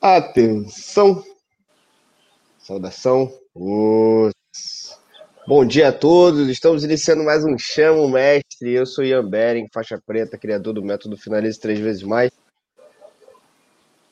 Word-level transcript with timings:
Atenção! 0.00 1.24
Saudação! 2.56 3.32
Bom 5.44 5.66
dia 5.66 5.88
a 5.88 5.92
todos! 5.92 6.48
Estamos 6.48 6.84
iniciando 6.84 7.24
mais 7.24 7.44
um 7.44 7.58
Chamo 7.58 8.08
Mestre. 8.08 8.74
Eu 8.74 8.86
sou 8.86 9.04
Ian 9.04 9.28
Bering, 9.28 9.66
faixa 9.74 10.00
preta, 10.06 10.38
criador 10.38 10.72
do 10.74 10.84
método 10.84 11.16
Finalize 11.16 11.58
Três 11.58 11.80
Vezes 11.80 12.04
Mais. 12.04 12.30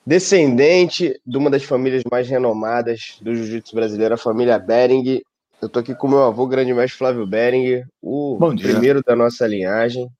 Descendente 0.04 1.20
de 1.24 1.38
uma 1.38 1.50
das 1.50 1.62
famílias 1.62 2.02
mais 2.10 2.28
renomadas 2.28 3.18
do 3.20 3.32
jiu-jitsu 3.32 3.72
brasileiro, 3.72 4.14
a 4.14 4.18
família 4.18 4.58
Bering. 4.58 5.22
Eu 5.62 5.68
tô 5.68 5.78
aqui 5.78 5.94
com 5.94 6.08
meu 6.08 6.24
avô, 6.24 6.48
grande 6.48 6.74
mestre 6.74 6.98
Flávio 6.98 7.24
Bering, 7.28 7.84
o 8.02 8.38
primeiro 8.60 9.04
da 9.04 9.14
nossa 9.14 9.46
linhagem. 9.46 10.10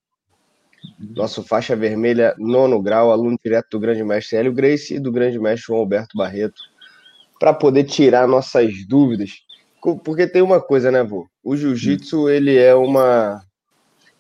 Nosso 0.99 1.43
faixa 1.43 1.77
vermelha, 1.77 2.35
nono 2.39 2.81
grau, 2.81 3.13
aluno 3.13 3.39
direto 3.43 3.69
do 3.73 3.81
grande 3.81 4.03
mestre 4.05 4.37
Hélio 4.37 4.53
Grace 4.53 4.95
e 4.95 5.01
do 5.01 5.13
grande 5.13 5.39
mestre 5.39 5.67
João 5.67 5.81
Alberto 5.81 6.17
Barreto, 6.17 6.61
para 7.39 7.53
poder 7.53 7.85
tirar 7.85 8.27
nossas 8.27 8.87
dúvidas. 8.87 9.43
Porque 10.05 10.27
tem 10.27 10.43
uma 10.43 10.61
coisa, 10.61 10.91
né, 10.91 11.03
vô? 11.03 11.29
O 11.45 11.57
jiu-jitsu, 11.57 12.29
ele 12.29 12.57
é 12.57 12.75
uma 12.75 13.43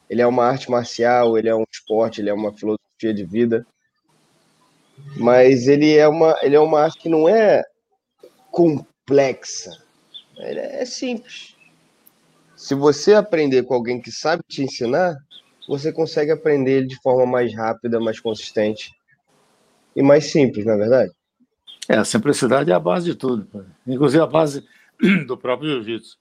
ele 0.09 0.23
é 0.23 0.27
uma 0.27 0.45
arte 0.45 0.71
marcial, 0.71 1.37
ele 1.37 1.48
é 1.48 1.55
um 1.55 1.65
esporte, 1.73 2.21
ele 2.21 2.30
é 2.30 2.34
uma 2.34 2.52
filosofia 2.52 3.12
de 3.12 3.24
vida. 3.24 3.66
Mas 5.16 5.66
ele 5.66 5.96
é 5.96 6.07
uma 6.07 6.38
ele 6.43 6.55
é 6.55 6.60
uma 6.60 6.80
arte 6.80 6.98
que 6.98 7.09
não 7.09 7.29
é 7.29 7.65
complexa. 8.51 9.71
Ele 10.37 10.60
é 10.60 10.85
simples. 10.85 11.57
Se 12.57 12.74
você 12.74 13.15
aprender 13.15 13.65
com 13.65 13.74
alguém 13.74 14.01
que 14.01 14.10
sabe 14.10 14.43
te 14.48 14.62
ensinar, 14.62 15.16
você 15.69 15.93
consegue 15.93 16.30
aprender 16.30 16.87
de 16.87 16.97
forma 17.01 17.27
mais 17.27 17.55
rápida, 17.55 18.01
mais 18.01 18.20
consistente 18.20 18.95
e 19.95 20.02
mais 20.02 20.30
simples, 20.30 20.65
não 20.65 20.74
é 20.74 20.77
verdade? 20.77 21.12
É, 21.88 21.97
a 21.97 22.05
simplicidade 22.05 22.70
é 22.70 22.74
a 22.74 22.80
base 22.80 23.07
de 23.07 23.15
tudo, 23.15 23.48
inclusive 23.87 24.23
a 24.23 24.27
base 24.27 24.66
do 25.27 25.37
próprio 25.37 25.71
jiu-jitsu. 25.71 26.18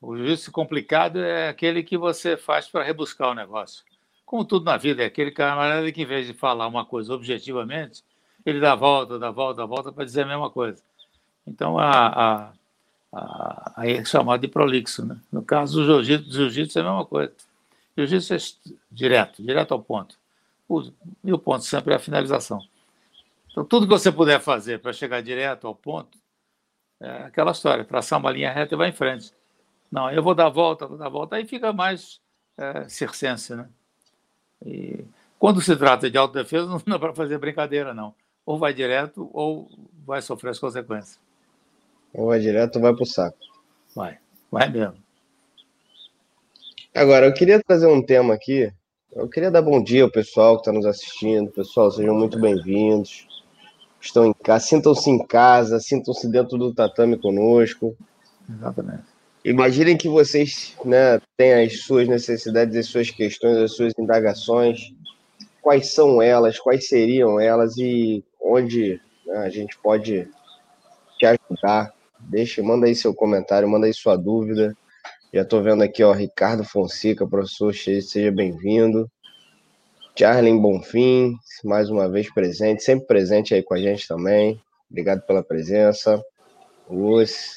O 0.00 0.16
jiu-jitsu 0.16 0.52
complicado 0.52 1.18
é 1.18 1.48
aquele 1.48 1.82
que 1.82 1.96
você 1.96 2.36
faz 2.36 2.68
para 2.68 2.84
rebuscar 2.84 3.30
o 3.30 3.34
negócio. 3.34 3.84
Como 4.24 4.44
tudo 4.44 4.64
na 4.64 4.76
vida, 4.76 5.02
é 5.02 5.06
aquele 5.06 5.30
camarada 5.30 5.90
que, 5.90 6.02
em 6.02 6.06
vez 6.06 6.26
de 6.26 6.32
falar 6.32 6.66
uma 6.66 6.84
coisa 6.84 7.12
objetivamente, 7.12 8.04
ele 8.46 8.60
dá 8.60 8.74
volta, 8.74 9.18
dá 9.18 9.30
volta, 9.30 9.62
dá 9.62 9.66
volta 9.66 9.92
para 9.92 10.04
dizer 10.04 10.22
a 10.22 10.26
mesma 10.26 10.50
coisa. 10.50 10.80
Então, 11.46 11.78
a, 11.78 12.06
a, 12.06 12.52
a, 13.12 13.72
aí 13.76 13.94
é 13.94 14.04
chamado 14.04 14.40
de 14.40 14.48
prolixo. 14.48 15.04
Né? 15.04 15.18
No 15.32 15.42
caso 15.42 15.84
do 15.84 16.02
jiu-jitsu, 16.04 16.78
é 16.78 16.82
a 16.82 16.84
mesma 16.84 17.04
coisa. 17.04 17.32
Jiu-jitsu 18.06 18.34
é 18.34 18.70
direto, 18.90 19.42
direto 19.42 19.72
ao 19.72 19.82
ponto. 19.82 20.18
O, 20.68 20.82
e 21.24 21.32
o 21.32 21.38
ponto 21.38 21.64
sempre 21.64 21.92
é 21.92 21.96
a 21.96 22.00
finalização. 22.00 22.62
Então, 23.50 23.64
tudo 23.64 23.86
que 23.86 23.92
você 23.92 24.12
puder 24.12 24.40
fazer 24.40 24.80
para 24.80 24.92
chegar 24.92 25.20
direto 25.22 25.66
ao 25.66 25.74
ponto, 25.74 26.18
é 27.00 27.24
aquela 27.24 27.50
história, 27.52 27.84
traçar 27.84 28.18
uma 28.18 28.30
linha 28.30 28.52
reta 28.52 28.74
e 28.74 28.78
vai 28.78 28.90
em 28.90 28.92
frente. 28.92 29.32
Não, 29.90 30.10
eu 30.10 30.22
vou 30.22 30.34
dar 30.34 30.46
a 30.46 30.50
volta, 30.50 30.86
vou 30.86 30.96
dar 30.96 31.06
a 31.06 31.10
volta, 31.10 31.36
aí 31.36 31.44
fica 31.44 31.72
mais 31.72 32.20
é, 32.56 32.88
circense, 32.88 33.54
né? 33.54 33.68
E 34.64 35.04
quando 35.38 35.60
se 35.60 35.74
trata 35.74 36.10
de 36.10 36.16
autodefesa, 36.16 36.66
não 36.68 36.82
dá 36.86 36.98
para 36.98 37.14
fazer 37.14 37.38
brincadeira, 37.38 37.92
não. 37.92 38.14
Ou 38.46 38.58
vai 38.58 38.72
direto 38.72 39.28
ou 39.32 39.68
vai 40.06 40.22
sofrer 40.22 40.50
as 40.50 40.58
consequências. 40.58 41.18
Ou 42.12 42.28
vai 42.28 42.38
direto 42.38 42.76
ou 42.76 42.82
vai 42.82 42.94
para 42.94 43.02
o 43.02 43.06
saco. 43.06 43.38
Vai, 43.94 44.18
vai 44.50 44.68
mesmo. 44.68 45.02
Agora, 46.94 47.26
eu 47.26 47.32
queria 47.32 47.62
trazer 47.62 47.86
um 47.86 48.02
tema 48.02 48.34
aqui. 48.34 48.72
Eu 49.14 49.28
queria 49.28 49.50
dar 49.50 49.62
bom 49.62 49.80
dia 49.82 50.02
ao 50.02 50.10
pessoal 50.10 50.56
que 50.56 50.62
está 50.62 50.72
nos 50.72 50.84
assistindo. 50.84 51.48
Pessoal, 51.50 51.90
sejam 51.92 52.16
muito 52.16 52.38
bem-vindos. 52.40 53.28
Estão 54.00 54.26
em 54.26 54.32
casa, 54.32 54.66
sintam-se 54.66 55.08
em 55.08 55.24
casa, 55.24 55.78
sintam-se 55.78 56.28
dentro 56.28 56.58
do 56.58 56.74
tatame 56.74 57.16
conosco. 57.16 57.96
Exatamente. 58.48 59.04
Imaginem 59.44 59.96
que 59.96 60.08
vocês 60.08 60.76
né, 60.84 61.20
têm 61.36 61.64
as 61.64 61.80
suas 61.82 62.08
necessidades, 62.08 62.74
as 62.74 62.86
suas 62.86 63.08
questões, 63.08 63.58
as 63.58 63.76
suas 63.76 63.92
indagações. 63.96 64.92
Quais 65.62 65.92
são 65.92 66.20
elas? 66.20 66.58
Quais 66.58 66.88
seriam 66.88 67.38
elas? 67.38 67.76
E 67.78 68.24
onde 68.42 69.00
né, 69.24 69.38
a 69.38 69.48
gente 69.48 69.78
pode 69.78 70.28
te 71.18 71.26
ajudar? 71.26 71.92
Deixe, 72.18 72.60
manda 72.60 72.86
aí 72.86 72.96
seu 72.96 73.14
comentário, 73.14 73.68
manda 73.68 73.86
aí 73.86 73.94
sua 73.94 74.16
dúvida. 74.16 74.76
Já 75.32 75.42
estou 75.42 75.62
vendo 75.62 75.84
aqui, 75.84 76.02
ó, 76.02 76.10
Ricardo 76.10 76.64
Fonseca, 76.64 77.24
professor, 77.24 77.72
seja 77.72 78.32
bem-vindo. 78.32 79.08
Charlene 80.18 80.58
Bonfim, 80.60 81.36
mais 81.62 81.88
uma 81.88 82.08
vez 82.08 82.28
presente, 82.34 82.82
sempre 82.82 83.06
presente 83.06 83.54
aí 83.54 83.62
com 83.62 83.74
a 83.74 83.78
gente 83.78 84.08
também. 84.08 84.60
Obrigado 84.90 85.22
pela 85.22 85.40
presença. 85.40 86.20
Luz. 86.90 87.54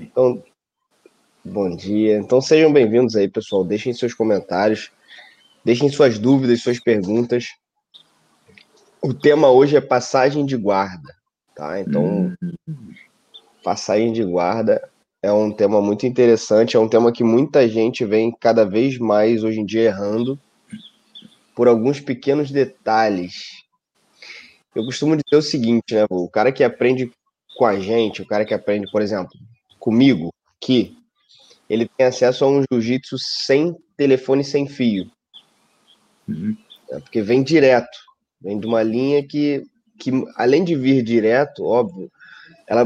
Então, 0.00 0.42
bom 1.44 1.68
dia. 1.76 2.16
Então 2.16 2.40
sejam 2.40 2.72
bem-vindos 2.72 3.14
aí, 3.14 3.28
pessoal. 3.28 3.62
Deixem 3.62 3.92
seus 3.92 4.14
comentários, 4.14 4.90
deixem 5.62 5.90
suas 5.90 6.18
dúvidas, 6.18 6.62
suas 6.62 6.80
perguntas. 6.80 7.48
O 9.02 9.12
tema 9.12 9.50
hoje 9.50 9.76
é 9.76 9.82
passagem 9.82 10.46
de 10.46 10.56
guarda, 10.56 11.14
tá? 11.54 11.78
Então, 11.78 12.34
hum. 12.66 12.94
passagem 13.62 14.14
de 14.14 14.24
guarda 14.24 14.90
é 15.26 15.32
um 15.32 15.50
tema 15.50 15.82
muito 15.82 16.06
interessante, 16.06 16.76
é 16.76 16.80
um 16.80 16.88
tema 16.88 17.10
que 17.10 17.24
muita 17.24 17.68
gente 17.68 18.04
vem 18.04 18.30
cada 18.30 18.64
vez 18.64 18.96
mais 18.96 19.42
hoje 19.42 19.58
em 19.58 19.66
dia 19.66 19.82
errando 19.82 20.38
por 21.52 21.66
alguns 21.66 21.98
pequenos 21.98 22.52
detalhes. 22.52 23.64
Eu 24.72 24.84
costumo 24.84 25.16
dizer 25.16 25.36
o 25.36 25.42
seguinte, 25.42 25.94
né, 25.94 26.04
o 26.08 26.28
cara 26.28 26.52
que 26.52 26.62
aprende 26.62 27.10
com 27.56 27.66
a 27.66 27.76
gente, 27.80 28.22
o 28.22 28.26
cara 28.26 28.44
que 28.44 28.54
aprende, 28.54 28.88
por 28.92 29.02
exemplo, 29.02 29.32
comigo, 29.80 30.32
que 30.60 30.96
ele 31.68 31.90
tem 31.96 32.06
acesso 32.06 32.44
a 32.44 32.48
um 32.48 32.62
jiu-jitsu 32.70 33.16
sem 33.18 33.74
telefone 33.96 34.44
sem 34.44 34.68
fio. 34.68 35.10
Uhum. 36.28 36.56
É 36.88 37.00
porque 37.00 37.20
vem 37.20 37.42
direto, 37.42 37.98
vem 38.40 38.60
de 38.60 38.66
uma 38.66 38.82
linha 38.84 39.26
que, 39.26 39.64
que, 39.98 40.12
além 40.36 40.62
de 40.62 40.76
vir 40.76 41.02
direto, 41.02 41.64
óbvio, 41.64 42.08
ela, 42.66 42.84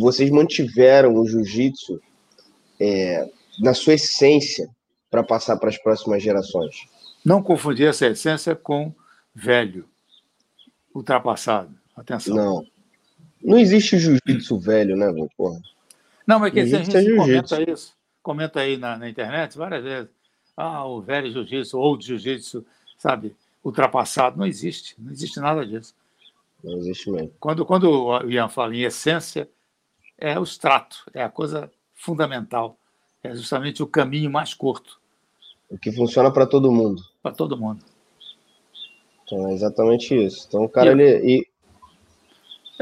vocês 0.00 0.30
mantiveram 0.30 1.14
o 1.14 1.26
jiu-jitsu 1.26 2.00
é, 2.80 3.28
na 3.58 3.74
sua 3.74 3.94
essência 3.94 4.68
para 5.10 5.22
passar 5.22 5.56
para 5.56 5.68
as 5.68 5.78
próximas 5.78 6.22
gerações. 6.22 6.86
Não 7.24 7.42
confundir 7.42 7.88
essa 7.88 8.06
essência 8.06 8.54
com 8.54 8.94
velho, 9.34 9.88
ultrapassado. 10.94 11.74
Atenção. 11.96 12.36
Não. 12.36 12.66
Não 13.42 13.58
existe 13.58 13.98
jiu-jitsu 13.98 14.58
velho, 14.58 14.96
né, 14.96 15.12
porra? 15.36 15.60
Não, 16.26 16.38
mas 16.38 16.52
que 16.52 16.60
a 16.60 16.66
gente 16.66 16.96
é 16.96 17.16
comenta 17.16 17.62
isso, 17.70 17.94
comenta 18.22 18.60
aí 18.60 18.76
na, 18.76 18.96
na, 18.96 19.08
internet 19.08 19.56
várias 19.56 19.84
vezes. 19.84 20.10
Ah, 20.56 20.84
o 20.86 21.00
velho 21.00 21.30
jiu-jitsu, 21.30 21.78
ou 21.78 22.00
jiu-jitsu, 22.00 22.64
sabe, 22.98 23.36
ultrapassado. 23.62 24.38
Não 24.38 24.46
existe, 24.46 24.94
não 24.98 25.12
existe 25.12 25.38
nada 25.38 25.64
disso. 25.64 25.94
Não 26.62 26.78
existe. 26.78 27.10
Quando, 27.38 27.64
quando 27.64 27.90
o 27.90 28.30
Ian 28.30 28.48
fala 28.48 28.74
em 28.74 28.82
essência, 28.82 29.48
é 30.18 30.38
o 30.38 30.42
extrato, 30.42 31.04
é 31.12 31.22
a 31.22 31.28
coisa 31.28 31.70
fundamental. 31.94 32.78
É 33.22 33.34
justamente 33.34 33.82
o 33.82 33.86
caminho 33.86 34.30
mais 34.30 34.54
curto. 34.54 35.00
O 35.68 35.78
que 35.78 35.90
funciona 35.92 36.30
para 36.30 36.46
todo 36.46 36.70
mundo. 36.70 37.02
Para 37.22 37.32
todo 37.32 37.56
mundo. 37.56 37.84
Então, 39.24 39.48
é 39.48 39.54
exatamente 39.54 40.14
isso. 40.14 40.46
Então, 40.48 40.64
o 40.64 40.68
cara, 40.68 40.88
e, 40.88 40.92
ele. 40.92 41.38
E... 41.38 41.46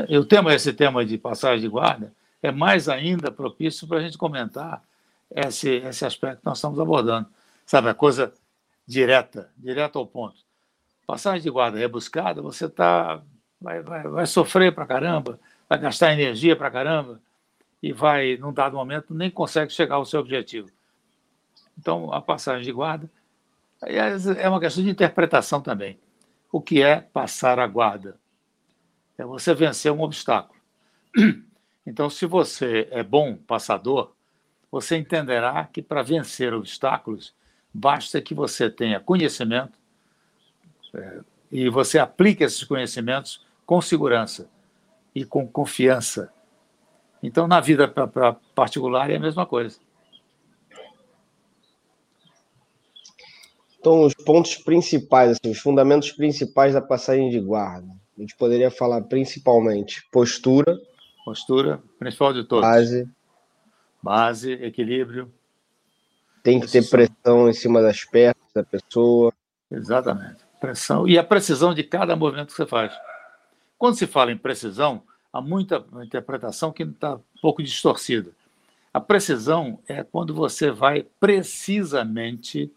e 0.09 0.19
o 0.19 0.25
tema, 0.25 0.55
esse 0.55 0.73
tema 0.73 1.05
de 1.05 1.17
passagem 1.17 1.63
de 1.63 1.69
guarda, 1.69 2.13
é 2.43 2.53
mais 2.53 2.89
ainda 2.89 3.31
propício 3.31 3.89
para 3.89 3.99
a 3.99 4.03
gente 4.03 4.19
comentar 4.19 4.83
esse, 5.35 5.77
esse 5.77 6.05
aspecto 6.05 6.41
que 6.41 6.47
nós 6.47 6.59
estamos 6.59 6.79
abordando. 6.79 7.27
Sabe, 7.65 7.89
a 7.89 7.95
coisa 7.95 8.33
direta, 8.87 9.51
direta 9.57 9.99
ao 9.99 10.07
ponto. 10.07 10.37
Passagem 11.07 11.43
de 11.43 11.51
guarda 11.51 11.79
rebuscada, 11.79 12.43
você 12.43 12.67
está 12.67 13.23
vai, 13.65 13.81
vai, 13.81 14.03
vai 14.03 14.27
sofrer 14.27 14.75
para 14.75 14.85
caramba, 14.85 15.41
vai 15.67 15.79
gastar 15.79 16.13
energia 16.13 16.55
para 16.55 16.71
caramba 16.71 17.19
e 17.83 17.93
vai, 17.93 18.37
num 18.37 18.53
dado 18.53 18.77
momento, 18.77 19.15
nem 19.15 19.31
consegue 19.31 19.73
chegar 19.73 19.97
ao 19.97 20.05
seu 20.05 20.21
objetivo. 20.21 20.69
Então, 21.79 22.13
a 22.13 22.21
passagem 22.21 22.63
de 22.63 22.71
guarda 22.71 23.11
é 24.39 24.49
uma 24.49 24.61
questão 24.61 24.85
de 24.85 24.91
interpretação 24.91 25.61
também. 25.61 25.99
O 26.53 26.61
que 26.61 26.83
é 26.83 27.01
passar 27.01 27.59
a 27.59 27.67
guarda? 27.67 28.17
É 29.17 29.25
você 29.25 29.55
vencer 29.55 29.91
um 29.91 30.03
obstáculo. 30.03 30.61
Então, 31.87 32.09
se 32.09 32.25
você 32.25 32.89
é 32.91 33.03
bom 33.03 33.37
passador, 33.37 34.15
você 34.71 34.97
entenderá 34.97 35.69
que 35.71 35.83
para 35.83 36.03
vencer 36.03 36.55
obstáculos, 36.55 37.35
basta 37.75 38.23
que 38.23 38.33
você 38.33 38.71
tenha 38.71 38.99
conhecimento 38.99 39.79
é, 40.95 41.21
e 41.53 41.69
você 41.69 41.99
aplique 41.99 42.43
esses 42.43 42.65
conhecimentos 42.65 43.45
com 43.65 43.81
segurança 43.81 44.49
e 45.15 45.25
com 45.25 45.47
confiança. 45.47 46.33
Então, 47.23 47.47
na 47.47 47.61
vida 47.61 47.89
pra, 47.89 48.07
pra 48.07 48.33
particular 48.55 49.11
é 49.11 49.17
a 49.17 49.21
mesma 49.21 49.47
coisa. 49.47 49.79
Então, 53.79 54.03
os 54.05 54.15
pontos 54.15 54.57
principais, 54.57 55.33
assim, 55.33 55.51
os 55.51 55.59
fundamentos 55.59 56.11
principais 56.11 56.73
da 56.73 56.81
passagem 56.81 57.29
de 57.29 57.39
guarda. 57.39 57.89
a 58.17 58.21
gente 58.21 58.35
poderia 58.37 58.71
falar 58.71 59.03
principalmente 59.03 60.07
postura. 60.11 60.79
Postura, 61.25 61.83
principal 61.99 62.33
de 62.33 62.45
todos. 62.45 62.67
Base. 62.67 63.09
Base, 64.03 64.53
equilíbrio. 64.53 65.31
Tem 66.43 66.61
que 66.61 66.67
ter 66.67 66.89
pressão 66.89 67.49
em 67.49 67.53
cima 67.55 67.81
das 67.81 68.05
pernas 68.05 68.37
da 68.55 68.63
pessoa. 68.63 69.33
Exatamente. 69.71 70.45
Pressão. 70.61 71.09
E 71.09 71.19
a 71.19 71.25
precisão 71.25 71.75
de 71.75 71.83
cada 71.83 72.15
movimento 72.17 72.49
que 72.49 72.55
você 72.55 72.67
faz. 72.67 72.93
Quando 73.85 73.99
se 73.99 74.07
fala 74.07 74.33
em 74.33 74.39
precisão, 74.39 75.03
há 75.31 75.43
muita 75.43 75.85
interpretação 76.03 76.73
que 76.73 76.85
está 76.85 77.17
um 77.17 77.41
pouco 77.43 77.63
distorcida. 77.63 78.31
A 78.95 78.99
precisão 78.99 79.79
é 79.87 80.03
quando 80.03 80.33
você 80.33 80.71
vai 80.71 81.07
precisamente, 81.21 82.73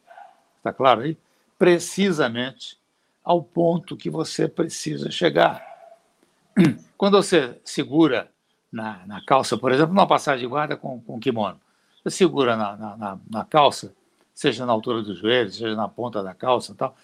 está 0.58 0.74
claro 0.74 1.04
aí? 1.04 1.18
Precisamente 1.58 2.78
ao 3.24 3.42
ponto 3.42 3.96
que 3.96 4.10
você 4.10 4.50
precisa 4.50 5.10
chegar. 5.10 5.66
Quando 6.98 7.16
você 7.16 7.58
segura 7.64 8.30
na, 8.70 9.08
na 9.08 9.24
calça, 9.24 9.58
por 9.58 9.72
exemplo, 9.72 9.94
numa 9.94 10.08
passagem 10.08 10.42
de 10.42 10.50
guarda 10.50 10.76
com, 10.76 11.00
com 11.00 11.22
kimono, 11.22 11.58
você 12.04 12.10
segura 12.10 12.58
na, 12.58 12.76
na, 12.76 13.20
na, 13.30 13.46
calça, 13.46 13.96
seja 14.34 14.66
na 14.66 14.74
altura 14.74 15.02
dos 15.02 15.20
joelhos, 15.20 15.56
seja 15.56 15.74
na 15.74 15.88
ponta 15.88 16.22
da 16.22 16.34
calça 16.34 16.76
tal. 16.76 16.98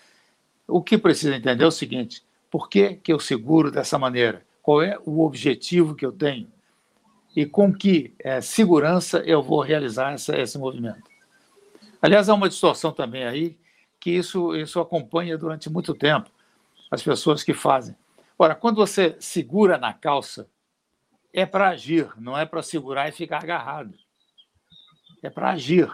O 0.67 0.83
que 0.83 0.97
precisa 0.97 1.33
entender 1.33 1.63
é 1.63 1.67
o 1.67 1.71
seguinte: 1.71 2.21
por 2.53 2.69
que, 2.69 2.93
que 2.97 3.11
eu 3.11 3.19
seguro 3.19 3.71
dessa 3.71 3.97
maneira? 3.97 4.45
Qual 4.61 4.79
é 4.79 4.99
o 5.07 5.25
objetivo 5.25 5.95
que 5.95 6.05
eu 6.05 6.11
tenho? 6.11 6.47
E 7.35 7.47
com 7.47 7.73
que 7.73 8.13
é, 8.19 8.41
segurança 8.41 9.23
eu 9.25 9.41
vou 9.41 9.59
realizar 9.59 10.13
essa, 10.13 10.37
esse 10.37 10.59
movimento? 10.59 11.01
Aliás, 11.99 12.29
há 12.29 12.33
uma 12.35 12.47
distorção 12.47 12.91
também 12.91 13.23
aí, 13.23 13.57
que 13.99 14.11
isso, 14.11 14.55
isso 14.55 14.79
acompanha 14.79 15.35
durante 15.35 15.67
muito 15.67 15.95
tempo 15.95 16.29
as 16.91 17.01
pessoas 17.01 17.41
que 17.41 17.55
fazem. 17.55 17.95
Ora, 18.37 18.53
quando 18.53 18.75
você 18.75 19.15
segura 19.19 19.79
na 19.79 19.91
calça, 19.91 20.47
é 21.33 21.47
para 21.47 21.69
agir, 21.69 22.07
não 22.19 22.37
é 22.37 22.45
para 22.45 22.61
segurar 22.61 23.09
e 23.09 23.11
ficar 23.11 23.41
agarrado. 23.41 23.97
É 25.23 25.29
para 25.31 25.49
agir. 25.49 25.91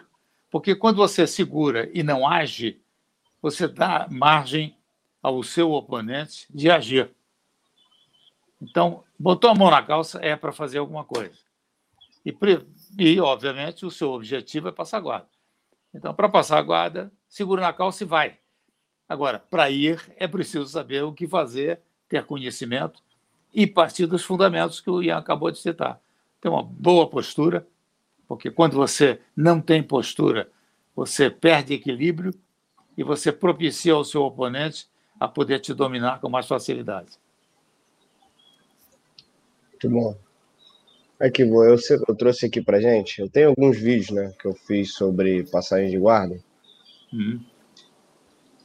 Porque 0.51 0.75
quando 0.75 0.97
você 0.97 1.25
segura 1.25 1.89
e 1.93 2.03
não 2.03 2.27
age, 2.27 2.81
você 3.41 3.65
dá 3.65 4.09
margem 4.11 4.75
ao 5.21 5.41
seu 5.43 5.71
oponente 5.71 6.47
de 6.49 6.69
agir. 6.69 7.11
Então, 8.61 9.03
botou 9.17 9.49
a 9.49 9.55
mão 9.55 9.71
na 9.71 9.81
calça 9.81 10.19
é 10.21 10.35
para 10.35 10.51
fazer 10.51 10.79
alguma 10.79 11.03
coisa. 11.03 11.37
E, 12.25 12.35
e, 12.97 13.19
obviamente, 13.19 13.85
o 13.85 13.91
seu 13.91 14.11
objetivo 14.11 14.67
é 14.67 14.71
passar 14.71 14.97
a 14.97 15.01
guarda. 15.01 15.29
Então, 15.93 16.13
para 16.13 16.29
passar 16.29 16.57
a 16.57 16.61
guarda, 16.61 17.11
segura 17.27 17.61
na 17.61 17.73
calça 17.73 18.03
e 18.03 18.07
vai. 18.07 18.37
Agora, 19.07 19.39
para 19.39 19.69
ir, 19.69 19.99
é 20.17 20.27
preciso 20.27 20.67
saber 20.67 21.03
o 21.03 21.13
que 21.13 21.27
fazer, 21.27 21.81
ter 22.07 22.25
conhecimento 22.25 23.01
e 23.53 23.65
partir 23.65 24.05
dos 24.05 24.23
fundamentos 24.23 24.79
que 24.79 24.89
o 24.89 25.01
Ian 25.01 25.17
acabou 25.17 25.49
de 25.49 25.57
citar. 25.57 25.99
Ter 26.39 26.49
uma 26.49 26.61
boa 26.61 27.09
postura, 27.09 27.67
porque 28.27 28.51
quando 28.51 28.73
você 28.73 29.19
não 29.35 29.59
tem 29.59 29.81
postura, 29.81 30.49
você 30.95 31.29
perde 31.29 31.73
equilíbrio 31.73 32.33
e 32.97 33.03
você 33.03 33.31
propicia 33.31 33.93
ao 33.93 34.03
seu 34.03 34.23
oponente 34.23 34.87
a 35.19 35.27
poder 35.27 35.59
te 35.59 35.73
dominar 35.73 36.19
com 36.21 36.29
mais 36.29 36.47
facilidade. 36.47 37.11
Muito 39.71 39.89
bom. 39.89 40.15
Aqui, 41.19 41.41
eu, 41.41 41.75
eu 42.07 42.15
trouxe 42.15 42.45
aqui 42.45 42.61
para 42.61 42.79
gente. 42.79 43.19
Eu 43.19 43.29
tenho 43.29 43.49
alguns 43.49 43.77
vídeos, 43.77 44.09
né, 44.11 44.31
que 44.39 44.47
eu 44.47 44.53
fiz 44.53 44.93
sobre 44.93 45.43
passagem 45.43 45.89
de 45.89 45.97
guarda. 45.97 46.39
Uhum. 47.11 47.43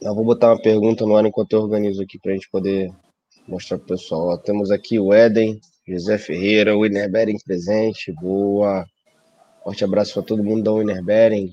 Eu 0.01 0.13
vou 0.13 0.23
botar 0.23 0.49
uma 0.49 0.61
pergunta 0.61 1.05
no 1.05 1.17
ar 1.17 1.25
enquanto 1.25 1.53
eu 1.53 1.61
organizo 1.61 2.01
aqui 2.01 2.19
para 2.19 2.31
a 2.31 2.35
gente 2.35 2.49
poder 2.49 2.93
mostrar 3.47 3.77
para 3.77 3.85
o 3.85 3.87
pessoal. 3.87 4.27
Ó, 4.27 4.37
temos 4.37 4.71
aqui 4.71 4.99
o 4.99 5.13
Éden, 5.13 5.59
José 5.87 6.17
Ferreira, 6.17 6.75
o 6.75 6.81
Winner 6.81 7.09
Bering 7.09 7.37
presente. 7.43 8.11
Boa. 8.11 8.85
Forte 9.63 9.83
abraço 9.83 10.13
para 10.13 10.23
todo 10.23 10.43
mundo 10.43 10.63
da 10.63 10.73
Winner 10.73 11.03
Bering. 11.03 11.51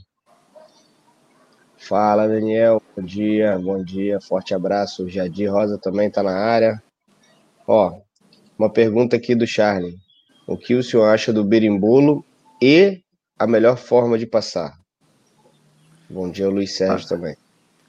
Fala, 1.76 2.28
Daniel. 2.28 2.81
Bom 2.94 3.02
dia, 3.04 3.58
bom 3.58 3.82
dia. 3.82 4.20
Forte 4.20 4.52
abraço. 4.52 5.04
O 5.04 5.08
Jadir 5.08 5.50
Rosa 5.50 5.78
também 5.78 6.08
está 6.08 6.22
na 6.22 6.36
área. 6.36 6.82
Ó, 7.66 7.98
uma 8.58 8.70
pergunta 8.70 9.16
aqui 9.16 9.34
do 9.34 9.46
Charlie. 9.46 9.96
O 10.46 10.58
que 10.58 10.74
o 10.74 10.82
senhor 10.82 11.06
acha 11.06 11.32
do 11.32 11.42
berimbolo 11.42 12.22
e 12.60 13.00
a 13.38 13.46
melhor 13.46 13.78
forma 13.78 14.18
de 14.18 14.26
passar? 14.26 14.78
Bom 16.08 16.30
dia, 16.30 16.50
Luiz 16.50 16.76
Sérgio 16.76 17.06
ah. 17.06 17.08
também. 17.08 17.36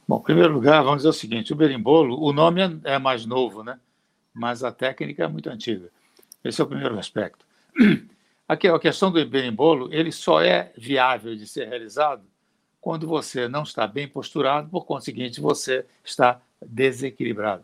Bom, 0.07 0.19
em 0.19 0.23
primeiro 0.23 0.53
lugar, 0.53 0.81
vamos 0.81 0.99
dizer 0.99 1.09
o 1.09 1.13
seguinte: 1.13 1.51
o 1.51 1.55
berimbolo, 1.57 2.17
o 2.23 2.31
nome 2.31 2.61
é, 2.61 2.93
é 2.93 2.97
mais 2.97 3.25
novo, 3.25 3.61
né? 3.61 3.77
Mas 4.33 4.63
a 4.63 4.71
técnica 4.71 5.25
é 5.25 5.27
muito 5.27 5.49
antiga. 5.49 5.89
Esse 6.45 6.61
é 6.61 6.63
o 6.63 6.67
primeiro 6.67 6.97
aspecto. 6.97 7.45
Aqui, 8.47 8.69
a 8.69 8.79
questão 8.79 9.11
do 9.11 9.25
berimbolo, 9.25 9.93
ele 9.93 10.13
só 10.13 10.41
é 10.41 10.71
viável 10.77 11.35
de 11.35 11.45
ser 11.45 11.67
realizado 11.67 12.23
quando 12.83 13.07
você 13.07 13.47
não 13.47 13.63
está 13.63 13.87
bem 13.87 14.09
posturado, 14.09 14.67
por 14.67 14.83
conseguinte, 14.83 15.39
você 15.39 15.85
está 16.03 16.41
desequilibrado. 16.61 17.63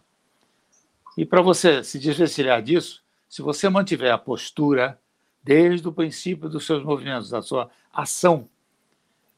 E 1.17 1.25
para 1.25 1.41
você 1.41 1.83
se 1.83 1.99
desvencilhar 1.99 2.63
disso, 2.63 3.03
se 3.27 3.41
você 3.41 3.67
mantiver 3.67 4.13
a 4.13 4.17
postura 4.17 4.97
desde 5.43 5.85
o 5.85 5.91
princípio 5.91 6.47
dos 6.47 6.65
seus 6.65 6.81
movimentos, 6.85 7.29
da 7.29 7.41
sua 7.41 7.69
ação, 7.91 8.47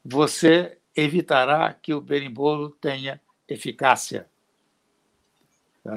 você 0.04 0.78
evitará 0.94 1.74
que 1.74 1.92
o 1.92 2.00
berimbolo 2.00 2.70
tenha 2.80 3.20
eficácia. 3.48 4.28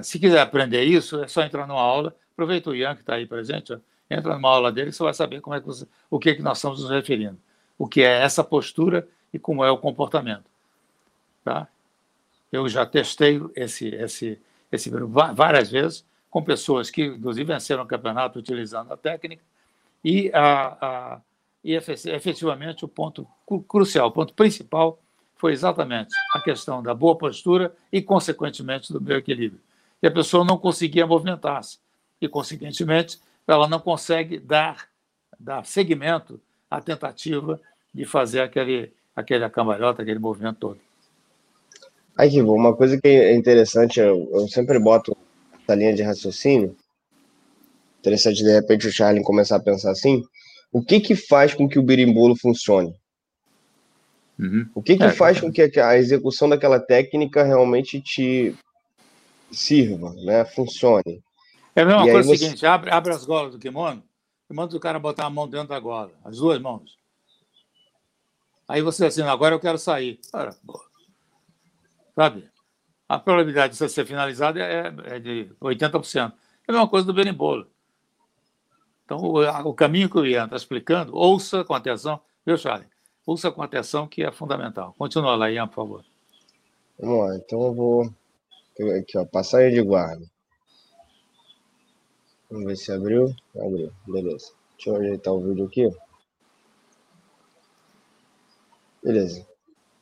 Se 0.01 0.17
quiser 0.17 0.39
aprender 0.39 0.83
isso, 0.83 1.23
é 1.23 1.27
só 1.27 1.43
entrar 1.43 1.67
numa 1.67 1.79
aula. 1.79 2.15
Aproveita 2.33 2.71
o 2.71 2.75
Ian 2.75 2.95
que 2.95 3.01
está 3.01 3.13
aí 3.13 3.27
presente, 3.27 3.71
ó. 3.71 3.77
entra 4.09 4.33
numa 4.33 4.49
aula 4.49 4.71
dele, 4.71 4.91
você 4.91 5.03
vai 5.03 5.13
saber 5.13 5.41
como 5.41 5.55
é 5.55 5.59
que 5.59 5.67
você, 5.67 5.85
o 6.09 6.17
que, 6.17 6.31
é 6.31 6.33
que 6.33 6.41
nós 6.41 6.57
estamos 6.57 6.81
nos 6.81 6.89
referindo. 6.89 7.37
O 7.77 7.87
que 7.87 8.01
é 8.01 8.23
essa 8.23 8.43
postura 8.43 9.07
e 9.35 9.39
como 9.39 9.65
é 9.65 9.69
o 9.69 9.77
comportamento. 9.77 10.45
Tá? 11.43 11.67
Eu 12.49 12.69
já 12.69 12.85
testei 12.85 13.41
esse, 13.53 13.89
esse, 13.89 14.41
esse 14.71 14.89
várias 14.89 15.69
vezes 15.69 16.05
com 16.29 16.41
pessoas 16.41 16.89
que, 16.89 17.05
inclusive, 17.05 17.45
venceram 17.45 17.83
o 17.83 17.87
campeonato 17.87 18.39
utilizando 18.39 18.93
a 18.93 18.97
técnica 18.97 19.43
e, 20.03 20.31
a, 20.33 20.77
a, 20.81 21.21
e 21.61 21.73
efetivamente 21.73 22.85
o 22.85 22.87
ponto 22.87 23.27
crucial, 23.67 24.07
o 24.07 24.11
ponto 24.11 24.33
principal 24.33 24.99
foi 25.35 25.51
exatamente 25.51 26.15
a 26.33 26.39
questão 26.39 26.81
da 26.81 26.93
boa 26.93 27.17
postura 27.17 27.75
e, 27.91 28.01
consequentemente, 28.01 28.91
do 28.91 29.01
meu 29.01 29.17
equilíbrio. 29.17 29.61
E 30.01 30.07
a 30.07 30.11
pessoa 30.11 30.45
não 30.45 30.57
conseguia 30.57 31.05
movimentar-se 31.05 31.77
e, 32.21 32.27
consequentemente, 32.29 33.19
ela 33.45 33.67
não 33.67 33.79
consegue 33.79 34.39
dar, 34.39 34.87
dar 35.37 35.65
seguimento 35.65 36.39
à 36.71 36.79
tentativa 36.79 37.59
de 37.93 38.05
fazer 38.05 38.41
aquele, 38.41 38.93
aquele 39.15 39.49
cambalhota, 39.49 40.01
aquele 40.01 40.19
movimento 40.19 40.57
todo. 40.59 40.79
Aí, 42.17 42.41
uma 42.41 42.75
coisa 42.75 42.99
que 42.99 43.07
é 43.07 43.35
interessante, 43.35 43.99
eu, 43.99 44.29
eu 44.33 44.47
sempre 44.47 44.79
boto 44.79 45.15
essa 45.61 45.75
linha 45.75 45.93
de 45.93 46.01
raciocínio. 46.01 46.75
Interessante, 47.99 48.43
de 48.43 48.51
repente, 48.51 48.87
o 48.87 48.91
Charlie 48.91 49.23
começar 49.23 49.57
a 49.57 49.63
pensar 49.63 49.91
assim. 49.91 50.23
O 50.71 50.81
que 50.81 50.99
que 50.99 51.15
faz 51.15 51.53
com 51.53 51.67
que 51.67 51.79
o 51.79 51.83
birimbolo 51.83 52.35
funcione? 52.35 52.93
Uhum. 54.37 54.69
O 54.75 54.81
que 54.81 54.97
que 54.97 55.03
é, 55.03 55.11
faz 55.11 55.39
com 55.39 55.51
que 55.51 55.61
a 55.79 55.97
execução 55.97 56.47
daquela 56.49 56.79
técnica 56.79 57.43
realmente 57.43 58.01
te 58.01 58.55
sirva, 59.51 60.13
né? 60.13 60.45
Funcione? 60.45 61.23
É 61.75 61.81
a 61.81 61.85
mesma 61.85 62.07
e 62.07 62.11
coisa 62.11 62.29
você... 62.29 62.37
seguinte, 62.37 62.65
abre, 62.65 62.91
abre 62.91 63.13
as 63.13 63.25
golas 63.25 63.51
do 63.51 63.59
kimono 63.59 64.03
e 64.49 64.53
manda 64.53 64.75
o 64.75 64.79
cara 64.79 64.99
botar 64.99 65.25
a 65.25 65.29
mão 65.29 65.47
dentro 65.47 65.69
da 65.69 65.79
gola, 65.79 66.11
as 66.23 66.37
duas 66.37 66.59
mãos. 66.59 66.97
Aí 68.67 68.81
você 68.81 69.05
assim, 69.05 69.21
agora 69.21 69.55
eu 69.55 69.59
quero 69.59 69.77
sair. 69.77 70.19
Ora, 70.33 70.55
Sabe? 72.15 72.49
A 73.07 73.19
probabilidade 73.19 73.73
de 73.73 73.77
você 73.77 73.89
ser 73.89 74.05
finalizado 74.05 74.57
é, 74.59 74.93
é 75.05 75.19
de 75.19 75.51
80%. 75.61 76.33
É 76.67 76.71
a 76.71 76.73
mesma 76.73 76.87
coisa 76.87 77.05
do 77.05 77.13
berimbolo. 77.13 77.67
Então, 79.03 79.19
o, 79.19 79.69
o 79.69 79.73
caminho 79.73 80.09
que 80.09 80.17
o 80.17 80.25
Ian 80.25 80.45
está 80.45 80.55
explicando, 80.55 81.15
ouça 81.15 81.63
com 81.63 81.75
atenção, 81.75 82.19
viu, 82.43 82.57
Charlie? 82.57 82.87
Ouça 83.25 83.51
com 83.51 83.61
atenção, 83.61 84.07
que 84.07 84.23
é 84.23 84.31
fundamental. 84.31 84.95
Continua 84.97 85.35
lá, 85.35 85.51
Ian, 85.51 85.67
por 85.67 85.75
favor. 85.75 86.05
Vamos 86.99 87.27
lá, 87.27 87.35
então 87.35 87.61
eu 87.61 87.73
vou. 87.73 88.13
Aqui, 88.99 89.17
ó, 89.17 89.25
passagem 89.25 89.73
de 89.73 89.81
guarda. 89.81 90.25
Vamos 92.49 92.65
ver 92.65 92.75
se 92.75 92.91
abriu. 92.91 93.35
Abriu, 93.55 93.91
beleza. 94.07 94.53
Deixa 94.75 94.89
eu 94.89 94.95
ajeitar 94.95 95.33
o 95.33 95.41
vídeo 95.41 95.65
aqui. 95.65 95.89
Beleza. 99.05 99.45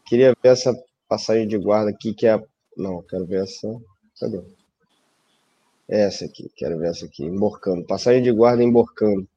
Queria 0.06 0.34
ver 0.42 0.50
essa 0.50 0.74
passagem 1.10 1.46
de 1.46 1.58
guarda 1.58 1.90
aqui, 1.90 2.14
que 2.14 2.26
é 2.26 2.36
a. 2.36 2.44
Não, 2.78 3.02
quero 3.02 3.26
ver 3.26 3.44
essa. 3.44 3.68
Cadê? 4.18 4.42
Essa 5.90 6.24
aqui, 6.24 6.50
quero 6.56 6.80
ver 6.80 6.92
essa 6.92 7.06
aqui. 7.06 7.26
Emborcando. 7.26 7.84
Passagem 7.84 8.24
de 8.24 8.32
guarda 8.32 8.64
emborcando. 8.64 9.28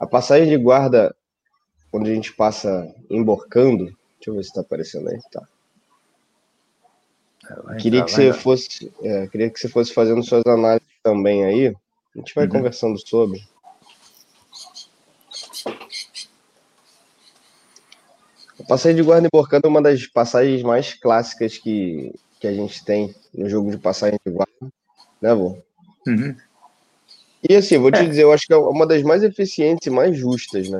A 0.00 0.06
passagem 0.06 0.48
de 0.48 0.56
guarda, 0.56 1.14
quando 1.90 2.06
a 2.06 2.14
gente 2.14 2.32
passa 2.32 2.90
emborcando. 3.10 3.84
Deixa 3.84 4.30
eu 4.30 4.34
ver 4.34 4.44
se 4.44 4.48
está 4.48 4.62
aparecendo 4.62 5.10
aí. 5.10 5.20
Tá. 5.30 5.46
É, 7.68 7.76
queria 7.76 8.02
que 8.02 8.12
você 8.12 8.32
fosse. 8.32 8.90
É, 9.02 9.26
queria 9.26 9.50
que 9.50 9.60
você 9.60 9.68
fosse 9.68 9.92
fazendo 9.92 10.22
suas 10.22 10.42
análises 10.46 10.88
também 11.02 11.44
aí, 11.44 11.66
a 11.66 12.18
gente 12.18 12.34
vai 12.34 12.46
uhum. 12.46 12.52
conversando 12.52 12.98
sobre. 12.98 13.46
A 18.62 18.66
passagem 18.66 18.96
de 18.96 19.02
guarda 19.02 19.26
emborcada 19.26 19.66
é 19.66 19.70
uma 19.70 19.82
das 19.82 20.06
passagens 20.06 20.62
mais 20.62 20.94
clássicas 20.94 21.58
que, 21.58 22.14
que 22.38 22.46
a 22.46 22.52
gente 22.52 22.84
tem 22.84 23.14
no 23.34 23.48
jogo 23.48 23.70
de 23.70 23.78
passagem 23.78 24.18
de 24.24 24.32
guarda, 24.32 24.72
né, 25.20 25.34
vô? 25.34 25.58
Uhum. 26.06 26.36
E 27.48 27.56
assim, 27.56 27.76
vou 27.78 27.90
te 27.90 27.98
é. 27.98 28.06
dizer, 28.06 28.22
eu 28.22 28.32
acho 28.32 28.46
que 28.46 28.52
é 28.52 28.56
uma 28.56 28.86
das 28.86 29.02
mais 29.02 29.22
eficientes 29.24 29.86
e 29.86 29.90
mais 29.90 30.16
justas, 30.16 30.68
né? 30.68 30.78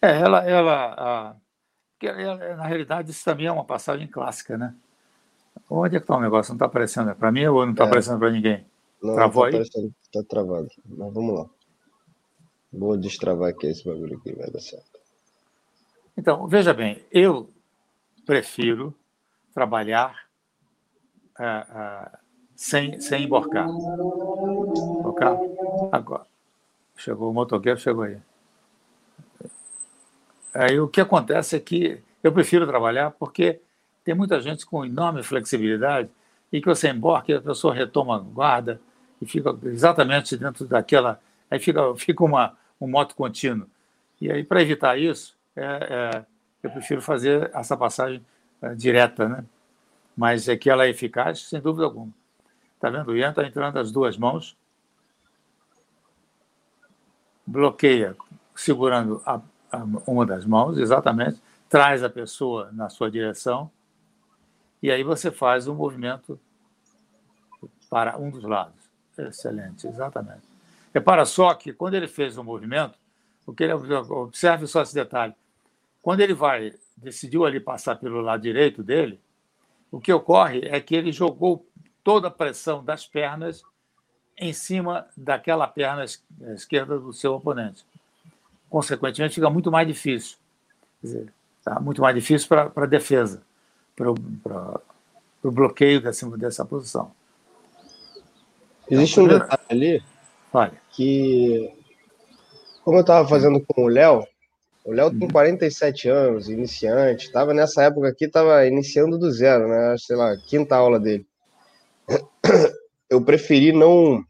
É, 0.00 0.18
ela, 0.20 0.42
ela, 0.44 0.94
a, 0.96 2.56
na 2.56 2.66
realidade, 2.66 3.10
isso 3.10 3.22
também 3.22 3.46
é 3.46 3.52
uma 3.52 3.64
passagem 3.64 4.06
clássica, 4.06 4.56
né? 4.56 4.74
Onde 5.68 5.96
é 5.96 5.98
que 5.98 6.04
está 6.04 6.16
o 6.16 6.20
negócio? 6.20 6.52
Não 6.52 6.56
está 6.56 6.66
aparecendo? 6.66 7.10
É 7.10 7.14
para 7.14 7.30
mim 7.30 7.44
ou 7.46 7.64
não 7.64 7.72
está 7.72 7.84
é. 7.84 7.86
aparecendo 7.86 8.18
para 8.18 8.30
ninguém? 8.30 8.64
Não, 9.02 9.14
Travou 9.14 9.50
não 9.50 9.52
tá 9.52 9.58
aí? 9.58 9.92
Está 10.02 10.22
travado. 10.22 10.68
Mas 10.86 11.12
vamos 11.12 11.38
lá. 11.38 11.46
Vou 12.72 12.96
destravar 12.96 13.50
aqui 13.50 13.66
esse 13.66 13.84
bagulho 13.84 14.16
aqui, 14.16 14.32
vai 14.32 14.50
dar 14.50 14.60
certo. 14.60 14.89
Então, 16.20 16.46
veja 16.46 16.74
bem, 16.74 17.02
eu 17.10 17.48
prefiro 18.26 18.94
trabalhar 19.54 20.26
uh, 21.38 22.12
uh, 22.12 22.18
sem, 22.54 23.00
sem 23.00 23.24
emborcar. 23.24 23.66
Ok? 23.66 25.26
Agora. 25.90 26.26
Chegou 26.94 27.30
o 27.30 27.32
motoqueiro, 27.32 27.80
chegou 27.80 28.04
aí. 28.04 28.18
Aí 30.52 30.78
o 30.78 30.88
que 30.88 31.00
acontece 31.00 31.56
é 31.56 31.58
que 31.58 32.02
eu 32.22 32.30
prefiro 32.30 32.66
trabalhar 32.66 33.12
porque 33.12 33.58
tem 34.04 34.14
muita 34.14 34.42
gente 34.42 34.66
com 34.66 34.84
enorme 34.84 35.22
flexibilidade 35.22 36.10
e 36.52 36.60
que 36.60 36.66
você 36.66 36.90
emborca 36.90 37.32
e 37.32 37.36
a 37.36 37.40
pessoa 37.40 37.72
retoma 37.72 38.18
guarda 38.18 38.78
e 39.22 39.24
fica 39.24 39.58
exatamente 39.64 40.36
dentro 40.36 40.66
daquela. 40.66 41.18
Aí 41.50 41.58
fica, 41.58 41.96
fica 41.96 42.22
uma, 42.22 42.58
um 42.78 42.86
moto 42.86 43.16
contínuo. 43.16 43.66
E 44.20 44.30
aí, 44.30 44.44
para 44.44 44.60
evitar 44.60 44.98
isso, 44.98 45.39
é, 45.60 45.86
é, 45.90 46.26
eu 46.62 46.70
prefiro 46.70 47.02
fazer 47.02 47.50
essa 47.54 47.76
passagem 47.76 48.24
é, 48.62 48.74
direta, 48.74 49.28
né? 49.28 49.44
Mas 50.16 50.48
é 50.48 50.56
que 50.56 50.68
ela 50.68 50.84
é 50.84 50.90
eficaz, 50.90 51.48
sem 51.48 51.60
dúvida 51.60 51.84
alguma. 51.84 52.12
Está 52.74 52.90
vendo? 52.90 53.10
O 53.10 53.16
Ian 53.16 53.30
está 53.30 53.46
entrando 53.46 53.78
as 53.78 53.92
duas 53.92 54.16
mãos, 54.16 54.56
bloqueia, 57.46 58.16
segurando 58.54 59.22
a, 59.26 59.40
a, 59.70 59.78
uma 60.06 60.24
das 60.24 60.44
mãos, 60.44 60.78
exatamente, 60.78 61.40
traz 61.68 62.02
a 62.02 62.10
pessoa 62.10 62.70
na 62.72 62.88
sua 62.88 63.10
direção, 63.10 63.70
e 64.82 64.90
aí 64.90 65.02
você 65.02 65.30
faz 65.30 65.68
um 65.68 65.74
movimento 65.74 66.40
para 67.88 68.16
um 68.16 68.30
dos 68.30 68.44
lados. 68.44 68.74
Excelente, 69.16 69.86
exatamente. 69.86 70.42
Repara 70.94 71.24
só 71.24 71.52
que 71.54 71.72
quando 71.72 71.94
ele 71.94 72.08
fez 72.08 72.38
o 72.38 72.44
movimento, 72.44 72.98
o 73.46 73.52
que 73.52 73.64
ele 73.64 73.72
observe 73.72 74.66
só 74.66 74.82
esse 74.82 74.94
detalhe. 74.94 75.34
Quando 76.02 76.20
ele 76.20 76.34
vai, 76.34 76.74
decidiu 76.96 77.44
ali 77.44 77.60
passar 77.60 77.96
pelo 77.96 78.20
lado 78.20 78.42
direito 78.42 78.82
dele, 78.82 79.20
o 79.90 80.00
que 80.00 80.12
ocorre 80.12 80.60
é 80.64 80.80
que 80.80 80.94
ele 80.94 81.12
jogou 81.12 81.66
toda 82.02 82.28
a 82.28 82.30
pressão 82.30 82.82
das 82.82 83.06
pernas 83.06 83.62
em 84.38 84.52
cima 84.52 85.06
daquela 85.16 85.66
perna 85.66 86.04
esquerda 86.54 86.98
do 86.98 87.12
seu 87.12 87.34
oponente. 87.34 87.84
Consequentemente, 88.70 89.34
fica 89.34 89.50
muito 89.50 89.70
mais 89.70 89.86
difícil. 89.86 90.38
Dizer, 91.02 91.32
tá? 91.62 91.78
Muito 91.80 92.00
mais 92.00 92.14
difícil 92.14 92.48
para 92.48 92.72
a 92.74 92.86
defesa, 92.86 93.42
para 93.94 94.10
o 94.10 95.50
bloqueio 95.50 96.00
dessa, 96.00 96.28
dessa 96.38 96.64
posição. 96.64 97.12
Existe 98.88 99.20
um 99.20 99.28
detalhe 99.28 99.62
ali 99.68 100.02
Olha. 100.52 100.72
que, 100.90 101.72
como 102.82 102.96
eu 102.98 103.02
estava 103.02 103.28
fazendo 103.28 103.60
com 103.60 103.84
o 103.84 103.88
Léo, 103.88 104.26
o 104.84 104.92
Léo 104.92 105.10
tem 105.10 105.28
47 105.28 106.08
uhum. 106.08 106.16
anos, 106.16 106.48
iniciante, 106.48 107.26
estava 107.26 107.52
nessa 107.52 107.84
época 107.84 108.08
aqui, 108.08 108.24
estava 108.24 108.66
iniciando 108.66 109.18
do 109.18 109.30
zero, 109.30 109.68
né? 109.68 109.94
Sei 109.98 110.16
lá, 110.16 110.36
quinta 110.48 110.76
aula 110.76 110.98
dele 110.98 111.26
eu 113.08 113.22
preferi 113.22 113.72
não 113.72 114.24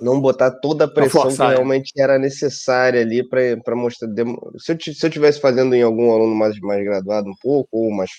não 0.00 0.20
botar 0.20 0.50
toda 0.50 0.84
a 0.84 0.88
pressão 0.88 1.28
que 1.28 1.38
né? 1.38 1.48
realmente 1.50 1.92
era 1.96 2.18
necessária 2.18 3.00
ali 3.00 3.26
para 3.26 3.76
mostrar. 3.76 4.08
Se 4.58 4.72
eu, 4.72 4.94
se 4.94 5.06
eu 5.06 5.10
tivesse 5.10 5.40
fazendo 5.40 5.74
em 5.74 5.82
algum 5.82 6.12
aluno 6.12 6.34
mais, 6.34 6.58
mais 6.58 6.84
graduado 6.84 7.30
um 7.30 7.34
pouco, 7.40 7.68
ou 7.70 7.90
mais, 7.92 8.10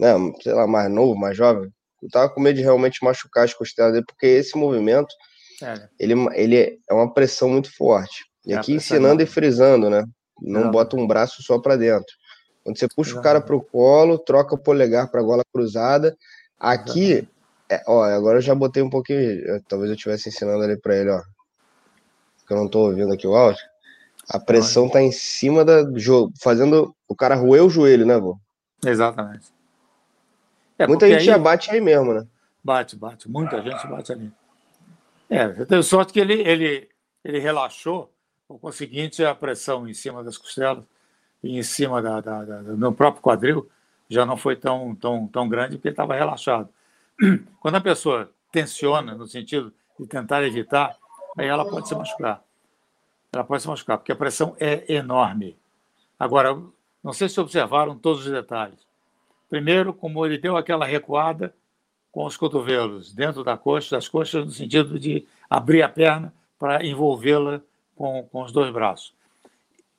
né, 0.00 0.14
sei 0.42 0.52
lá, 0.54 0.66
mais 0.66 0.90
novo, 0.90 1.14
mais 1.14 1.36
jovem, 1.36 1.70
eu 2.02 2.08
tava 2.10 2.30
com 2.30 2.40
medo 2.40 2.56
de 2.56 2.62
realmente 2.62 3.04
machucar 3.04 3.44
as 3.44 3.54
costelas 3.54 3.92
dele, 3.92 4.06
porque 4.06 4.26
esse 4.26 4.56
movimento 4.56 5.14
é. 5.62 5.88
ele, 6.00 6.14
ele 6.34 6.78
é 6.88 6.94
uma 6.94 7.12
pressão 7.12 7.50
muito 7.50 7.72
forte. 7.76 8.24
E 8.46 8.54
é 8.54 8.56
aqui 8.56 8.72
ensinando 8.72 9.22
e 9.22 9.26
frisando, 9.26 9.90
né? 9.90 10.02
Não, 10.40 10.64
não. 10.64 10.70
bota 10.70 10.96
um 10.96 11.06
braço 11.06 11.42
só 11.42 11.58
para 11.58 11.76
dentro. 11.76 12.14
Quando 12.62 12.78
você 12.78 12.88
puxa 12.88 13.12
não. 13.12 13.20
o 13.20 13.22
cara 13.22 13.40
para 13.40 13.54
o 13.54 13.62
colo, 13.62 14.18
troca 14.18 14.54
o 14.54 14.58
polegar 14.58 15.10
para 15.10 15.20
a 15.20 15.24
gola 15.24 15.44
cruzada. 15.52 16.16
Aqui, 16.58 17.28
é, 17.70 17.82
ó, 17.86 18.02
agora 18.02 18.38
eu 18.38 18.42
já 18.42 18.54
botei 18.54 18.82
um 18.82 18.90
pouquinho. 18.90 19.62
Talvez 19.68 19.90
eu 19.90 19.96
estivesse 19.96 20.28
ensinando 20.28 20.64
ali 20.64 20.76
para 20.76 20.96
ele, 20.96 21.10
ó. 21.10 21.22
Porque 22.38 22.52
eu 22.52 22.56
não 22.56 22.68
tô 22.68 22.80
ouvindo 22.80 23.12
aqui 23.12 23.26
o 23.26 23.34
áudio. 23.34 23.62
A 24.28 24.40
pressão 24.40 24.88
tá 24.88 25.00
em 25.00 25.12
cima 25.12 25.64
da 25.64 25.84
jogo, 25.94 26.32
fazendo 26.40 26.94
o 27.08 27.14
cara 27.14 27.36
roer 27.36 27.64
o 27.64 27.70
joelho, 27.70 28.04
né, 28.04 28.18
vô? 28.18 28.36
Exatamente. 28.84 29.52
É, 30.78 30.86
Muita 30.86 31.06
gente 31.06 31.20
aí... 31.20 31.24
já 31.24 31.38
bate 31.38 31.70
aí 31.70 31.80
mesmo, 31.80 32.12
né? 32.12 32.26
Bate, 32.62 32.96
bate. 32.96 33.30
Muita 33.30 33.62
gente 33.62 33.86
bate 33.86 34.12
ali. 34.12 34.32
É, 35.30 35.44
eu 35.44 35.66
tenho 35.66 35.82
sorte 35.82 36.12
que 36.12 36.20
ele, 36.20 36.34
ele, 36.42 36.88
ele 37.24 37.38
relaxou, 37.38 38.12
por 38.46 38.58
conseguinte, 38.58 39.24
a 39.24 39.34
pressão 39.34 39.88
em 39.88 39.94
cima 39.94 40.22
das 40.22 40.38
costelas 40.38 40.84
e 41.42 41.58
em 41.58 41.62
cima 41.62 42.00
da, 42.00 42.20
da, 42.20 42.44
da, 42.44 42.62
do 42.62 42.92
próprio 42.92 43.22
quadril 43.22 43.68
já 44.08 44.24
não 44.24 44.36
foi 44.36 44.54
tão, 44.54 44.94
tão, 44.94 45.26
tão 45.26 45.48
grande 45.48 45.76
porque 45.76 45.88
estava 45.88 46.14
relaxado. 46.14 46.68
Quando 47.60 47.74
a 47.74 47.80
pessoa 47.80 48.30
tensiona, 48.52 49.14
no 49.14 49.26
sentido 49.26 49.72
de 49.98 50.06
tentar 50.06 50.44
evitar, 50.44 50.96
aí 51.36 51.46
ela 51.46 51.68
pode 51.68 51.88
se 51.88 51.94
machucar. 51.94 52.42
Ela 53.32 53.44
pode 53.44 53.62
se 53.62 53.68
machucar, 53.68 53.98
porque 53.98 54.12
a 54.12 54.16
pressão 54.16 54.56
é 54.60 54.92
enorme. 54.94 55.56
Agora, 56.18 56.56
não 57.02 57.12
sei 57.12 57.28
se 57.28 57.40
observaram 57.40 57.98
todos 57.98 58.24
os 58.24 58.32
detalhes. 58.32 58.78
Primeiro, 59.50 59.92
como 59.92 60.24
ele 60.24 60.38
deu 60.38 60.56
aquela 60.56 60.86
recuada 60.86 61.54
com 62.12 62.24
os 62.24 62.36
cotovelos 62.36 63.12
dentro 63.12 63.44
da 63.44 63.56
coxa, 63.56 63.96
das 63.96 64.08
coxas, 64.08 64.44
no 64.44 64.52
sentido 64.52 64.98
de 64.98 65.26
abrir 65.50 65.82
a 65.82 65.88
perna 65.88 66.32
para 66.58 66.84
envolvê-la 66.84 67.60
com, 67.96 68.22
com 68.30 68.42
os 68.42 68.52
dois 68.52 68.72
braços. 68.72 69.12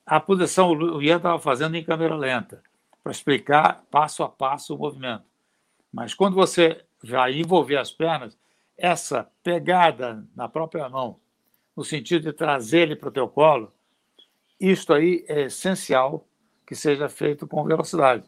A 0.06 0.20
posição 0.22 0.72
o 0.72 1.02
Ian 1.02 1.18
estava 1.18 1.40
fazendo 1.40 1.76
em 1.76 1.84
câmera 1.84 2.16
lenta, 2.16 2.64
para 3.04 3.12
explicar 3.12 3.84
passo 3.92 4.24
a 4.24 4.30
passo 4.30 4.74
o 4.76 4.78
movimento. 4.78 5.26
Mas 5.92 6.14
quando 6.14 6.36
você 6.36 6.84
já 7.04 7.30
envolver 7.30 7.78
as 7.78 7.92
pernas, 7.92 8.38
essa 8.78 9.30
pegada 9.44 10.26
na 10.36 10.48
própria 10.48 10.88
mão, 10.88 11.20
no 11.76 11.84
sentido 11.84 12.24
de 12.24 12.34
trazer 12.34 12.80
ele 12.82 12.96
para 12.96 13.10
o 13.10 13.12
teu 13.12 13.28
colo, 13.28 13.72
isto 14.60 14.94
aí 14.94 15.26
é 15.28 15.44
essencial 15.44 16.26
que 16.66 16.76
seja 16.76 17.08
feito 17.08 17.48
com 17.48 17.64
velocidade, 17.64 18.28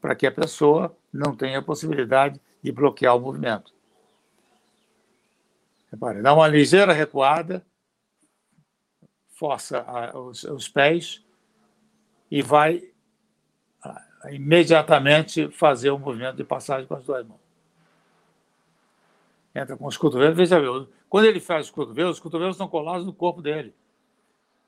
para 0.00 0.14
que 0.14 0.26
a 0.26 0.32
pessoa 0.32 0.96
não 1.12 1.36
tenha 1.36 1.62
possibilidade 1.62 2.40
de 2.62 2.72
bloquear 2.72 3.16
o 3.16 3.20
movimento. 3.20 3.72
Repare, 5.90 6.22
dá 6.22 6.32
uma 6.32 6.46
ligeira 6.46 6.92
recuada, 6.92 7.64
força 9.40 9.84
os, 10.14 10.44
os 10.44 10.68
pés 10.68 11.24
e 12.30 12.42
vai 12.42 12.84
ah, 13.82 14.04
imediatamente 14.30 15.48
fazer 15.50 15.90
o 15.90 15.98
movimento 15.98 16.36
de 16.36 16.44
passagem 16.44 16.86
com 16.86 16.94
as 16.94 17.04
duas 17.04 17.26
mãos 17.26 17.50
entra 19.54 19.76
com 19.76 19.86
os 19.86 19.96
cotovelos. 19.96 20.36
Veja 20.36 20.60
bem, 20.60 20.88
quando 21.08 21.26
ele 21.26 21.40
faz 21.40 21.66
os 21.66 21.70
cotovelos, 21.70 22.16
os 22.16 22.20
cotovelos 22.20 22.54
estão 22.54 22.68
colados 22.68 23.04
no 23.04 23.12
corpo 23.12 23.42
dele, 23.42 23.74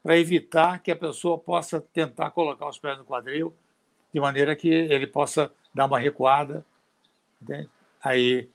para 0.02 0.18
evitar 0.18 0.82
que 0.82 0.90
a 0.90 0.96
pessoa 0.96 1.38
possa 1.38 1.80
tentar 1.80 2.30
colocar 2.30 2.68
os 2.68 2.78
pés 2.78 2.98
no 2.98 3.04
quadril, 3.04 3.54
de 4.12 4.20
maneira 4.20 4.54
que 4.56 4.68
ele 4.68 5.06
possa 5.06 5.50
dar 5.72 5.86
uma 5.86 5.98
recuada. 5.98 6.64
Entende? 7.40 7.70
Aí, 8.02 8.48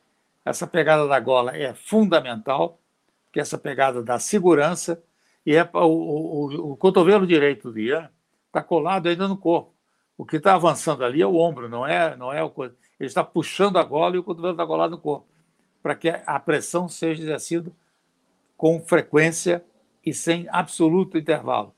essa 0.44 0.68
pegada 0.68 1.08
da 1.08 1.20
gola 1.20 1.56
é 1.56 1.74
fundamental, 1.74 2.80
que 3.32 3.40
essa 3.40 3.58
pegada 3.58 4.04
dá 4.04 4.20
segurança, 4.20 5.02
e 5.48 5.56
é 5.56 5.64
o, 5.74 5.80
o, 5.80 6.72
o 6.74 6.76
cotovelo 6.76 7.26
direito 7.26 7.72
do 7.72 7.80
Ian 7.80 8.12
está 8.48 8.62
colado 8.62 9.08
ainda 9.08 9.30
no 9.30 9.38
corpo. 9.38 9.74
O 10.18 10.26
que 10.26 10.36
está 10.36 10.54
avançando 10.54 11.06
ali 11.06 11.22
é 11.22 11.26
o 11.26 11.36
ombro, 11.36 11.70
não 11.70 11.88
é, 11.88 12.18
não 12.18 12.34
é 12.34 12.44
o. 12.44 12.52
Ele 12.58 12.76
está 13.00 13.24
puxando 13.24 13.78
a 13.78 13.84
gola 13.84 14.18
e 14.18 14.20
o 14.20 14.24
cotovelo 14.26 14.56
está 14.56 14.68
colado 14.68 14.92
no 14.92 14.98
corpo 14.98 15.26
para 15.82 15.96
que 15.96 16.10
a 16.10 16.38
pressão 16.38 16.90
seja 16.90 17.24
exercida 17.24 17.72
com 18.58 18.82
frequência 18.82 19.64
e 20.06 20.14
sem 20.14 20.50
absoluto 20.50 21.18
intervalo, 21.18 21.74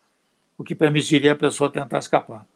o 0.58 0.64
que 0.64 0.74
permitiria 0.74 1.34
a 1.34 1.36
pessoa 1.36 1.72
tentar 1.72 2.00
escapar. 2.00 2.48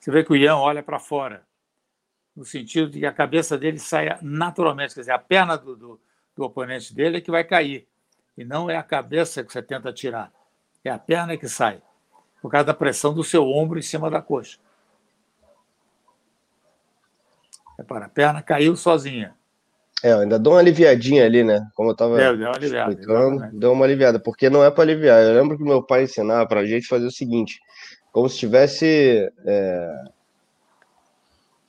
Você 0.00 0.10
vê 0.10 0.24
que 0.24 0.32
o 0.32 0.36
Ian 0.36 0.56
olha 0.56 0.82
para 0.82 0.98
fora. 0.98 1.46
no 2.34 2.44
sentido 2.44 2.90
de 2.90 2.98
que 2.98 3.06
a 3.06 3.12
cabeça 3.12 3.56
dele 3.56 3.78
saia 3.78 4.18
naturalmente, 4.20 4.94
quer 4.94 5.00
dizer, 5.02 5.12
a 5.12 5.18
perna 5.20 5.56
do, 5.56 5.76
do, 5.76 6.00
do 6.34 6.42
oponente 6.42 6.92
dele 6.92 7.18
é 7.18 7.20
que 7.20 7.30
vai 7.30 7.44
cair, 7.44 7.86
e 8.38 8.44
não 8.44 8.70
é 8.70 8.76
a 8.76 8.82
cabeça 8.84 9.42
que 9.42 9.52
você 9.52 9.60
tenta 9.60 9.92
tirar, 9.92 10.30
é 10.84 10.90
a 10.90 10.98
perna 10.98 11.36
que 11.36 11.48
sai, 11.48 11.82
por 12.40 12.48
causa 12.48 12.66
da 12.66 12.74
pressão 12.74 13.12
do 13.12 13.24
seu 13.24 13.44
ombro 13.44 13.80
em 13.80 13.82
cima 13.82 14.08
da 14.08 14.22
coxa. 14.22 14.58
Repara, 17.76 18.06
a 18.06 18.08
perna 18.08 18.40
caiu 18.40 18.76
sozinha. 18.76 19.34
É, 20.04 20.12
eu 20.12 20.20
ainda 20.20 20.38
dou 20.38 20.52
uma 20.52 20.60
aliviadinha 20.60 21.24
ali, 21.24 21.42
né? 21.42 21.68
Como 21.74 21.88
eu 21.88 21.92
estava 21.92 22.20
é, 22.20 22.36
deu 22.36 22.46
uma 22.46 22.54
aliviada, 22.54 22.90
explicando, 22.92 23.58
deu 23.58 23.72
uma 23.72 23.84
aliviada, 23.84 24.20
porque 24.20 24.48
não 24.48 24.62
é 24.64 24.70
para 24.70 24.84
aliviar. 24.84 25.20
Eu 25.20 25.34
lembro 25.34 25.58
que 25.58 25.64
meu 25.64 25.82
pai 25.82 26.04
ensinava 26.04 26.46
para 26.46 26.60
a 26.60 26.64
gente 26.64 26.86
fazer 26.86 27.06
o 27.06 27.10
seguinte: 27.10 27.60
como 28.12 28.28
se 28.28 28.38
tivesse. 28.38 29.32
É... 29.44 30.04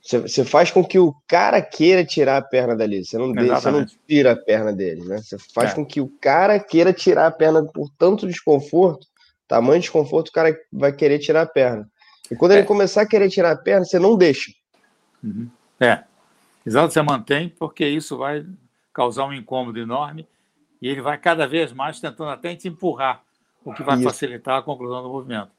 Você 0.02 0.46
faz 0.46 0.72
com 0.72 0.84
que 0.84 0.98
o 0.98 1.14
cara 1.28 1.62
queira 1.62 2.06
tirar 2.06 2.38
a 2.38 2.42
perna 2.42 2.76
dali. 2.76 3.04
Você 3.04 3.18
não, 3.18 3.32
deixa, 3.32 3.60
você 3.60 3.72
não 3.72 3.86
tira 4.08 4.32
a 4.32 4.36
perna 4.36 4.72
dele, 4.72 5.04
né? 5.04 5.18
Você 5.18 5.38
faz 5.54 5.72
é. 5.72 5.76
com 5.76 5.86
que 5.86 6.00
o 6.00 6.08
cara 6.22 6.58
queira 6.60 6.94
tirar 6.94 7.28
a 7.28 7.32
perna 7.32 7.64
por 7.66 7.90
tanto 7.98 8.26
desconforto, 8.26 9.06
tamanho 9.48 9.80
de 9.80 9.84
desconforto, 9.84 10.30
o 10.30 10.32
cara 10.32 10.58
vai 10.72 10.94
querer 10.94 11.20
tirar 11.20 11.42
a 11.42 11.46
perna. 11.46 11.90
E 12.32 12.36
quando 12.36 12.54
ele 12.54 12.62
é. 12.62 12.66
começar 12.66 13.02
a 13.02 13.08
querer 13.08 13.30
tirar 13.30 13.52
a 13.52 13.58
perna, 13.58 13.84
você 13.84 14.00
não 14.00 14.16
deixa. 14.16 14.52
Uhum. 15.24 15.50
É. 15.80 16.04
Exato, 16.66 16.94
você 16.94 17.02
mantém, 17.02 17.50
porque 17.50 17.86
isso 17.86 18.18
vai 18.18 18.46
causar 18.94 19.26
um 19.26 19.34
incômodo 19.34 19.80
enorme 19.80 20.28
e 20.82 20.88
ele 20.88 21.02
vai 21.02 21.18
cada 21.18 21.48
vez 21.48 21.74
mais 21.74 22.00
tentando 22.00 22.30
até 22.30 22.56
te 22.56 22.68
empurrar, 22.68 23.24
o 23.66 23.74
que 23.74 23.84
vai 23.84 23.96
isso. 23.96 24.04
facilitar 24.04 24.60
a 24.60 24.62
conclusão 24.62 25.04
do 25.04 25.10
movimento. 25.10 25.52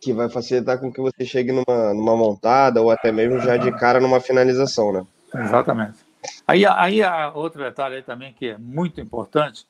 Que 0.00 0.12
vai 0.12 0.28
facilitar 0.28 0.78
com 0.78 0.92
que 0.92 1.00
você 1.00 1.24
chegue 1.24 1.52
numa, 1.52 1.94
numa 1.94 2.16
montada 2.16 2.80
ou 2.80 2.90
até 2.90 3.10
mesmo 3.10 3.40
já 3.40 3.56
de 3.56 3.72
cara 3.72 4.00
numa 4.00 4.20
finalização, 4.20 4.92
né? 4.92 5.06
Exatamente. 5.34 5.98
Aí, 6.46 6.64
aí 6.66 7.02
há 7.02 7.30
outro 7.32 7.62
detalhe 7.62 8.02
também 8.02 8.32
que 8.32 8.48
é 8.48 8.58
muito 8.58 9.00
importante, 9.00 9.66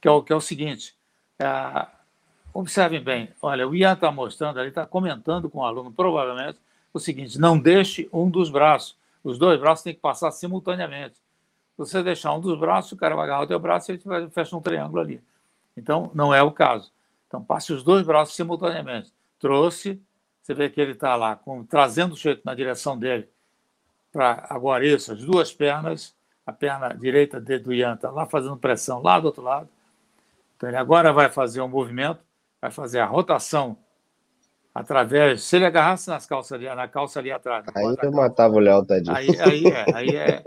que 0.00 0.08
é 0.08 0.10
o, 0.10 0.22
que 0.22 0.32
é 0.32 0.36
o 0.36 0.40
seguinte, 0.40 0.94
é, 1.38 1.86
observem 2.52 3.02
bem, 3.02 3.30
olha, 3.42 3.68
o 3.68 3.74
Ian 3.74 3.92
está 3.92 4.10
mostrando 4.10 4.58
ali, 4.58 4.68
está 4.68 4.86
comentando 4.86 5.50
com 5.50 5.58
o 5.60 5.64
aluno, 5.64 5.92
provavelmente, 5.92 6.58
o 6.92 6.98
seguinte, 6.98 7.38
não 7.38 7.58
deixe 7.58 8.08
um 8.12 8.30
dos 8.30 8.50
braços, 8.50 8.96
os 9.22 9.38
dois 9.38 9.60
braços 9.60 9.82
têm 9.82 9.94
que 9.94 10.00
passar 10.00 10.30
simultaneamente. 10.30 11.14
Se 11.14 11.78
você 11.78 12.02
deixar 12.02 12.32
um 12.32 12.40
dos 12.40 12.58
braços, 12.58 12.92
o 12.92 12.96
cara 12.96 13.14
vai 13.14 13.24
agarrar 13.24 13.42
o 13.42 13.46
teu 13.46 13.58
braço 13.58 13.90
e 13.90 13.94
ele 13.94 14.30
fecha 14.30 14.56
um 14.56 14.62
triângulo 14.62 15.00
ali. 15.00 15.20
Então, 15.76 16.10
não 16.14 16.32
é 16.32 16.42
o 16.42 16.50
caso. 16.50 16.90
Então, 17.26 17.42
passe 17.42 17.72
os 17.72 17.82
dois 17.82 18.06
braços 18.06 18.34
simultaneamente. 18.34 19.12
Trouxe, 19.38 20.02
você 20.42 20.54
vê 20.54 20.70
que 20.70 20.80
ele 20.80 20.92
está 20.92 21.16
lá, 21.16 21.36
com, 21.36 21.64
trazendo 21.64 22.12
o 22.12 22.16
sujeito 22.16 22.42
na 22.44 22.54
direção 22.54 22.98
dele, 22.98 23.28
para 24.12 24.46
agora 24.48 24.86
isso, 24.86 25.12
as 25.12 25.22
duas 25.22 25.52
pernas, 25.52 26.14
a 26.46 26.52
perna 26.52 26.94
direita 26.94 27.40
do 27.40 27.72
Ian 27.72 27.94
está 27.94 28.10
lá 28.10 28.26
fazendo 28.26 28.56
pressão 28.56 29.02
lá 29.02 29.18
do 29.18 29.26
outro 29.26 29.42
lado. 29.42 29.68
Então, 30.56 30.68
ele 30.68 30.76
agora 30.76 31.12
vai 31.12 31.28
fazer 31.28 31.60
um 31.60 31.68
movimento, 31.68 32.20
vai 32.60 32.70
fazer 32.70 33.00
a 33.00 33.06
rotação 33.06 33.76
através. 34.72 35.42
Se 35.42 35.56
ele 35.56 35.66
agarrasse 35.66 36.08
nas 36.08 36.24
calças 36.26 36.52
ali, 36.52 36.66
na 36.74 36.86
calça 36.86 37.18
ali 37.18 37.30
atrás. 37.30 37.66
Aí 37.74 37.96
eu 38.02 38.12
matava 38.12 38.54
o 38.54 38.58
Léo, 38.58 38.84
tadinho. 38.84 39.14
Aí, 39.14 39.28
aí, 39.40 39.66
é, 39.66 39.94
aí, 39.94 40.16
é, 40.16 40.44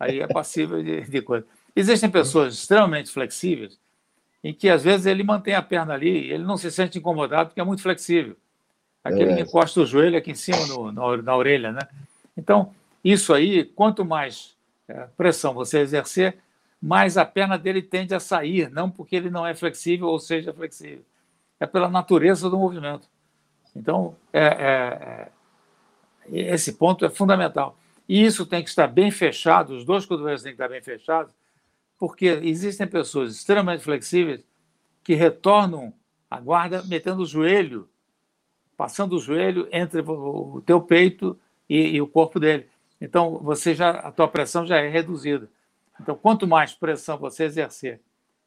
aí 0.00 0.20
é 0.20 0.26
passível 0.26 0.82
de, 0.82 1.02
de 1.02 1.22
coisa. 1.22 1.46
Existem 1.76 2.10
pessoas 2.10 2.54
extremamente 2.54 3.10
flexíveis 3.10 3.78
em 4.44 4.52
que, 4.52 4.68
às 4.68 4.84
vezes, 4.84 5.06
ele 5.06 5.24
mantém 5.24 5.54
a 5.54 5.62
perna 5.62 5.94
ali 5.94 6.30
ele 6.30 6.44
não 6.44 6.58
se 6.58 6.70
sente 6.70 6.98
incomodado 6.98 7.48
porque 7.48 7.60
é 7.60 7.64
muito 7.64 7.82
flexível. 7.82 8.36
Aquele 9.02 9.32
é. 9.32 9.36
que 9.36 9.42
encosta 9.42 9.80
o 9.80 9.86
joelho 9.86 10.18
aqui 10.18 10.30
em 10.32 10.34
cima 10.34 10.66
no, 10.66 10.92
na, 10.92 11.16
na 11.16 11.36
orelha, 11.36 11.72
né? 11.72 11.80
Então, 12.36 12.74
isso 13.02 13.32
aí, 13.32 13.64
quanto 13.64 14.04
mais 14.04 14.54
é, 14.86 15.08
pressão 15.16 15.54
você 15.54 15.78
exercer, 15.78 16.36
mais 16.80 17.16
a 17.16 17.24
perna 17.24 17.56
dele 17.56 17.80
tende 17.80 18.14
a 18.14 18.20
sair, 18.20 18.70
não 18.70 18.90
porque 18.90 19.16
ele 19.16 19.30
não 19.30 19.46
é 19.46 19.54
flexível 19.54 20.08
ou 20.08 20.18
seja 20.18 20.52
flexível. 20.52 21.02
É 21.58 21.66
pela 21.66 21.88
natureza 21.88 22.50
do 22.50 22.58
movimento. 22.58 23.08
Então, 23.74 24.14
é, 24.30 24.44
é, 24.44 25.28
é, 26.30 26.52
esse 26.52 26.74
ponto 26.74 27.06
é 27.06 27.08
fundamental. 27.08 27.78
E 28.06 28.22
isso 28.22 28.44
tem 28.44 28.62
que 28.62 28.68
estar 28.68 28.86
bem 28.86 29.10
fechado, 29.10 29.74
os 29.74 29.84
dois 29.86 30.04
cotovelos 30.04 30.42
têm 30.42 30.52
que 30.52 30.62
estar 30.62 30.68
bem 30.68 30.82
fechados, 30.82 31.32
porque 32.04 32.26
existem 32.42 32.86
pessoas 32.86 33.34
extremamente 33.34 33.82
flexíveis 33.82 34.44
que 35.02 35.14
retornam 35.14 35.90
a 36.30 36.38
guarda 36.38 36.82
metendo 36.82 37.22
o 37.22 37.26
joelho, 37.26 37.88
passando 38.76 39.16
o 39.16 39.18
joelho 39.18 39.66
entre 39.72 40.02
o 40.02 40.62
teu 40.66 40.82
peito 40.82 41.34
e, 41.66 41.96
e 41.96 42.02
o 42.02 42.06
corpo 42.06 42.38
dele. 42.38 42.68
Então, 43.00 43.38
você 43.38 43.74
já 43.74 43.88
a 43.88 44.12
tua 44.12 44.28
pressão 44.28 44.66
já 44.66 44.76
é 44.76 44.86
reduzida. 44.86 45.48
Então, 45.98 46.14
quanto 46.14 46.46
mais 46.46 46.74
pressão 46.74 47.16
você 47.16 47.44
exercer 47.44 48.02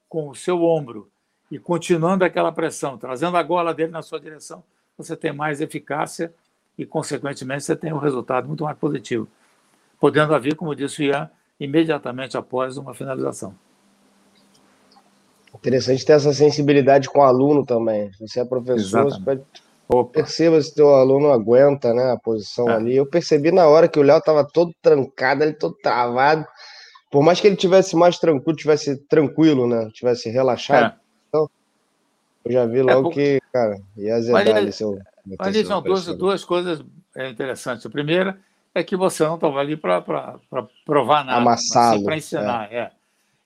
com 0.07 0.29
o 0.29 0.35
seu 0.35 0.61
ombro 0.61 1.09
e 1.49 1.57
continuando 1.57 2.23
aquela 2.23 2.51
pressão, 2.51 2.95
trazendo 2.95 3.37
a 3.37 3.41
gola 3.41 3.73
dele 3.73 3.91
na 3.91 4.03
sua 4.03 4.19
direção, 4.19 4.63
você 4.95 5.17
tem 5.17 5.33
mais 5.33 5.61
eficácia 5.61 6.31
e, 6.77 6.85
consequentemente, 6.85 7.63
você 7.63 7.75
tem 7.75 7.91
um 7.91 7.97
resultado 7.97 8.47
muito 8.47 8.65
mais 8.65 8.77
positivo, 8.77 9.27
podendo 9.99 10.35
haver, 10.35 10.55
como 10.55 10.75
disse 10.75 11.01
o 11.01 11.05
Ian, 11.05 11.31
imediatamente 11.59 12.37
após 12.37 12.77
uma 12.77 12.93
finalização. 12.93 13.53
Interessante 15.55 16.05
ter 16.05 16.13
essa 16.13 16.33
sensibilidade 16.33 17.09
com 17.09 17.19
o 17.19 17.23
aluno 17.23 17.65
também. 17.65 18.11
Você 18.19 18.41
é 18.41 18.45
professor, 18.45 19.09
você 19.09 19.41
perceba 20.11 20.61
se 20.61 20.75
teu 20.75 20.93
aluno 20.93 21.31
aguenta 21.31 21.93
né, 21.93 22.11
a 22.11 22.17
posição 22.17 22.69
é. 22.69 22.73
ali. 22.73 22.95
Eu 22.95 23.05
percebi 23.05 23.51
na 23.51 23.67
hora 23.67 23.87
que 23.87 23.99
o 23.99 24.03
Léo 24.03 24.17
estava 24.17 24.43
todo 24.43 24.73
trancado, 24.81 25.43
ele 25.43 25.53
todo 25.53 25.75
travado. 25.81 26.45
Por 27.09 27.23
mais 27.23 27.39
que 27.39 27.47
ele 27.47 27.55
tivesse 27.55 27.95
mais 27.95 28.19
tranquilo, 28.19 28.57
tivesse 28.57 28.97
tranquilo, 29.07 29.65
né? 29.65 29.89
Tivesse 29.93 30.29
relaxado. 30.29 30.93
É. 30.93 30.95
Então, 31.29 31.49
eu 32.43 32.51
já 32.51 32.65
vi 32.65 32.79
é 32.79 32.83
logo 32.83 33.09
é, 33.11 33.13
que, 33.13 33.41
cara, 33.51 33.79
ia 33.95 34.15
azedar 34.15 34.57
ali 34.57 34.73
seu. 34.73 34.99
Mas 35.39 35.65
são 35.65 35.81
duas, 35.81 36.05
duas 36.05 36.43
coisas 36.43 36.83
é, 37.15 37.29
interessantes. 37.29 37.85
A 37.85 37.89
primeira 37.89 38.37
é 38.77 38.83
que 38.83 38.95
você 38.95 39.23
não 39.25 39.35
estava 39.35 39.59
ali 39.59 39.75
para 39.75 40.03
provar 40.85 41.23
nada, 41.25 41.55
para 42.03 42.17
ensinar. 42.17 42.71
É. 42.71 42.77
é. 42.77 42.91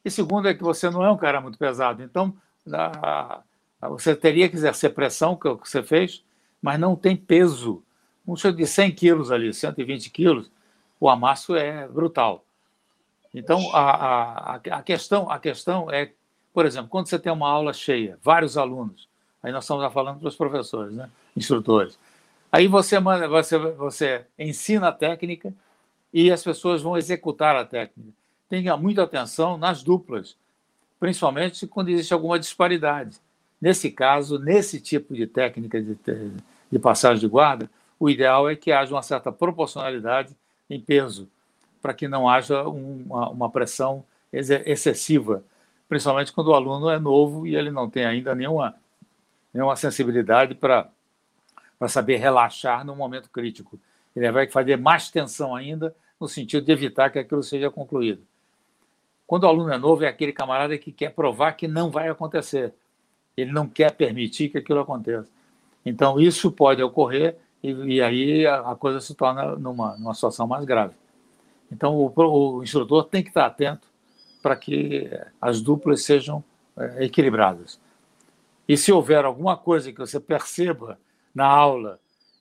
E 0.04 0.10
segundo 0.10 0.48
é 0.48 0.54
que 0.54 0.64
você 0.64 0.90
não 0.90 1.04
é 1.04 1.12
um 1.12 1.18
cara 1.18 1.40
muito 1.40 1.58
pesado. 1.58 2.02
Então, 2.02 2.34
a, 2.72 3.42
a, 3.82 3.90
você 3.90 4.16
teria 4.16 4.50
que 4.50 4.56
exercer 4.56 4.94
pressão, 4.94 5.36
que 5.36 5.48
é 5.48 5.52
o 5.52 5.58
que 5.58 5.70
você 5.70 5.84
fez, 5.84 6.24
mas 6.62 6.80
não 6.80 6.96
tem 6.96 7.16
peso. 7.16 7.84
Um 8.28 8.36
cheiro 8.36 8.58
de 8.58 8.66
100 8.66 8.92
quilos 8.92 9.32
ali, 9.32 9.54
120 9.54 10.10
quilos, 10.10 10.52
o 11.00 11.10
amasso 11.10 11.56
é 11.56 11.88
brutal. 11.88 12.44
Então, 13.34 13.74
a, 13.74 14.56
a, 14.56 14.56
a, 14.56 14.82
questão, 14.82 15.30
a 15.30 15.40
questão 15.40 15.90
é 15.90 16.12
por 16.54 16.66
exemplo, 16.66 16.90
quando 16.90 17.08
você 17.08 17.18
tem 17.18 17.32
uma 17.32 17.50
aula 17.50 17.74
cheia, 17.74 18.18
vários 18.22 18.58
alunos, 18.58 19.08
aí 19.42 19.52
nós 19.52 19.64
estamos 19.64 19.92
falando 19.94 20.20
para 20.20 20.28
os 20.28 20.36
professores, 20.36 20.94
né? 20.94 21.10
instrutores. 21.36 21.98
Aí 22.52 22.68
você, 22.68 23.00
manda, 23.00 23.28
você, 23.28 23.58
você 23.58 24.26
ensina 24.38 24.90
a 24.90 24.92
técnica 24.92 25.54
e 26.14 26.32
as 26.32 26.44
pessoas 26.44 26.82
vão 26.82 26.98
executar 26.98 27.56
a 27.56 27.66
técnica. 27.66 28.12
Tenha 28.50 28.76
muita 28.76 29.04
atenção 29.04 29.58
nas 29.58 29.82
duplas, 29.82 30.36
principalmente 31.00 31.66
quando 31.66 31.90
existe 31.90 32.14
alguma 32.14 32.38
disparidade. 32.38 33.18
Nesse 33.62 33.90
caso, 33.90 34.38
nesse 34.38 34.82
tipo 34.82 35.14
de 35.14 35.26
técnica 35.28 35.82
de, 35.82 35.98
de 36.72 36.80
passagem 36.80 37.20
de 37.22 37.28
guarda, 37.28 37.70
o 38.00 38.10
ideal 38.10 38.50
é 38.50 38.56
que 38.56 38.72
haja 38.72 38.94
uma 38.94 39.04
certa 39.04 39.32
proporcionalidade 39.32 40.36
em 40.70 40.80
peso, 40.80 41.30
para 41.82 41.94
que 41.94 42.08
não 42.08 42.28
haja 42.28 42.64
uma, 42.64 43.30
uma 43.30 43.50
pressão 43.50 44.04
excessiva 44.34 45.44
principalmente 45.92 46.32
quando 46.32 46.48
o 46.48 46.54
aluno 46.54 46.90
é 46.90 46.98
novo 46.98 47.46
e 47.46 47.54
ele 47.54 47.70
não 47.70 47.90
tem 47.90 48.06
ainda 48.06 48.34
nenhuma, 48.34 48.74
nenhuma 49.54 49.76
sensibilidade 49.76 50.56
para 50.56 50.88
saber 51.88 52.18
relaxar 52.18 52.86
no 52.86 52.96
momento 52.96 53.30
crítico. 53.30 53.80
Ele 54.16 54.32
vai 54.32 54.48
fazer 54.48 54.78
mais 54.78 55.10
tensão 55.10 55.56
ainda, 55.56 55.96
no 56.20 56.28
sentido 56.28 56.66
de 56.66 56.72
evitar 56.72 57.10
que 57.10 57.20
aquilo 57.20 57.42
seja 57.42 57.72
concluído. 57.72 58.22
Quando 59.26 59.46
o 59.46 59.48
aluno 59.48 59.72
é 59.72 59.78
novo, 59.78 60.04
é 60.04 60.08
aquele 60.08 60.34
camarada 60.34 60.78
que 60.78 60.92
quer 60.92 61.14
provar 61.14 61.54
que 61.54 61.68
não 61.68 61.90
vai 61.90 62.10
acontecer. 62.10 62.74
Ele 63.36 63.52
não 63.52 63.68
quer 63.68 63.94
permitir 63.94 64.50
que 64.50 64.58
aquilo 64.58 64.82
aconteça. 64.82 65.30
Então, 65.86 66.20
isso 66.20 66.52
pode 66.52 66.84
ocorrer 66.84 67.38
e, 67.64 67.72
e 67.72 68.02
aí 68.02 68.46
a, 68.46 68.72
a, 68.72 68.76
coisa 68.76 69.00
se 69.00 69.16
torna 69.16 69.56
numa, 69.56 69.98
numa 69.98 70.14
situação 70.14 70.46
mais 70.46 70.66
grave. 70.66 70.94
Então, 71.72 71.96
o, 71.96 72.14
o 72.16 72.62
instrutor 72.64 73.06
tem 73.06 73.24
que 73.24 73.30
estar 73.30 73.46
atento 73.46 73.88
para 74.42 74.56
que 74.56 75.10
as 75.40 75.62
duplas 75.62 76.04
sejam 76.04 76.44
é, 76.78 77.06
equilibradas. 77.06 77.80
E 78.68 78.76
se 78.76 78.92
houver 78.92 79.24
alguma 79.26 79.56
coisa 79.56 79.92
que 79.92 80.00
você 80.00 80.20
perceba 80.20 81.00
na 81.34 81.46
aula 81.46 82.00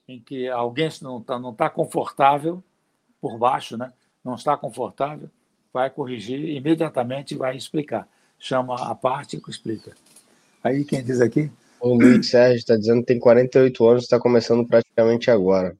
em 0.08 0.20
que 0.20 0.48
alguém 0.48 0.88
não 1.02 1.18
está 1.18 1.38
não 1.38 1.54
tá 1.54 1.70
confortável 1.70 2.62
por 3.20 3.38
baixo, 3.38 3.76
né? 3.76 3.92
não 4.24 4.34
está 4.34 4.56
confortável, 4.56 5.28
vai 5.72 5.90
corrigir 5.90 6.38
imediatamente 6.56 7.34
e 7.34 7.38
vai 7.38 7.56
explicar. 7.56 8.08
Chama 8.38 8.74
a 8.90 8.94
parte 8.94 9.36
e 9.36 9.50
explica. 9.50 9.94
Aí 10.62 10.84
quem 10.84 11.02
diz 11.02 11.20
aqui? 11.20 11.50
O 11.80 11.94
Luiz 11.94 12.28
Sérgio 12.28 12.58
está 12.58 12.76
dizendo 12.76 13.00
que 13.00 13.06
tem 13.06 13.18
48 13.18 13.88
anos 13.88 14.02
está 14.04 14.18
começando 14.18 14.66
praticamente 14.66 15.30
agora. 15.30 15.76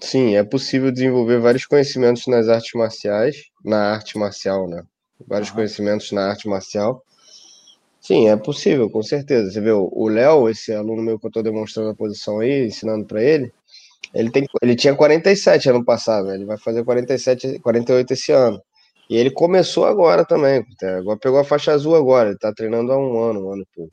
Sim, 0.00 0.36
é 0.36 0.44
possível 0.44 0.92
desenvolver 0.92 1.40
vários 1.40 1.66
conhecimentos 1.66 2.26
nas 2.26 2.48
artes 2.48 2.72
marciais, 2.74 3.50
na 3.64 3.94
arte 3.94 4.16
marcial, 4.16 4.68
né? 4.68 4.82
Vários 5.26 5.50
uhum. 5.50 5.56
conhecimentos 5.56 6.12
na 6.12 6.30
arte 6.30 6.48
marcial. 6.48 7.02
Sim, 8.08 8.26
é 8.26 8.36
possível, 8.38 8.88
com 8.88 9.02
certeza. 9.02 9.50
Você 9.50 9.60
vê, 9.60 9.70
o 9.70 10.08
Léo, 10.08 10.48
esse 10.48 10.72
aluno 10.72 11.02
meu 11.02 11.18
que 11.18 11.26
eu 11.26 11.28
estou 11.28 11.42
demonstrando 11.42 11.90
a 11.90 11.94
posição 11.94 12.40
aí, 12.40 12.66
ensinando 12.66 13.04
para 13.04 13.22
ele, 13.22 13.52
ele, 14.14 14.30
tem, 14.30 14.46
ele 14.62 14.74
tinha 14.74 14.94
47 14.96 15.68
ano 15.68 15.84
passado, 15.84 16.28
né? 16.28 16.36
ele 16.36 16.46
vai 16.46 16.56
fazer 16.56 16.82
47, 16.84 17.58
48 17.58 18.10
esse 18.10 18.32
ano. 18.32 18.62
E 19.10 19.16
ele 19.18 19.30
começou 19.30 19.84
agora 19.84 20.24
também. 20.24 20.64
Agora 20.98 21.18
pegou 21.18 21.38
a 21.38 21.44
faixa 21.44 21.70
azul 21.72 21.94
agora. 21.94 22.28
Ele 22.30 22.36
está 22.36 22.50
treinando 22.50 22.90
há 22.92 22.96
um 22.96 23.22
ano, 23.22 23.46
um 23.46 23.52
ano 23.52 23.60
e 23.60 23.76
pouco. 23.76 23.92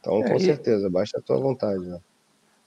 Então, 0.00 0.24
é, 0.24 0.30
com 0.30 0.36
e... 0.36 0.40
certeza, 0.40 0.88
basta 0.88 1.18
a 1.18 1.22
tua 1.22 1.36
vontade. 1.36 1.84
Né? 1.84 2.00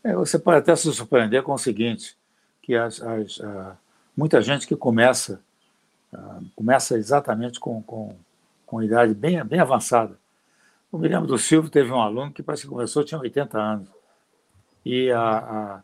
É, 0.04 0.14
você 0.14 0.38
pode 0.38 0.60
até 0.60 0.76
se 0.76 0.94
surpreender 0.94 1.42
com 1.42 1.54
o 1.54 1.58
seguinte, 1.58 2.16
que 2.62 2.76
as, 2.76 3.02
as, 3.02 3.42
a, 3.42 3.76
muita 4.16 4.40
gente 4.40 4.68
que 4.68 4.76
começa, 4.76 5.42
a, 6.14 6.42
começa 6.56 6.96
exatamente 6.96 7.60
com, 7.60 7.82
com, 7.82 8.14
com 8.68 8.84
idade 8.84 9.16
bem, 9.16 9.44
bem 9.44 9.60
avançada. 9.60 10.22
O 10.94 10.98
Miriam 11.00 11.26
do 11.26 11.40
Silvio 11.40 11.72
teve 11.72 11.92
um 11.92 12.00
aluno 12.00 12.32
que 12.32 12.44
parece 12.44 12.66
que 12.66 12.70
começou, 12.70 13.04
tinha 13.04 13.20
80 13.20 13.58
anos. 13.58 13.90
E, 14.86 15.10
a, 15.10 15.38
a, 15.38 15.82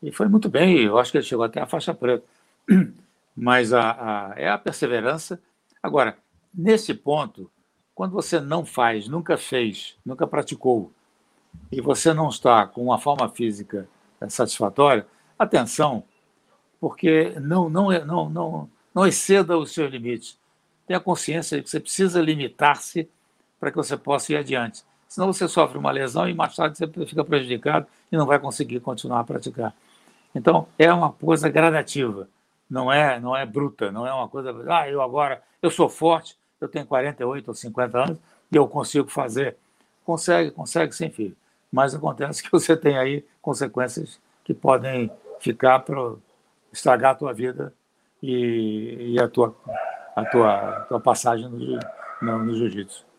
e 0.00 0.12
foi 0.12 0.28
muito 0.28 0.48
bem, 0.48 0.78
eu 0.82 0.98
acho 0.98 1.10
que 1.10 1.18
ele 1.18 1.24
chegou 1.24 1.44
até 1.44 1.60
a 1.60 1.66
faixa 1.66 1.92
preta. 1.92 2.24
Mas 3.36 3.72
a, 3.72 3.90
a, 3.90 4.34
é 4.36 4.48
a 4.48 4.56
perseverança. 4.56 5.42
Agora, 5.82 6.16
nesse 6.54 6.94
ponto, 6.94 7.50
quando 7.92 8.12
você 8.12 8.38
não 8.38 8.64
faz, 8.64 9.08
nunca 9.08 9.36
fez, 9.36 9.96
nunca 10.06 10.28
praticou, 10.28 10.92
e 11.72 11.80
você 11.80 12.14
não 12.14 12.28
está 12.28 12.64
com 12.64 12.84
uma 12.84 13.00
forma 13.00 13.28
física 13.28 13.88
satisfatória, 14.28 15.04
atenção, 15.36 16.04
porque 16.80 17.34
não, 17.40 17.68
não, 17.68 17.90
não, 18.06 18.30
não, 18.30 18.70
não 18.94 19.06
exceda 19.08 19.58
os 19.58 19.72
seus 19.72 19.90
limites. 19.90 20.38
Tenha 20.86 21.00
consciência 21.00 21.56
de 21.56 21.64
que 21.64 21.70
você 21.70 21.80
precisa 21.80 22.22
limitar-se 22.22 23.10
para 23.62 23.70
que 23.70 23.76
você 23.76 23.96
possa 23.96 24.32
ir 24.32 24.36
adiante. 24.36 24.82
Senão 25.08 25.32
você 25.32 25.46
sofre 25.46 25.78
uma 25.78 25.92
lesão 25.92 26.28
e 26.28 26.34
mais 26.34 26.56
tarde 26.56 26.76
você 26.76 27.06
fica 27.06 27.24
prejudicado 27.24 27.86
e 28.10 28.16
não 28.16 28.26
vai 28.26 28.40
conseguir 28.40 28.80
continuar 28.80 29.20
a 29.20 29.24
praticar. 29.24 29.72
Então, 30.34 30.66
é 30.76 30.92
uma 30.92 31.12
coisa 31.12 31.48
gradativa, 31.48 32.28
não 32.68 32.92
é, 32.92 33.20
não 33.20 33.36
é 33.36 33.46
bruta, 33.46 33.92
não 33.92 34.04
é 34.04 34.12
uma 34.12 34.28
coisa, 34.28 34.52
ah, 34.68 34.90
eu 34.90 35.00
agora, 35.00 35.40
eu 35.62 35.70
sou 35.70 35.88
forte, 35.88 36.36
eu 36.60 36.66
tenho 36.66 36.84
48 36.84 37.46
ou 37.46 37.54
50 37.54 37.98
anos 37.98 38.18
e 38.50 38.56
eu 38.56 38.66
consigo 38.66 39.08
fazer. 39.08 39.56
Consegue, 40.04 40.50
consegue 40.50 40.92
sim, 40.92 41.08
filho. 41.08 41.36
Mas 41.70 41.94
acontece 41.94 42.42
que 42.42 42.50
você 42.50 42.76
tem 42.76 42.98
aí 42.98 43.24
consequências 43.40 44.18
que 44.42 44.52
podem 44.52 45.08
ficar 45.38 45.78
para 45.80 46.14
estragar 46.72 47.12
a 47.12 47.14
tua 47.14 47.32
vida 47.32 47.72
e, 48.20 49.12
e 49.14 49.20
a, 49.20 49.28
tua, 49.28 49.54
a, 50.16 50.24
tua, 50.24 50.54
a 50.56 50.80
tua 50.80 50.98
passagem 50.98 51.48
no, 51.48 51.78
no, 52.20 52.38
no 52.44 52.56
jiu-jitsu. 52.56 53.11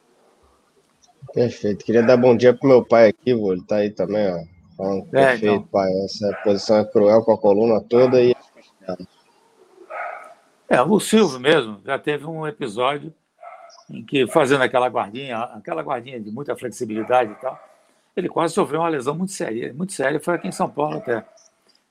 Perfeito. 1.33 1.83
Queria 1.83 2.03
dar 2.03 2.15
bom 2.15 2.37
dia 2.37 2.53
pro 2.53 2.67
meu 2.67 2.85
pai 2.85 3.09
aqui, 3.09 3.33
vô. 3.33 3.53
ele 3.53 3.63
tá 3.63 3.77
aí 3.77 3.89
também, 3.89 4.31
ó. 4.31 4.43
Falando, 4.77 5.07
é, 5.07 5.09
perfeito, 5.09 5.55
então. 5.55 5.63
pai. 5.63 5.91
Essa 6.05 6.33
posição 6.43 6.77
é 6.77 6.85
cruel 6.85 7.23
com 7.23 7.33
a 7.33 7.37
coluna 7.37 7.81
toda 7.81 8.21
e. 8.21 8.35
É, 10.69 10.81
o 10.81 10.99
Silvio 10.99 11.39
mesmo 11.39 11.81
já 11.85 11.97
teve 11.99 12.25
um 12.25 12.47
episódio 12.47 13.13
em 13.89 14.03
que, 14.03 14.27
fazendo 14.27 14.61
aquela 14.61 14.87
guardinha, 14.87 15.37
aquela 15.37 15.81
guardinha 15.81 16.19
de 16.19 16.31
muita 16.31 16.55
flexibilidade 16.55 17.31
e 17.31 17.35
tal, 17.35 17.59
ele 18.15 18.29
quase 18.29 18.53
sofreu 18.53 18.79
uma 18.79 18.89
lesão 18.89 19.15
muito 19.15 19.31
séria, 19.31 19.73
muito 19.73 19.93
séria, 19.93 20.19
foi 20.19 20.35
aqui 20.35 20.47
em 20.47 20.51
São 20.51 20.69
Paulo 20.69 20.97
até. 20.97 21.25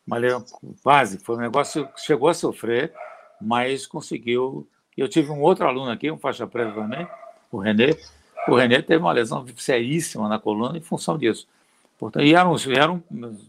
Uma 0.07 0.17
lesão, 0.17 0.45
quase, 0.83 1.19
foi 1.19 1.37
um 1.37 1.41
negócio 1.41 1.87
que 1.89 2.01
chegou 2.01 2.29
a 2.29 2.35
sofrer, 2.35 2.93
mas 3.41 3.87
conseguiu. 3.87 4.69
Eu 4.97 5.09
tive 5.09 5.31
um 5.31 5.41
outro 5.41 5.67
aluno 5.67 5.91
aqui, 5.91 6.11
um 6.11 6.19
faixa 6.19 6.47
preta 6.47 6.73
também, 6.73 7.07
o 7.51 7.59
Renê, 7.59 7.97
o 8.49 8.55
René 8.55 8.83
teve 8.83 9.03
uma 9.03 9.13
lesão 9.13 9.47
seríssima 9.57 10.29
na 10.29 10.39
coluna 10.39 10.77
em 10.77 10.81
função 10.81 11.17
disso. 11.17 11.47
Portanto, 11.99 12.25
e 12.25 12.35
eram, 12.35 12.57
eram 12.77 13.03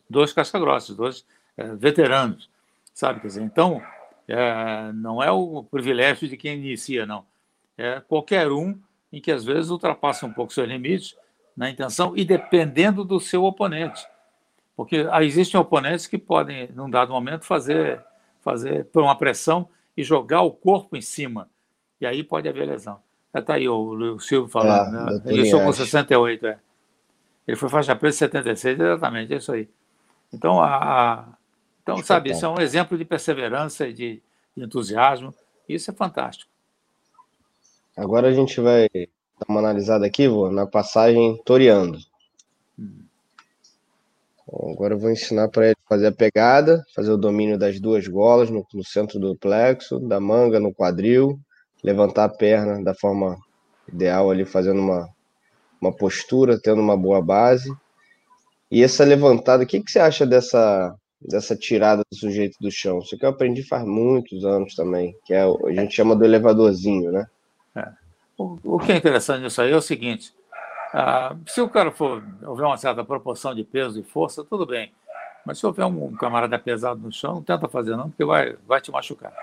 dois 0.09 0.31
casca-grossos, 0.31 0.95
dois 0.95 1.25
é, 1.57 1.75
veteranos, 1.75 2.49
sabe? 2.93 3.19
Quer 3.19 3.27
dizer, 3.27 3.41
então, 3.41 3.81
é, 4.27 4.91
não 4.93 5.21
é 5.23 5.31
o 5.31 5.63
privilégio 5.63 6.27
de 6.27 6.37
quem 6.37 6.57
inicia, 6.57 7.05
não. 7.05 7.25
É 7.77 7.99
qualquer 7.99 8.51
um 8.51 8.77
em 9.11 9.19
que 9.19 9.31
às 9.31 9.43
vezes 9.43 9.71
ultrapassa 9.71 10.25
um 10.25 10.33
pouco 10.33 10.53
seus 10.53 10.67
limites 10.67 11.15
na 11.55 11.69
intenção 11.69 12.13
e 12.15 12.23
dependendo 12.23 13.03
do 13.03 13.19
seu 13.19 13.43
oponente. 13.43 14.05
Porque 14.75 15.07
existem 15.21 15.59
oponentes 15.59 16.07
que 16.07 16.17
podem, 16.17 16.69
num 16.73 16.89
dado 16.89 17.11
momento, 17.11 17.45
fazer, 17.45 18.03
fazer 18.41 18.85
por 18.85 19.03
uma 19.03 19.15
pressão 19.15 19.69
e 19.95 20.03
jogar 20.03 20.41
o 20.41 20.51
corpo 20.51 20.97
em 20.97 21.01
cima. 21.01 21.49
E 22.01 22.05
aí 22.05 22.23
pode 22.23 22.49
haver 22.49 22.67
lesão. 22.67 22.99
Está 23.33 23.55
aí 23.55 23.67
o, 23.67 24.15
o 24.15 24.19
Silvio 24.19 24.49
falando, 24.49 24.95
é, 24.95 25.13
né? 25.13 25.21
Ele 25.25 25.49
sou 25.49 25.61
com 25.61 25.73
68, 25.73 26.45
é. 26.47 26.59
Ele 27.47 27.57
foi 27.57 27.67
faixa 27.67 27.95
preta 27.95 28.15
em 28.15 28.19
76, 28.19 28.79
exatamente, 28.79 29.33
é 29.33 29.37
isso 29.37 29.51
aí. 29.51 29.67
Então, 30.31 30.61
a, 30.61 30.77
a 30.77 31.25
então 31.81 31.97
sabe, 31.97 32.31
isso 32.31 32.45
é 32.45 32.49
um 32.49 32.61
exemplo 32.61 32.97
de 32.97 33.03
perseverança 33.03 33.87
e 33.87 33.93
de, 33.93 34.21
de, 34.55 34.63
entusiasmo. 34.63 35.33
Isso 35.67 35.91
é 35.91 35.93
fantástico. 35.93 36.49
Agora 37.95 38.29
a 38.29 38.33
gente 38.33 38.59
vai 38.61 38.87
dar 38.93 39.45
uma 39.49 39.59
analisada 39.59 40.05
aqui, 40.05 40.27
vô, 40.27 40.49
na 40.49 40.65
passagem 40.65 41.39
toreando. 41.45 41.99
Hum. 42.79 43.03
agora 44.71 44.93
eu 44.93 44.99
vou 44.99 45.11
ensinar 45.11 45.49
para 45.49 45.67
ele 45.67 45.77
fazer 45.87 46.07
a 46.07 46.11
pegada, 46.11 46.83
fazer 46.95 47.11
o 47.11 47.17
domínio 47.17 47.57
das 47.57 47.79
duas 47.79 48.07
golas 48.07 48.49
no, 48.49 48.65
no 48.73 48.83
centro 48.83 49.19
do 49.19 49.35
plexo, 49.35 49.99
da 49.99 50.19
manga 50.19 50.59
no 50.59 50.73
quadril, 50.73 51.37
levantar 51.83 52.25
a 52.25 52.29
perna 52.29 52.81
da 52.81 52.93
forma 52.95 53.37
ideal 53.91 54.31
ali, 54.31 54.45
fazendo 54.45 54.79
uma, 54.79 55.09
uma 55.81 55.91
postura, 55.91 56.59
tendo 56.59 56.81
uma 56.81 56.95
boa 56.95 57.21
base. 57.21 57.71
E 58.71 58.83
essa 58.83 59.03
levantada, 59.03 59.63
o 59.63 59.67
que, 59.67 59.81
que 59.81 59.91
você 59.91 59.99
acha 59.99 60.25
dessa, 60.25 60.95
dessa 61.21 61.55
tirada 61.55 62.01
do 62.09 62.17
sujeito 62.17 62.57
do 62.59 62.71
chão? 62.71 62.99
Isso 62.99 63.17
que 63.17 63.25
eu 63.25 63.29
aprendi 63.29 63.61
faz 63.63 63.83
muitos 63.85 64.45
anos 64.45 64.73
também, 64.75 65.15
que 65.25 65.33
é, 65.33 65.43
a 65.43 65.73
gente 65.73 65.93
chama 65.93 66.15
do 66.15 66.23
elevadorzinho, 66.23 67.11
né? 67.11 67.27
É. 67.75 67.87
O, 68.37 68.57
o, 68.63 68.79
que 68.79 68.91
é 68.91 68.95
interessante 68.95 69.43
nisso 69.43 69.61
aí 69.61 69.71
é 69.71 69.75
o 69.75 69.81
seguinte: 69.81 70.33
ah, 70.93 71.35
se 71.45 71.61
o 71.61 71.69
cara 71.69 71.91
for 71.91 72.23
houver 72.43 72.65
uma 72.65 72.77
certa 72.77 73.03
proporção 73.03 73.53
de 73.53 73.63
peso 73.63 73.99
e 73.99 74.03
força, 74.03 74.43
tudo 74.43 74.65
bem. 74.65 74.91
Mas 75.45 75.59
se 75.59 75.65
houver 75.65 75.85
um, 75.85 76.15
camarada 76.15 76.57
pesado 76.57 77.01
no 77.01 77.11
chão, 77.11 77.35
não 77.35 77.43
tenta 77.43 77.67
fazer 77.67 77.97
não, 77.97 78.09
porque 78.09 78.23
vai, 78.23 78.55
vai 78.65 78.79
te 78.79 78.89
machucar 78.89 79.33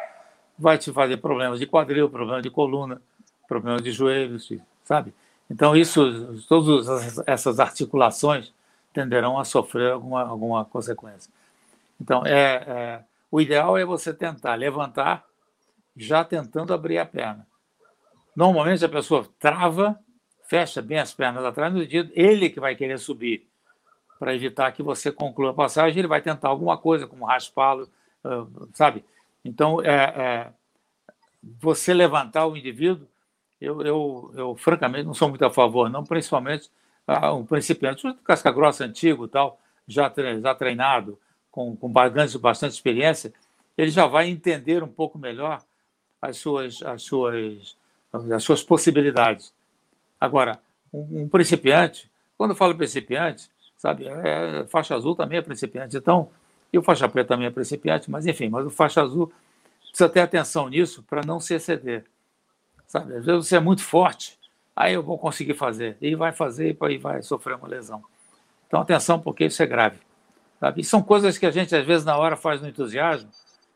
vai 0.61 0.77
te 0.77 0.93
fazer 0.93 1.17
problemas 1.17 1.59
de 1.59 1.67
quadril, 1.67 2.09
problemas 2.11 2.43
de 2.43 2.51
coluna, 2.51 3.01
problemas 3.49 3.83
de 3.83 3.91
joelhos, 3.91 4.53
sabe? 4.85 5.15
Então, 5.51 5.75
isso, 5.75 6.45
todas 6.49 7.19
essas 7.27 7.59
articulações 7.59 8.53
tenderão 8.93 9.39
a 9.39 9.45
sofrer 9.45 9.93
alguma, 9.93 10.23
alguma 10.23 10.65
consequência. 10.65 11.33
Então, 12.01 12.25
é, 12.25 12.65
é, 12.67 13.01
o 13.31 13.41
ideal 13.41 13.77
é 13.79 13.85
você 13.85 14.13
tentar 14.13 14.55
levantar 14.55 15.25
já 15.97 16.25
tentando 16.25 16.73
abrir 16.73 16.99
a 16.99 17.07
perna. 17.07 17.47
Normalmente 18.37 18.85
a 18.85 18.89
pessoa 18.89 19.27
trava, 19.39 19.99
fecha 20.45 20.81
bem 20.81 20.99
as 20.99 21.13
pernas 21.13 21.45
atrás, 21.45 21.73
no 21.73 21.87
dia 21.87 22.09
ele 22.15 22.49
que 22.49 22.61
vai 22.61 22.77
querer 22.77 22.99
subir 22.99 23.49
para 24.19 24.35
evitar 24.35 24.71
que 24.73 24.83
você 24.83 25.11
conclua 25.11 25.51
a 25.51 25.55
passagem, 25.55 25.99
ele 25.99 26.09
vai 26.09 26.21
tentar 26.21 26.49
alguma 26.49 26.77
coisa, 26.77 27.07
como 27.07 27.25
raspá-lo, 27.25 27.89
sabe? 28.75 29.05
Então, 29.45 29.83
é, 29.83 29.95
é, 29.95 30.53
você 31.61 31.95
levantar 31.95 32.47
o 32.47 32.57
indivíduo, 32.57 33.07
eu, 33.61 33.83
eu, 33.83 34.33
eu, 34.35 34.57
francamente 34.57 35.05
não 35.05 35.15
sou 35.15 35.29
muito 35.29 35.45
a 35.45 35.51
favor, 35.51 35.91
não, 35.91 36.05
principalmente 36.05 36.71
ah, 37.07 37.33
um 37.33 37.45
principiante, 37.45 38.07
um 38.07 38.15
casca 38.15 38.51
grossa 38.51 38.85
antigo, 38.85 39.29
tal, 39.29 39.61
já, 39.87 40.13
já 40.43 40.55
treinado, 40.55 41.19
com, 41.51 41.77
com 41.77 41.91
bastante, 41.91 42.39
bastante 42.39 42.73
experiência, 42.73 43.33
ele 43.77 43.91
já 43.91 44.07
vai 44.07 44.29
entender 44.29 44.83
um 44.83 44.89
pouco 44.89 45.19
melhor 45.19 45.63
as 46.23 46.37
suas, 46.37 46.83
as 46.83 47.03
suas, 47.03 47.77
as 48.13 48.43
suas 48.45 48.63
possibilidades. 48.63 49.53
Agora, 50.21 50.61
um, 50.93 51.23
um 51.23 51.29
principiante, 51.29 52.11
quando 52.37 52.51
eu 52.51 52.57
falo 52.57 52.75
principiante, 52.75 53.51
sabe, 53.77 54.07
é, 54.07 54.67
faixa 54.69 54.95
azul 54.95 55.17
também 55.17 55.39
é 55.39 55.43
principiante, 55.43 55.97
então 55.97 56.31
e 56.73 56.79
o 56.79 56.83
faixa 56.83 57.09
preta 57.09 57.29
também 57.29 57.47
é 57.47 57.51
principiante, 57.51 58.11
mas 58.11 58.27
enfim, 58.27 58.49
mas 58.49 58.67
o 58.67 58.71
faixa 58.71 59.03
azul 59.03 59.33
precisa 59.89 60.09
ter 60.09 60.21
atenção 60.21 60.69
nisso 60.69 61.03
para 61.03 61.23
não 61.25 61.41
se 61.41 61.55
exceder. 61.55 62.05
Sabe? 62.87 63.17
Às 63.17 63.25
vezes 63.25 63.47
você 63.47 63.57
é 63.57 63.61
muito 63.61 63.83
forte, 63.83 64.39
aí 64.75 64.95
eu 64.95 65.03
vou 65.03 65.19
conseguir 65.19 65.55
fazer, 65.55 65.97
e 66.01 66.15
vai 66.15 66.33
fazer 66.33 66.77
e 66.81 66.99
vai 66.99 67.23
sofrer 67.23 67.57
uma 67.57 67.69
lesão. 67.69 68.03
Então 68.67 68.81
atenção, 68.81 69.21
porque 69.21 69.47
isso 69.47 69.63
é 69.63 69.67
grave. 69.67 69.99
Sabe? 70.61 70.81
E 70.81 70.85
são 70.85 71.03
coisas 71.03 71.39
que 71.39 71.47
a 71.47 71.51
gente 71.51 71.75
às 71.75 71.87
vezes 71.87 72.05
na 72.05 72.17
hora 72.17 72.37
faz 72.37 72.61
no 72.61 72.69
entusiasmo 72.69 73.31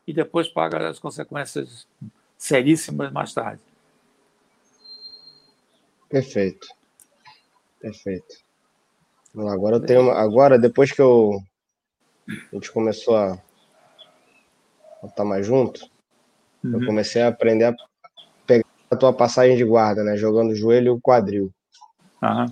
e 0.06 0.12
depois 0.12 0.48
paga 0.48 0.88
as 0.88 0.98
consequências 0.98 1.86
seríssimas 2.36 3.10
mais 3.10 3.32
tarde. 3.32 3.62
Perfeito. 6.08 6.68
Perfeito. 7.80 8.36
Agora 9.36 9.76
eu 9.76 9.80
tenho 9.80 10.02
uma, 10.02 10.14
agora 10.14 10.58
depois 10.58 10.92
que 10.92 11.02
eu 11.02 11.42
a 12.28 12.54
gente 12.54 12.72
começou 12.72 13.16
a 13.16 13.38
tá 15.16 15.24
mais 15.24 15.46
junto, 15.46 15.86
uhum. 16.64 16.80
eu 16.80 16.86
comecei 16.86 17.22
a 17.22 17.28
aprender 17.28 17.64
a 17.64 17.74
pegar 18.46 18.64
a 18.90 18.96
tua 18.96 19.12
passagem 19.12 19.56
de 19.56 19.64
guarda, 19.64 20.02
né? 20.02 20.16
Jogando 20.16 20.50
o 20.50 20.54
joelho 20.54 20.86
e 20.86 20.90
o 20.90 21.00
quadril. 21.00 21.52
Uhum. 22.22 22.46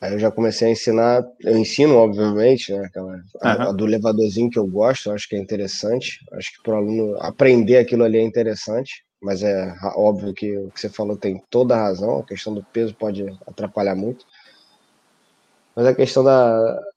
Aí 0.00 0.14
eu 0.14 0.18
já 0.18 0.30
comecei 0.30 0.68
a 0.68 0.70
ensinar, 0.70 1.26
eu 1.40 1.58
ensino, 1.58 1.96
obviamente, 1.96 2.72
né? 2.72 2.86
Aquela, 2.86 3.12
uhum. 3.12 3.22
a, 3.42 3.52
a, 3.68 3.72
do 3.72 3.84
levadorzinho 3.84 4.50
que 4.50 4.58
eu 4.58 4.66
gosto, 4.66 5.08
eu 5.08 5.14
acho 5.14 5.28
que 5.28 5.36
é 5.36 5.38
interessante. 5.38 6.24
Acho 6.32 6.52
que 6.52 6.62
para 6.62 6.74
o 6.74 6.76
aluno 6.76 7.16
aprender 7.20 7.78
aquilo 7.78 8.04
ali 8.04 8.18
é 8.18 8.22
interessante, 8.22 9.04
mas 9.20 9.42
é 9.42 9.76
óbvio 9.94 10.32
que 10.32 10.56
o 10.56 10.70
que 10.70 10.80
você 10.80 10.88
falou 10.88 11.16
tem 11.16 11.42
toda 11.50 11.74
a 11.74 11.82
razão, 11.82 12.20
a 12.20 12.24
questão 12.24 12.54
do 12.54 12.64
peso 12.64 12.94
pode 12.94 13.26
atrapalhar 13.46 13.94
muito. 13.94 14.24
Mas 15.76 15.86
a 15.86 15.94
questão 15.94 16.24
da. 16.24 16.89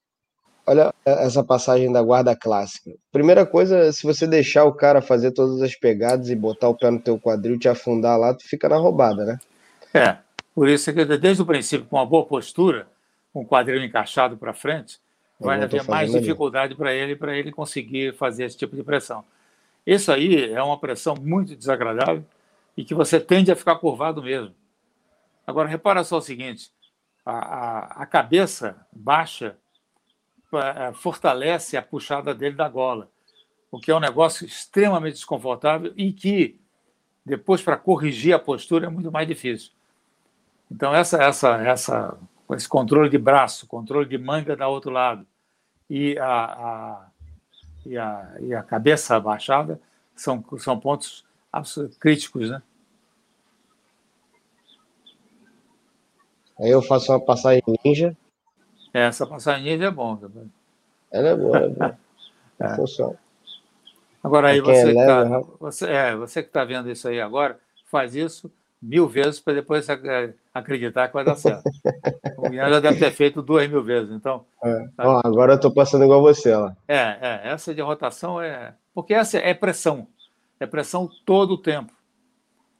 Essa 1.04 1.44
passagem 1.44 1.92
da 1.92 2.02
guarda 2.02 2.34
clássica. 2.34 2.90
Primeira 3.12 3.44
coisa, 3.44 3.92
se 3.92 4.06
você 4.06 4.26
deixar 4.26 4.64
o 4.64 4.72
cara 4.72 5.02
fazer 5.02 5.32
todas 5.32 5.60
as 5.60 5.74
pegadas 5.74 6.30
e 6.30 6.34
botar 6.34 6.68
o 6.68 6.76
pé 6.76 6.90
no 6.90 6.98
teu 6.98 7.18
quadril, 7.18 7.58
te 7.58 7.68
afundar 7.68 8.18
lá, 8.18 8.32
tu 8.32 8.48
fica 8.48 8.68
na 8.68 8.76
roubada, 8.76 9.24
né? 9.24 9.38
É, 9.92 10.16
por 10.54 10.68
isso 10.68 10.92
que 10.92 11.04
desde 11.04 11.42
o 11.42 11.46
princípio, 11.46 11.86
com 11.86 11.96
uma 11.96 12.06
boa 12.06 12.24
postura, 12.24 12.86
o 13.34 13.44
quadril 13.44 13.84
encaixado 13.84 14.36
para 14.36 14.54
frente, 14.54 14.98
vai 15.38 15.62
haver 15.62 15.84
mais 15.88 16.10
dificuldade 16.10 16.74
para 16.74 16.92
ele, 16.92 17.14
para 17.16 17.36
ele 17.36 17.52
conseguir 17.52 18.14
fazer 18.14 18.44
esse 18.44 18.56
tipo 18.56 18.74
de 18.74 18.82
pressão. 18.82 19.24
Isso 19.86 20.10
aí 20.10 20.52
é 20.52 20.62
uma 20.62 20.78
pressão 20.78 21.14
muito 21.14 21.54
desagradável 21.54 22.24
e 22.76 22.84
que 22.84 22.94
você 22.94 23.20
tende 23.20 23.52
a 23.52 23.56
ficar 23.56 23.76
curvado 23.76 24.22
mesmo. 24.22 24.54
Agora, 25.46 25.68
repara 25.68 26.02
só 26.02 26.18
o 26.18 26.22
seguinte: 26.22 26.70
a, 27.24 27.32
a, 27.32 27.78
a 28.02 28.06
cabeça 28.06 28.86
baixa 28.92 29.56
fortalece 30.94 31.76
a 31.76 31.82
puxada 31.82 32.34
dele 32.34 32.54
da 32.54 32.68
gola, 32.68 33.10
o 33.70 33.80
que 33.80 33.90
é 33.90 33.94
um 33.94 34.00
negócio 34.00 34.46
extremamente 34.46 35.14
desconfortável 35.14 35.92
e 35.96 36.12
que, 36.12 36.60
depois, 37.24 37.60
para 37.60 37.76
corrigir 37.76 38.34
a 38.34 38.38
postura, 38.38 38.86
é 38.86 38.88
muito 38.88 39.10
mais 39.10 39.26
difícil. 39.26 39.72
Então, 40.70 40.94
essa, 40.94 41.22
essa, 41.22 41.56
essa, 41.66 42.18
esse 42.52 42.68
controle 42.68 43.08
de 43.08 43.18
braço, 43.18 43.66
controle 43.66 44.08
de 44.08 44.18
manga 44.18 44.56
da 44.56 44.68
outro 44.68 44.90
lado 44.90 45.26
e 45.88 46.18
a, 46.18 46.44
a, 46.44 47.06
e 47.84 47.98
a, 47.98 48.36
e 48.40 48.54
a 48.54 48.62
cabeça 48.62 49.16
abaixada 49.16 49.80
são, 50.14 50.44
são 50.58 50.78
pontos 50.78 51.24
críticos, 52.00 52.50
né? 52.50 52.62
Aí 56.58 56.70
eu 56.70 56.82
faço 56.82 57.10
uma 57.10 57.20
passagem 57.20 57.62
ninja. 57.84 58.16
É, 58.94 59.00
essa 59.00 59.26
passagem 59.26 59.64
ninja 59.64 59.86
é 59.86 59.90
bom 59.90 60.14
também. 60.14 60.48
Ela 61.10 61.30
é 61.30 61.36
boa, 61.36 61.58
é 61.58 61.68
boa. 61.68 61.98
é. 62.60 62.76
Funciona. 62.76 63.18
Agora 64.22 64.48
aí 64.48 64.60
você, 64.60 64.96
é 64.96 65.06
tá, 65.06 65.24
né? 65.24 65.44
você, 65.60 65.86
é, 65.86 66.16
você 66.16 66.42
que 66.42 66.48
está 66.48 66.64
vendo 66.64 66.88
isso 66.88 67.08
aí 67.08 67.20
agora, 67.20 67.58
faz 67.90 68.14
isso 68.14 68.50
mil 68.80 69.08
vezes 69.08 69.40
para 69.40 69.54
depois 69.54 69.86
acreditar 70.54 71.08
que 71.08 71.14
vai 71.14 71.24
dar 71.24 71.36
certo. 71.36 71.64
o 72.38 72.52
Ian 72.52 72.68
já 72.68 72.80
deve 72.80 72.98
ter 72.98 73.10
feito 73.10 73.42
duas 73.42 73.68
mil 73.68 73.82
vezes, 73.82 74.10
então. 74.12 74.44
É. 74.62 74.88
Ó, 74.98 75.20
agora 75.24 75.52
eu 75.52 75.56
estou 75.56 75.70
passando 75.70 76.04
igual 76.04 76.22
você 76.22 76.54
lá. 76.54 76.76
É, 76.86 77.18
é, 77.20 77.40
essa 77.44 77.74
de 77.74 77.82
rotação 77.82 78.40
é. 78.40 78.74
Porque 78.94 79.12
essa 79.12 79.38
é 79.38 79.52
pressão. 79.52 80.06
É 80.60 80.66
pressão 80.66 81.10
todo 81.26 81.54
o 81.54 81.58
tempo. 81.58 81.92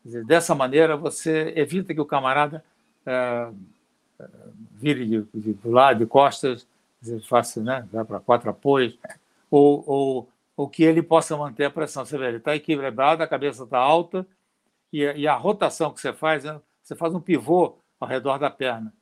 Dizer, 0.04 0.24
dessa 0.24 0.54
maneira 0.54 0.96
você 0.96 1.52
evita 1.56 1.92
que 1.92 2.00
o 2.00 2.06
camarada 2.06 2.62
é, 3.04 3.48
vire 4.72 5.06
de, 5.06 5.22
de, 5.34 5.54
de 5.54 5.68
lado, 5.68 5.98
de 5.98 6.06
costas, 6.06 6.66
faça, 7.28 7.62
né, 7.62 7.86
vai 7.92 8.04
para 8.04 8.20
quatro 8.20 8.50
apoios, 8.50 8.98
ou, 9.50 9.84
ou, 9.86 10.28
ou 10.56 10.68
que 10.68 10.82
ele 10.82 11.02
possa 11.02 11.36
manter 11.36 11.64
a 11.64 11.70
pressão. 11.70 12.04
Você 12.04 12.16
vê, 12.16 12.28
ele 12.28 12.36
está 12.38 12.54
equilibrado, 12.54 13.22
a 13.22 13.26
cabeça 13.26 13.64
está 13.64 13.78
alta, 13.78 14.26
e, 14.92 15.02
e, 15.02 15.26
a 15.26 15.34
rotação 15.34 15.92
que 15.92 16.00
você 16.00 16.12
faz, 16.12 16.44
né, 16.44 16.60
você 16.82 16.94
faz 16.94 17.14
um 17.14 17.20
pivô 17.20 17.76
ao 17.98 18.08
redor 18.08 18.38
da 18.38 18.48
perna, 18.50 18.92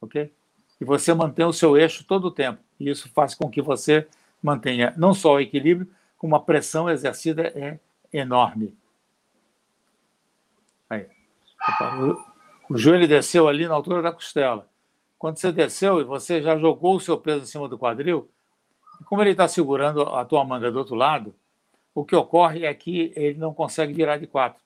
ok? 0.00 0.32
E 0.80 0.84
você 0.84 1.12
mantém 1.12 1.44
o 1.44 1.52
seu 1.52 1.76
eixo 1.76 2.04
todo 2.04 2.26
o 2.26 2.30
tempo. 2.30 2.60
E 2.80 2.88
isso 2.88 3.08
faz 3.10 3.34
com 3.34 3.50
que 3.50 3.60
você 3.60 4.08
mantenha 4.42 4.92
não 4.96 5.14
só 5.14 5.34
o 5.34 5.40
equilíbrio, 5.40 5.88
como 6.16 6.34
a 6.34 6.40
pressão 6.40 6.88
exercida 6.88 7.52
é 7.54 7.78
enorme. 8.12 8.74
Aí. 10.88 11.06
O 12.72 12.78
joelho 12.78 13.06
desceu 13.06 13.48
ali 13.48 13.68
na 13.68 13.74
altura 13.74 14.00
da 14.00 14.10
costela. 14.10 14.66
Quando 15.18 15.36
você 15.36 15.52
desceu 15.52 16.00
e 16.00 16.04
você 16.04 16.40
já 16.40 16.56
jogou 16.56 16.96
o 16.96 17.00
seu 17.00 17.18
peso 17.18 17.42
em 17.42 17.46
cima 17.46 17.68
do 17.68 17.78
quadril, 17.78 18.30
como 19.04 19.20
ele 19.20 19.32
está 19.32 19.46
segurando 19.46 20.00
a 20.00 20.24
tua 20.24 20.42
manga 20.42 20.72
do 20.72 20.78
outro 20.78 20.94
lado, 20.94 21.34
o 21.94 22.02
que 22.02 22.16
ocorre 22.16 22.64
é 22.64 22.72
que 22.72 23.12
ele 23.14 23.38
não 23.38 23.52
consegue 23.52 23.92
virar 23.92 24.16
de 24.16 24.26
quatro 24.26 24.62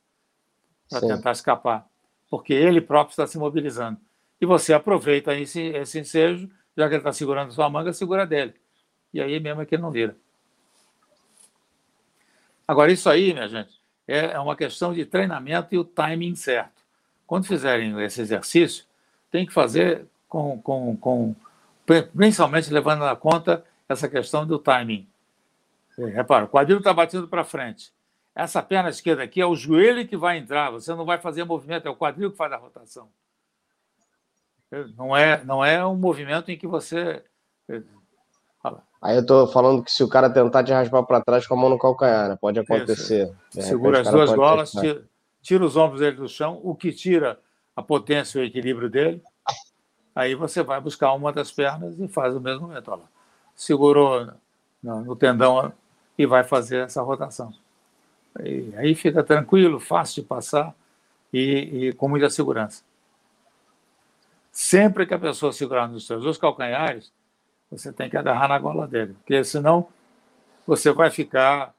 para 0.89 1.01
tentar 1.01 1.33
escapar, 1.33 1.85
porque 2.31 2.55
ele 2.55 2.81
próprio 2.81 3.11
está 3.11 3.27
se 3.27 3.37
mobilizando. 3.39 3.99
E 4.41 4.47
você 4.47 4.73
aproveita 4.73 5.35
esse, 5.35 5.61
esse 5.61 5.99
ensejo, 5.99 6.49
já 6.77 6.87
que 6.87 6.95
ele 6.95 7.01
está 7.01 7.13
segurando 7.13 7.49
a 7.49 7.55
sua 7.55 7.69
manga, 7.69 7.93
segura 7.93 8.25
dele. 8.25 8.55
E 9.13 9.21
aí 9.21 9.41
mesmo 9.41 9.63
é 9.63 9.67
que 9.67 9.75
ele 9.75 9.83
não 9.83 9.91
vira. 9.91 10.17
Agora, 12.69 12.93
isso 12.93 13.11
aí, 13.11 13.33
minha 13.33 13.49
gente, 13.49 13.81
é, 14.07 14.27
é 14.27 14.39
uma 14.39 14.55
questão 14.55 14.95
de 14.95 15.05
treinamento 15.05 15.75
e 15.75 15.79
o 15.79 15.85
timing 15.85 16.37
certo 16.37 16.76
quando 17.27 17.47
fizerem 17.47 18.01
esse 18.03 18.21
exercício, 18.21 18.85
tem 19.31 19.45
que 19.45 19.53
fazer 19.53 20.07
com, 20.29 20.61
com, 20.61 20.97
com 20.97 21.35
principalmente 22.15 22.73
levando 22.73 23.01
na 23.01 23.17
conta 23.17 23.65
essa 23.89 24.09
questão 24.09 24.47
do 24.47 24.59
timing. 24.59 25.09
É, 25.99 26.07
repara, 26.07 26.45
o 26.45 26.49
quadril 26.49 26.79
está 26.79 26.93
batido 26.93 27.29
para 27.29 27.45
frente. 27.45 27.93
Essa 28.35 28.63
perna 28.63 28.91
esquerda 28.91 29.23
aqui 29.23 29.41
é 29.41 29.47
o 29.47 29.57
joelho 29.57 30.07
que 30.07 30.17
vai 30.17 30.37
entrar, 30.37 30.71
você 30.71 30.95
não 30.95 31.05
vai 31.05 31.19
fazer 31.19 31.45
movimento, 31.45 31.87
é 31.87 31.91
o 31.91 31.97
quadril 31.97 32.31
que 32.31 32.37
faz 32.37 32.53
a 32.53 32.57
rotação. 32.57 33.09
Não 34.97 35.17
é, 35.17 35.43
não 35.45 35.65
é 35.65 35.85
um 35.87 35.97
movimento 35.97 36.51
em 36.51 36.59
que 36.59 36.67
você. 36.67 37.23
Aí 39.01 39.15
eu 39.15 39.21
estou 39.21 39.47
falando 39.47 39.83
que 39.83 39.93
se 39.93 40.03
o 40.03 40.09
cara 40.09 40.29
tentar 40.29 40.65
te 40.65 40.73
raspar 40.73 41.05
para 41.05 41.23
trás 41.23 41.47
com 41.47 41.55
a 41.55 41.57
mão 41.57 41.71
no 41.71 41.79
calcanhar, 41.79 42.29
né? 42.29 42.39
pode 42.39 42.59
acontecer. 42.59 43.33
Segura 43.51 44.01
as 44.01 44.11
duas 44.11 44.33
golas, 44.33 44.73
tira, 44.73 45.05
tira 45.47 45.65
os 45.65 45.77
ombros 45.77 46.01
dele 46.01 46.17
do 46.17 46.29
chão, 46.29 46.61
o 46.65 46.75
que 46.75 46.93
tira 46.93 47.39
a 47.77 47.81
potência 47.81 48.41
e 48.41 48.43
o 48.43 48.45
equilíbrio 48.45 48.91
dele. 48.91 49.23
Aí 50.13 50.35
você 50.35 50.61
vai 50.61 50.81
buscar 50.81 51.13
uma 51.13 51.33
das 51.33 51.53
pernas 51.53 51.97
e 52.01 52.09
faz 52.09 52.35
o 52.35 52.41
mesmo 52.41 52.63
movimento. 52.63 52.91
Olha 52.91 53.03
lá. 53.03 53.09
Segurou 53.55 54.29
no, 54.83 55.15
tendão 55.15 55.73
e 56.19 56.27
vai 56.27 56.43
fazer 56.43 56.79
essa 56.79 57.01
rotação. 57.01 57.55
E 58.41 58.75
aí 58.77 58.93
fica 58.97 59.23
tranquilo, 59.23 59.79
fácil 59.79 60.23
de 60.23 60.29
passar 60.29 60.75
e, 61.33 61.91
e, 61.91 61.93
com 61.93 62.09
muita 62.09 62.29
segurança. 62.29 62.83
Sempre 64.51 65.07
que 65.07 65.15
a 65.15 65.19
pessoa 65.19 65.53
segurar 65.53 65.87
nos 65.87 66.09
seus 66.09 66.25
dois 66.25 66.39
calcanhares, 66.39 67.13
você 67.71 67.93
tem 67.93 68.11
que 68.11 68.17
agarrar 68.17 68.49
na 68.49 68.59
gola 68.59 68.89
dele, 68.89 69.15
porque 69.15 69.45
senão 69.45 69.87
você 70.67 70.91
vai 70.91 71.09
ficar 71.09 71.73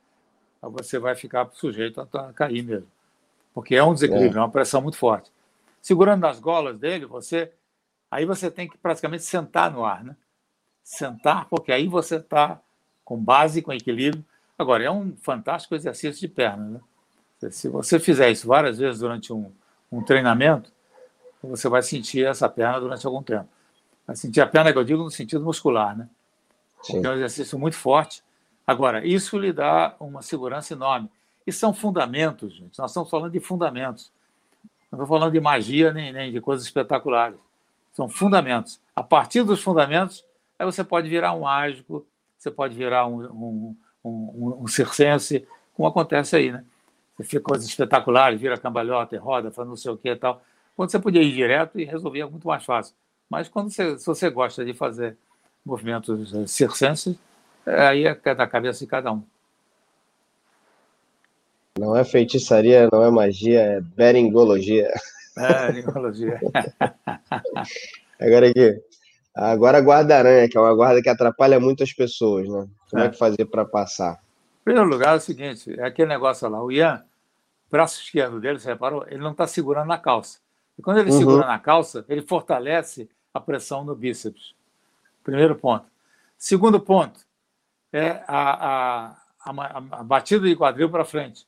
você 0.61 0.97
vai 0.97 1.15
ficar 1.15 1.49
sujeito 1.53 2.01
a 2.01 2.33
cair 2.33 2.63
mesmo 2.63 2.96
porque 3.57 3.75
é 3.75 3.83
um 3.83 3.91
desequilíbrio, 3.91 4.37
é 4.37 4.41
uma 4.41 4.51
pressão 4.51 4.79
muito 4.83 4.99
forte. 4.99 5.31
Segurando 5.81 6.21
nas 6.21 6.39
golas 6.39 6.77
dele, 6.77 7.07
você 7.07 7.51
aí 8.11 8.23
você 8.23 8.51
tem 8.51 8.69
que 8.69 8.77
praticamente 8.77 9.23
sentar 9.23 9.71
no 9.71 9.83
ar, 9.83 10.03
né? 10.03 10.15
Sentar, 10.83 11.47
porque 11.49 11.71
aí 11.71 11.87
você 11.87 12.17
está 12.17 12.61
com 13.03 13.17
base, 13.17 13.63
com 13.63 13.73
equilíbrio. 13.73 14.23
Agora, 14.59 14.83
é 14.83 14.91
um 14.91 15.15
fantástico 15.17 15.73
exercício 15.73 16.21
de 16.21 16.27
perna, 16.27 16.69
né? 17.39 17.49
Se 17.49 17.67
você 17.67 17.99
fizer 17.99 18.29
isso 18.29 18.47
várias 18.47 18.77
vezes 18.77 18.99
durante 18.99 19.33
um, 19.33 19.51
um 19.91 20.03
treinamento, 20.03 20.71
você 21.41 21.67
vai 21.67 21.81
sentir 21.81 22.27
essa 22.27 22.47
perna 22.47 22.79
durante 22.79 23.07
algum 23.07 23.23
tempo. 23.23 23.49
Vai 24.05 24.15
sentir 24.15 24.41
a 24.41 24.45
perna, 24.45 24.71
que 24.71 24.77
eu 24.77 24.83
digo, 24.83 25.01
no 25.01 25.09
sentido 25.09 25.43
muscular, 25.43 25.97
né? 25.97 26.07
Porque 26.77 27.07
é 27.07 27.09
um 27.09 27.15
exercício 27.15 27.57
muito 27.57 27.75
forte. 27.75 28.23
Agora, 28.67 29.03
isso 29.03 29.35
lhe 29.35 29.51
dá 29.51 29.95
uma 29.99 30.21
segurança 30.21 30.75
enorme. 30.75 31.09
E 31.47 31.51
são 31.53 31.73
fundamentos, 31.73 32.53
gente. 32.53 32.77
Nós 32.77 32.91
estamos 32.91 33.09
falando 33.09 33.31
de 33.31 33.39
fundamentos. 33.39 34.11
Não 34.91 34.97
estou 34.97 35.07
falando 35.07 35.31
de 35.31 35.39
magia 35.39 35.93
nem, 35.93 36.11
nem 36.11 36.29
de 36.29 36.41
coisas 36.41 36.65
espetaculares. 36.65 37.39
São 37.93 38.09
fundamentos. 38.09 38.81
A 38.93 39.01
partir 39.01 39.43
dos 39.43 39.63
fundamentos, 39.63 40.25
aí 40.59 40.65
você 40.65 40.83
pode 40.83 41.07
virar 41.07 41.31
um 41.33 41.41
mágico, 41.41 42.05
você 42.37 42.51
pode 42.51 42.75
virar 42.75 43.07
um, 43.07 43.23
um, 43.23 43.77
um, 44.03 44.57
um 44.63 44.67
circense, 44.67 45.47
como 45.73 45.87
acontece 45.87 46.35
aí, 46.35 46.51
né? 46.51 46.65
Você 47.15 47.23
fica 47.23 47.41
coisas 47.41 47.65
espetaculares, 47.65 48.41
vira 48.41 48.57
cambalhota 48.57 49.15
e 49.15 49.17
roda, 49.17 49.49
faz 49.49 49.67
não 49.67 49.77
sei 49.77 49.91
o 49.91 49.97
que 49.97 50.09
e 50.09 50.15
tal. 50.17 50.41
Quando 50.75 50.91
você 50.91 50.99
podia 50.99 51.23
ir 51.23 51.31
direto 51.31 51.79
e 51.79 51.85
resolver 51.85 52.19
é 52.19 52.25
muito 52.25 52.45
mais 52.47 52.63
fácil. 52.63 52.93
Mas 53.29 53.47
quando 53.47 53.71
você, 53.71 53.97
se 53.97 54.05
você 54.05 54.29
gosta 54.29 54.65
de 54.65 54.73
fazer 54.73 55.17
movimentos 55.65 56.33
eh, 56.33 56.45
circenses, 56.45 57.17
aí 57.65 58.05
é 58.05 58.35
da 58.35 58.45
cabeça 58.45 58.79
de 58.79 58.87
cada 58.87 59.11
um. 59.11 59.23
Não 61.79 61.95
é 61.95 62.03
feitiçaria, 62.03 62.89
não 62.91 63.03
é 63.03 63.11
magia, 63.11 63.61
é 63.61 63.81
beringologia. 63.81 64.91
Beringologia. 65.35 66.39
Agora 68.19 68.49
aqui. 68.49 68.81
Agora 69.35 69.77
a 69.77 69.81
guarda-aranha, 69.81 70.49
que 70.49 70.57
é 70.57 70.61
uma 70.61 70.73
guarda 70.73 71.01
que 71.01 71.09
atrapalha 71.09 71.59
muito 71.59 71.83
as 71.83 71.93
pessoas, 71.93 72.49
né? 72.49 72.67
Como 72.89 73.03
é, 73.03 73.05
é 73.05 73.09
que 73.09 73.17
fazer 73.17 73.45
para 73.45 73.63
passar? 73.63 74.19
primeiro 74.67 74.89
lugar, 74.89 75.13
é 75.13 75.17
o 75.17 75.21
seguinte: 75.21 75.79
é 75.79 75.85
aquele 75.85 76.09
negócio 76.09 76.49
lá, 76.49 76.61
o 76.61 76.69
Ian, 76.69 77.01
braço 77.71 78.01
esquerdo 78.01 78.41
dele, 78.41 78.59
você 78.59 78.69
reparou, 78.69 79.05
ele 79.07 79.19
não 79.19 79.31
está 79.31 79.47
segurando 79.47 79.87
na 79.87 79.97
calça. 79.97 80.39
E 80.77 80.81
quando 80.81 80.97
ele 80.97 81.11
uhum. 81.11 81.17
segura 81.17 81.47
na 81.47 81.57
calça, 81.57 82.03
ele 82.09 82.21
fortalece 82.21 83.09
a 83.33 83.39
pressão 83.39 83.83
no 83.83 83.95
bíceps. 83.95 84.53
Primeiro 85.23 85.55
ponto. 85.55 85.85
Segundo 86.37 86.79
ponto 86.79 87.19
é 87.93 88.23
a, 88.27 89.07
a, 89.07 89.17
a, 89.45 89.77
a 89.91 90.03
batida 90.03 90.45
de 90.47 90.55
quadril 90.55 90.89
para 90.89 91.05
frente. 91.05 91.47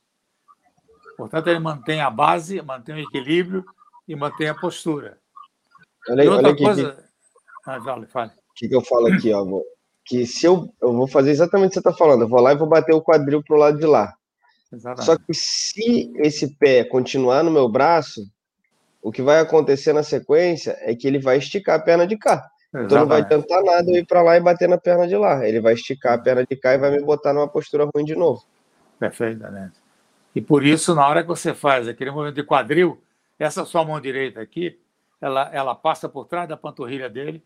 Portanto, 1.20 1.48
ele 1.48 1.58
mantém 1.58 2.00
a 2.00 2.10
base, 2.10 2.60
mantém 2.62 2.94
o 2.94 2.98
equilíbrio 2.98 3.64
e 4.08 4.16
mantém 4.16 4.48
a 4.48 4.54
postura. 4.54 5.18
Olha, 6.08 6.24
e 6.24 6.28
outra 6.28 6.48
olha 6.48 6.56
coisa. 6.56 6.92
Que... 6.92 7.02
Ah, 7.66 7.78
vale, 7.78 8.06
fale. 8.06 8.30
O 8.30 8.54
que, 8.56 8.68
que 8.68 8.74
eu 8.74 8.82
falo 8.82 9.06
aqui, 9.08 9.32
ó? 9.32 9.44
Que 10.04 10.26
se 10.26 10.46
eu, 10.46 10.72
eu 10.80 10.92
vou 10.92 11.06
fazer 11.06 11.30
exatamente 11.30 11.66
o 11.66 11.68
que 11.70 11.74
você 11.74 11.80
está 11.80 11.92
falando, 11.92 12.22
eu 12.22 12.28
vou 12.28 12.40
lá 12.40 12.52
e 12.52 12.56
vou 12.56 12.68
bater 12.68 12.94
o 12.94 13.02
quadril 13.02 13.42
para 13.42 13.56
o 13.56 13.58
lado 13.58 13.78
de 13.78 13.86
lá. 13.86 14.14
Exatamente. 14.72 15.04
Só 15.04 15.16
que 15.16 15.34
se 15.34 16.12
esse 16.16 16.56
pé 16.56 16.84
continuar 16.84 17.42
no 17.42 17.50
meu 17.50 17.68
braço, 17.68 18.22
o 19.02 19.12
que 19.12 19.22
vai 19.22 19.40
acontecer 19.40 19.92
na 19.92 20.02
sequência 20.02 20.76
é 20.80 20.94
que 20.94 21.06
ele 21.06 21.18
vai 21.18 21.38
esticar 21.38 21.76
a 21.76 21.82
perna 21.82 22.06
de 22.06 22.16
cá. 22.16 22.48
Exatamente. 22.72 22.86
Então 22.86 22.98
não 22.98 23.06
vai 23.06 23.28
tentar 23.28 23.62
nada 23.62 23.90
eu 23.90 23.96
ir 23.96 24.06
para 24.06 24.22
lá 24.22 24.36
e 24.36 24.40
bater 24.40 24.68
na 24.68 24.78
perna 24.78 25.06
de 25.06 25.16
lá. 25.16 25.46
Ele 25.46 25.60
vai 25.60 25.74
esticar 25.74 26.14
a 26.14 26.18
perna 26.18 26.44
de 26.48 26.56
cá 26.56 26.74
e 26.74 26.78
vai 26.78 26.90
me 26.90 27.00
botar 27.00 27.32
numa 27.32 27.48
postura 27.48 27.88
ruim 27.92 28.04
de 28.04 28.14
novo. 28.14 28.42
Perfeitamente. 28.98 29.79
E 30.34 30.40
por 30.40 30.64
isso, 30.64 30.94
na 30.94 31.06
hora 31.06 31.22
que 31.22 31.28
você 31.28 31.52
faz 31.54 31.88
aquele 31.88 32.10
movimento 32.10 32.36
de 32.36 32.44
quadril, 32.44 33.02
essa 33.38 33.64
sua 33.64 33.84
mão 33.84 34.00
direita 34.00 34.40
aqui, 34.40 34.78
ela, 35.20 35.50
ela 35.52 35.74
passa 35.74 36.08
por 36.08 36.26
trás 36.26 36.48
da 36.48 36.56
panturrilha 36.56 37.08
dele 37.08 37.42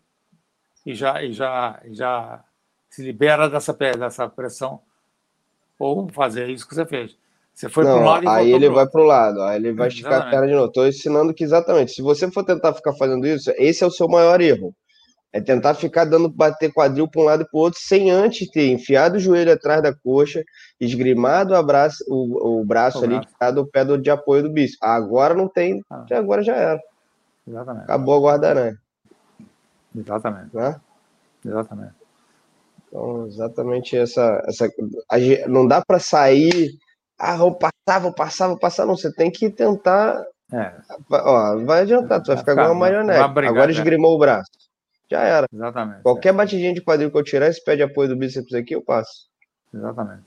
e 0.85 0.93
já, 0.93 1.23
e 1.23 1.33
já, 1.33 1.81
e 1.83 1.93
já 1.93 2.43
se 2.89 3.03
libera 3.03 3.49
dessa, 3.49 3.73
dessa 3.73 4.29
pressão. 4.29 4.81
Ou 5.77 6.07
fazer 6.09 6.49
isso 6.49 6.67
que 6.67 6.75
você 6.75 6.85
fez. 6.85 7.17
Você 7.53 7.69
foi 7.69 7.85
para 7.85 7.95
um 7.95 8.03
lado 8.03 8.23
e 8.25 8.27
Aí 8.27 8.51
ele 8.51 8.69
vai 8.69 8.85
para 8.85 9.01
o 9.01 9.05
lado, 9.05 9.41
aí 9.41 9.55
ele 9.57 9.71
vai 9.73 9.87
esticar 9.87 10.11
exatamente. 10.11 10.27
a 10.27 10.31
perna 10.31 10.47
de 10.47 10.53
novo. 10.53 10.67
Estou 10.67 10.87
ensinando 10.87 11.33
que 11.33 11.43
exatamente, 11.43 11.93
se 11.93 12.01
você 12.01 12.29
for 12.29 12.43
tentar 12.43 12.73
ficar 12.73 12.93
fazendo 12.93 13.25
isso, 13.25 13.51
esse 13.57 13.83
é 13.83 13.87
o 13.87 13.91
seu 13.91 14.07
maior 14.07 14.41
erro. 14.41 14.75
É 15.35 15.41
tentar 15.41 15.73
ficar 15.73 16.05
dando 16.05 16.29
bater 16.29 16.71
quadril 16.71 17.09
para 17.09 17.21
um 17.21 17.25
lado 17.25 17.43
e 17.43 17.45
para 17.45 17.57
o 17.57 17.61
outro, 17.61 17.77
sem 17.81 18.09
antes 18.09 18.49
ter 18.49 18.71
enfiado 18.71 19.17
o 19.17 19.19
joelho 19.19 19.51
atrás 19.51 19.83
da 19.83 19.93
coxa, 19.93 20.41
esgrimado 20.79 21.53
o, 21.53 21.57
abraço, 21.57 22.05
o, 22.07 22.61
o 22.61 22.65
braço 22.65 23.01
o 23.01 23.03
ali, 23.03 23.15
braço. 23.15 23.33
tirado 23.33 23.57
o 23.61 23.67
pé 23.67 23.83
do, 23.83 23.97
de 23.97 24.09
apoio 24.09 24.43
do 24.43 24.49
bíceps. 24.49 24.77
Agora 24.81 25.33
não 25.33 25.49
tem, 25.49 25.81
ah. 25.89 26.05
agora 26.11 26.41
já 26.41 26.55
era. 26.55 26.79
Exatamente. 27.45 27.83
Acabou 27.83 28.15
a 28.15 28.31
guarda-aranha. 28.31 28.77
Exatamente. 29.93 30.55
Né? 30.55 30.75
Exatamente. 31.45 31.93
Então, 32.87 33.27
exatamente 33.27 33.97
essa. 33.97 34.41
essa 34.47 34.71
não 35.47 35.67
dá 35.67 35.83
para 35.85 35.99
sair 35.99 36.77
ah, 37.17 37.35
vou 37.35 37.55
passar, 37.55 37.99
vou 37.99 38.13
passar, 38.13 38.47
vou 38.47 38.59
passar. 38.59 38.85
Não, 38.85 38.95
você 38.95 39.11
tem 39.11 39.31
que 39.31 39.49
tentar. 39.49 40.23
É. 40.51 40.73
Ó, 41.09 41.63
vai 41.65 41.81
adiantar, 41.81 42.21
tu 42.21 42.27
vai 42.27 42.37
ficar 42.37 42.51
igual 42.53 42.67
uma 42.67 42.75
marionete. 42.75 43.19
Agora 43.19 43.71
esgrimou 43.71 44.15
o 44.15 44.19
braço. 44.19 44.51
Já 45.09 45.21
era. 45.21 45.47
Exatamente. 45.51 46.01
Qualquer 46.01 46.29
é. 46.29 46.33
batidinha 46.33 46.73
de 46.73 46.81
quadril 46.81 47.11
que 47.11 47.17
eu 47.17 47.23
tirar, 47.23 47.47
esse 47.47 47.63
pé 47.63 47.75
de 47.75 47.83
apoio 47.83 48.09
do 48.09 48.15
bíceps 48.15 48.53
aqui, 48.53 48.73
eu 48.75 48.81
passo. 48.81 49.29
Exatamente. 49.73 50.23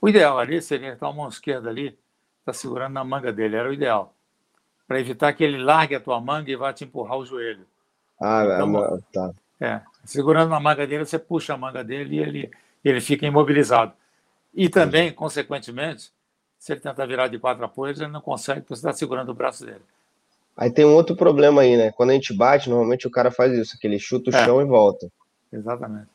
O 0.00 0.08
ideal 0.08 0.38
ali 0.38 0.60
seria 0.60 0.92
estar 0.92 1.08
a 1.08 1.12
mão 1.12 1.28
esquerda 1.28 1.70
ali, 1.70 1.98
tá 2.44 2.52
segurando 2.52 2.92
na 2.92 3.04
manga 3.04 3.32
dele, 3.32 3.56
era 3.56 3.68
o 3.68 3.72
ideal. 3.72 4.14
Para 4.86 5.00
evitar 5.00 5.32
que 5.32 5.42
ele 5.42 5.58
largue 5.58 5.94
a 5.94 6.00
tua 6.00 6.20
manga 6.20 6.50
e 6.50 6.56
vá 6.56 6.72
te 6.72 6.84
empurrar 6.84 7.16
o 7.16 7.26
joelho. 7.26 7.66
Ah, 8.20 8.44
então, 8.44 9.02
tá. 9.12 9.32
É, 9.60 9.80
segurando 10.04 10.50
na 10.50 10.60
manga 10.60 10.86
dele, 10.86 11.04
você 11.04 11.18
puxa 11.18 11.54
a 11.54 11.56
manga 11.56 11.82
dele 11.82 12.16
e 12.16 12.18
ele, 12.18 12.50
ele 12.84 13.00
fica 13.00 13.26
imobilizado. 13.26 13.92
E 14.54 14.68
também, 14.68 15.12
consequentemente, 15.12 16.12
se 16.58 16.72
ele 16.72 16.80
tentar 16.80 17.06
virar 17.06 17.28
de 17.28 17.38
quatro 17.38 17.64
apoios, 17.64 18.00
ele 18.00 18.10
não 18.10 18.20
consegue, 18.20 18.60
porque 18.60 18.74
você 18.74 18.80
está 18.80 18.92
segurando 18.92 19.30
o 19.30 19.34
braço 19.34 19.64
dele. 19.64 19.82
Aí 20.56 20.70
tem 20.70 20.86
um 20.86 20.94
outro 20.94 21.14
problema 21.14 21.62
aí, 21.62 21.76
né? 21.76 21.92
Quando 21.92 22.10
a 22.10 22.14
gente 22.14 22.34
bate, 22.34 22.70
normalmente 22.70 23.06
o 23.06 23.10
cara 23.10 23.30
faz 23.30 23.52
isso, 23.52 23.78
que 23.78 23.86
ele 23.86 23.98
chuta 23.98 24.30
o 24.30 24.34
é. 24.34 24.44
chão 24.44 24.60
e 24.62 24.64
volta. 24.64 25.10
Exatamente. 25.52 26.08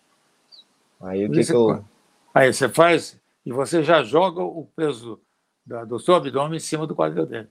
Aí 1.00 1.26
o 1.26 1.32
que, 1.32 1.44
que 1.44 1.54
eu... 1.54 1.84
Aí 2.34 2.52
você 2.52 2.68
faz 2.68 3.20
e 3.46 3.52
você 3.52 3.84
já 3.84 4.04
joga 4.04 4.42
o 4.42 4.68
peso 4.76 5.20
da, 5.66 5.84
do 5.84 6.00
seu 6.00 6.16
abdômen 6.16 6.58
em 6.58 6.60
cima 6.60 6.88
do 6.88 6.96
quadril 6.96 7.26
dele. 7.26 7.50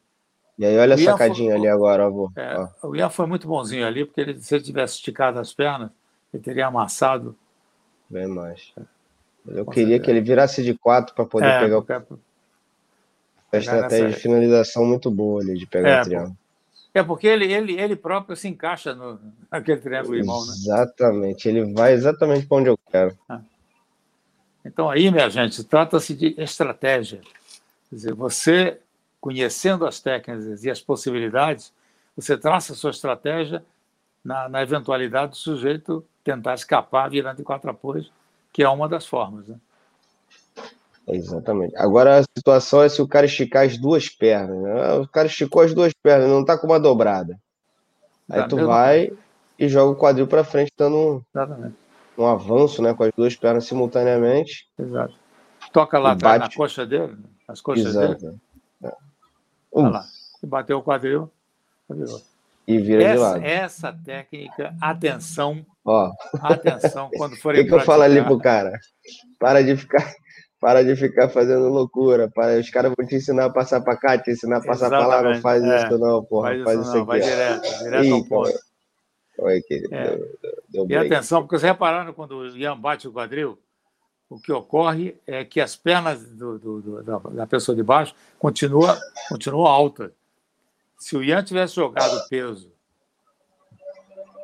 E 0.58 0.64
aí 0.64 0.76
olha 0.78 0.94
a 0.94 0.98
sacadinha 0.98 1.52
foi, 1.52 1.58
ali 1.58 1.68
agora, 1.68 2.06
avô. 2.06 2.30
É, 2.36 2.68
o 2.82 2.94
Ian 2.94 3.08
foi 3.08 3.26
muito 3.26 3.46
bonzinho 3.46 3.86
ali, 3.86 4.04
porque 4.04 4.20
ele, 4.20 4.40
se 4.40 4.54
ele 4.54 4.62
tivesse 4.62 4.96
esticado 4.96 5.38
as 5.38 5.54
pernas, 5.54 5.90
ele 6.32 6.42
teria 6.42 6.66
amassado. 6.66 7.36
Bem 8.08 8.26
mais. 8.26 8.72
É. 8.76 8.82
Eu 9.46 9.64
Com 9.64 9.72
queria 9.72 9.96
certeza. 9.96 10.04
que 10.04 10.10
ele 10.10 10.20
virasse 10.20 10.62
de 10.62 10.76
quatro 10.76 11.14
para 11.14 11.24
poder 11.24 11.46
é, 11.46 11.60
pegar 11.60 11.78
o. 11.78 11.86
A 13.52 13.56
estratégia 13.56 14.04
nessa... 14.04 14.16
de 14.16 14.22
finalização 14.22 14.84
muito 14.84 15.10
boa 15.10 15.40
ali, 15.40 15.54
de 15.54 15.66
pegar 15.66 15.88
é, 15.88 16.00
o 16.00 16.04
triângulo. 16.04 16.36
É 16.92 17.02
porque 17.02 17.26
ele, 17.26 17.52
ele, 17.52 17.80
ele 17.80 17.94
próprio 17.94 18.36
se 18.36 18.48
encaixa 18.48 18.94
no, 18.94 19.18
naquele 19.50 19.80
triângulo 19.80 20.16
irmão, 20.16 20.44
né? 20.44 20.52
Exatamente, 20.52 21.48
ele 21.48 21.72
vai 21.72 21.92
exatamente 21.92 22.46
para 22.46 22.56
onde 22.56 22.68
eu 22.68 22.78
quero. 22.90 23.16
Ah. 23.28 23.40
Então 24.64 24.90
aí, 24.90 25.10
minha 25.10 25.28
gente, 25.30 25.62
trata-se 25.64 26.14
de 26.14 26.34
estratégia. 26.36 27.20
Quer 27.88 27.94
dizer, 27.94 28.14
você, 28.14 28.80
conhecendo 29.20 29.86
as 29.86 30.00
técnicas 30.00 30.64
e 30.64 30.70
as 30.70 30.80
possibilidades, 30.80 31.72
você 32.16 32.36
traça 32.36 32.72
a 32.72 32.76
sua 32.76 32.90
estratégia 32.90 33.64
na, 34.24 34.48
na 34.48 34.62
eventualidade 34.62 35.32
do 35.32 35.36
sujeito 35.36 36.04
tentar 36.24 36.54
escapar 36.54 37.08
virando 37.08 37.38
de 37.38 37.42
quatro 37.42 37.70
apoios 37.70 38.12
que 38.52 38.62
é 38.62 38.68
uma 38.68 38.88
das 38.88 39.06
formas. 39.06 39.46
Né? 39.46 39.56
Exatamente. 41.12 41.76
Agora 41.76 42.18
a 42.18 42.22
situação 42.22 42.82
é 42.82 42.88
se 42.88 43.02
o 43.02 43.08
cara 43.08 43.26
esticar 43.26 43.64
as 43.64 43.76
duas 43.76 44.08
pernas. 44.08 44.60
Né? 44.62 44.92
O 44.94 45.08
cara 45.08 45.26
esticou 45.26 45.62
as 45.62 45.74
duas 45.74 45.92
pernas, 45.92 46.28
não 46.28 46.40
está 46.40 46.56
com 46.56 46.66
uma 46.66 46.78
dobrada. 46.78 47.38
Aí 48.30 48.42
tá, 48.42 48.48
tu 48.48 48.64
vai 48.64 49.12
e 49.58 49.68
joga 49.68 49.92
o 49.92 49.96
quadril 49.96 50.26
para 50.26 50.44
frente, 50.44 50.70
dando 50.76 50.96
um, 50.96 51.72
um, 52.22 52.26
avanço 52.26 52.80
né, 52.80 52.94
com 52.94 53.02
as 53.02 53.12
duas 53.16 53.34
pernas 53.34 53.66
simultaneamente. 53.66 54.68
Exato. 54.78 55.14
Toca 55.72 55.98
lá 55.98 56.12
atrás 56.12 56.40
bate... 56.40 56.54
na 56.54 56.56
coxa 56.56 56.86
dele, 56.86 57.16
as 57.46 57.60
coxas 57.60 57.86
Exato. 57.86 58.14
dele. 58.14 58.38
É. 58.84 58.92
Um. 59.74 59.88
lá. 59.90 60.04
E 60.42 60.46
bateu 60.46 60.78
o 60.78 60.82
quadril, 60.82 61.30
virou. 61.88 62.20
E 62.66 62.78
vira 62.78 63.02
essa, 63.02 63.14
de 63.14 63.20
lado. 63.20 63.44
Essa 63.44 63.92
técnica, 63.92 64.74
atenção, 64.80 65.66
Ó. 65.84 66.12
Atenção 66.40 67.10
quando 67.16 67.36
forem. 67.40 67.60
O 67.60 67.64
que, 67.64 67.68
que 67.68 67.74
eu 67.74 67.80
falo 67.80 68.02
ali 68.02 68.22
pro 68.22 68.38
cara? 68.38 68.78
Para 69.38 69.62
de 69.62 69.76
ficar. 69.76 70.14
Para 70.60 70.84
de 70.84 70.94
ficar 70.94 71.30
fazendo 71.30 71.68
loucura. 71.68 72.28
Para, 72.28 72.60
os 72.60 72.68
caras 72.68 72.92
vão 72.96 73.06
te 73.06 73.16
ensinar 73.16 73.46
a 73.46 73.50
passar 73.50 73.80
para 73.80 73.96
cá, 73.96 74.18
te 74.18 74.30
ensinar 74.30 74.58
a 74.58 74.62
passar 74.62 74.90
para 74.90 75.06
lá. 75.06 75.22
Não 75.22 75.40
faz 75.40 75.64
é. 75.64 75.76
isso, 75.76 75.98
não, 75.98 76.22
porra. 76.22 76.50
Faz, 76.50 76.62
faz 76.64 76.80
isso, 76.80 76.92
não, 76.92 76.96
aqui. 76.98 77.06
Vai 77.06 77.20
direto, 77.20 77.78
direto 77.78 78.14
ao 78.14 78.24
ponto. 78.24 78.70
Oi, 79.38 79.62
que 79.62 79.88
é. 79.90 80.16
deu, 80.68 80.86
deu 80.86 80.90
e 80.90 80.96
atenção, 80.96 81.40
porque 81.40 81.58
vocês 81.58 81.72
repararam 81.72 82.12
quando 82.12 82.36
o 82.36 82.56
Ian 82.56 82.78
bate 82.78 83.08
o 83.08 83.12
quadril, 83.12 83.58
o 84.28 84.38
que 84.38 84.52
ocorre 84.52 85.16
é 85.26 85.44
que 85.44 85.60
as 85.60 85.74
pernas 85.74 86.22
do, 86.22 86.58
do, 86.58 86.80
do, 86.80 87.02
da, 87.02 87.18
da, 87.18 87.46
pessoa 87.46 87.74
de 87.74 87.82
baixo 87.82 88.14
continuam 88.38 88.96
continua 89.28 89.70
altas. 89.70 90.12
Se 90.98 91.16
o 91.16 91.24
Ian 91.24 91.42
tivesse 91.42 91.74
jogado 91.74 92.16
o 92.16 92.28
peso 92.28 92.70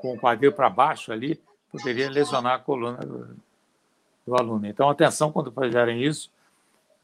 com 0.00 0.14
o 0.14 0.18
quadril 0.18 0.52
para 0.52 0.70
baixo 0.70 1.12
ali, 1.12 1.40
poderia 1.70 2.10
lesionar 2.10 2.54
a 2.54 2.58
coluna 2.58 2.98
do, 2.98 3.36
do 4.26 4.34
aluno. 4.34 4.66
Então, 4.66 4.90
atenção 4.90 5.30
quando 5.30 5.52
fizerem 5.52 6.02
isso, 6.02 6.30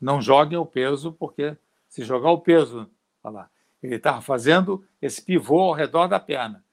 não 0.01 0.21
joguem 0.21 0.59
o 0.59 0.67
peso, 0.67 1.13
porque 1.13 1.57
se 1.89 2.03
jogar 2.05 2.31
o 2.31 2.41
peso, 2.41 2.91
olha 3.23 3.35
lá, 3.35 3.51
ele 3.83 3.97
está 3.97 4.21
fazendo 4.21 4.85
esse 5.01 5.23
pivô 5.23 5.61
ao 5.61 5.73
redor 5.73 6.09
da 6.09 6.19
perna. 6.19 6.65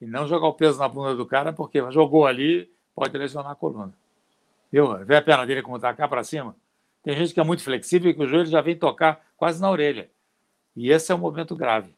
E 0.00 0.06
não 0.06 0.28
jogar 0.28 0.46
o 0.46 0.54
peso 0.54 0.78
na 0.78 0.88
bunda 0.88 1.16
do 1.16 1.26
cara, 1.26 1.52
porque 1.52 1.78
jogou 1.90 2.26
ali, 2.26 2.70
pode 2.94 3.16
lesionar 3.18 3.52
a 3.52 3.56
coluna. 3.56 3.92
Viu? 4.70 5.04
Vê 5.04 5.16
a 5.16 5.22
perna 5.22 5.44
dele 5.44 5.62
como 5.62 5.76
está 5.76 5.92
cá 5.92 6.06
para 6.06 6.22
cima? 6.22 6.54
Tem 7.02 7.16
gente 7.16 7.34
que 7.34 7.40
é 7.40 7.44
muito 7.44 7.62
flexível 7.62 8.10
e 8.10 8.14
que 8.14 8.22
o 8.22 8.26
joelho 8.26 8.46
já 8.46 8.60
vem 8.60 8.76
tocar 8.76 9.24
quase 9.36 9.60
na 9.60 9.70
orelha. 9.70 10.08
E 10.76 10.90
esse 10.90 11.10
é 11.10 11.14
um 11.14 11.18
movimento 11.18 11.56
grave. 11.56 11.92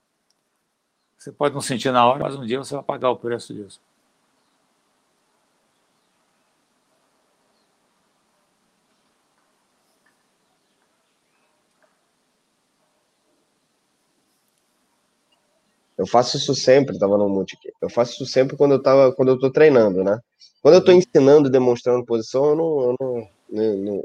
Você 1.18 1.30
pode 1.30 1.54
não 1.54 1.61
sentir 1.61 1.90
na 1.90 2.07
hora, 2.07 2.22
mas 2.22 2.36
um 2.36 2.46
dia 2.46 2.59
você 2.59 2.74
vai 2.74 2.84
pagar 2.84 3.11
o 3.11 3.16
preço 3.16 3.52
disso. 3.52 3.80
Eu 16.01 16.07
faço 16.07 16.38
isso 16.38 16.55
sempre, 16.55 16.94
estava 16.94 17.18
no 17.18 17.28
mute 17.28 17.57
aqui. 17.59 17.70
Eu 17.80 17.90
faço 17.90 18.14
isso 18.14 18.26
sempre 18.26 18.57
quando 18.57 18.72
eu 18.72 18.82
tava, 18.82 19.12
quando 19.12 19.28
eu 19.28 19.38
tô 19.38 19.51
treinando, 19.51 20.03
né? 20.03 20.18
Quando 20.62 20.74
eu 20.74 20.82
tô 20.82 20.92
ensinando, 20.92 21.51
demonstrando 21.51 22.07
posição, 22.07 22.46
eu 22.46 22.57
não, 22.57 22.80
eu 22.80 22.96
não, 22.98 23.28
não, 23.51 23.76
não, 23.76 24.05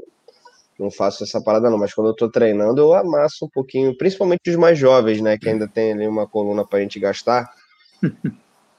não 0.78 0.90
faço 0.90 1.24
essa 1.24 1.42
parada 1.42 1.70
não, 1.70 1.78
mas 1.78 1.94
quando 1.94 2.08
eu 2.08 2.14
tô 2.14 2.30
treinando, 2.30 2.82
eu 2.82 2.92
amasso 2.92 3.46
um 3.46 3.48
pouquinho, 3.48 3.96
principalmente 3.96 4.50
os 4.50 4.56
mais 4.56 4.78
jovens, 4.78 5.22
né, 5.22 5.38
que 5.38 5.48
ainda 5.48 5.66
tem 5.66 5.92
ali 5.92 6.06
uma 6.06 6.26
coluna 6.26 6.66
pra 6.66 6.80
gente 6.80 7.00
gastar. 7.00 7.50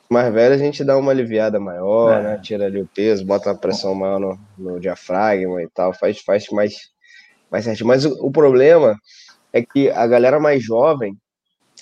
mais 0.08 0.32
velho 0.32 0.54
a 0.54 0.58
gente 0.58 0.84
dá 0.84 0.96
uma 0.96 1.12
aliviada 1.12 1.60
maior, 1.60 2.20
é. 2.20 2.24
né? 2.24 2.40
Tira 2.42 2.66
ali 2.66 2.80
o 2.80 2.88
peso, 2.88 3.26
bota 3.26 3.50
uma 3.50 3.58
pressão 3.58 3.96
maior 3.96 4.20
no, 4.20 4.40
no 4.58 4.80
diafragma 4.80 5.62
e 5.64 5.68
tal, 5.70 5.92
faz, 5.92 6.22
faz 6.22 6.48
mais, 6.52 6.74
mais 7.52 7.66
certinho. 7.66 7.88
Mas 7.88 8.06
o, 8.06 8.14
o, 8.26 8.32
problema 8.32 8.96
é 9.52 9.62
que 9.62 9.90
a 9.90 10.06
galera 10.08 10.40
mais 10.40 10.64
jovem, 10.64 11.18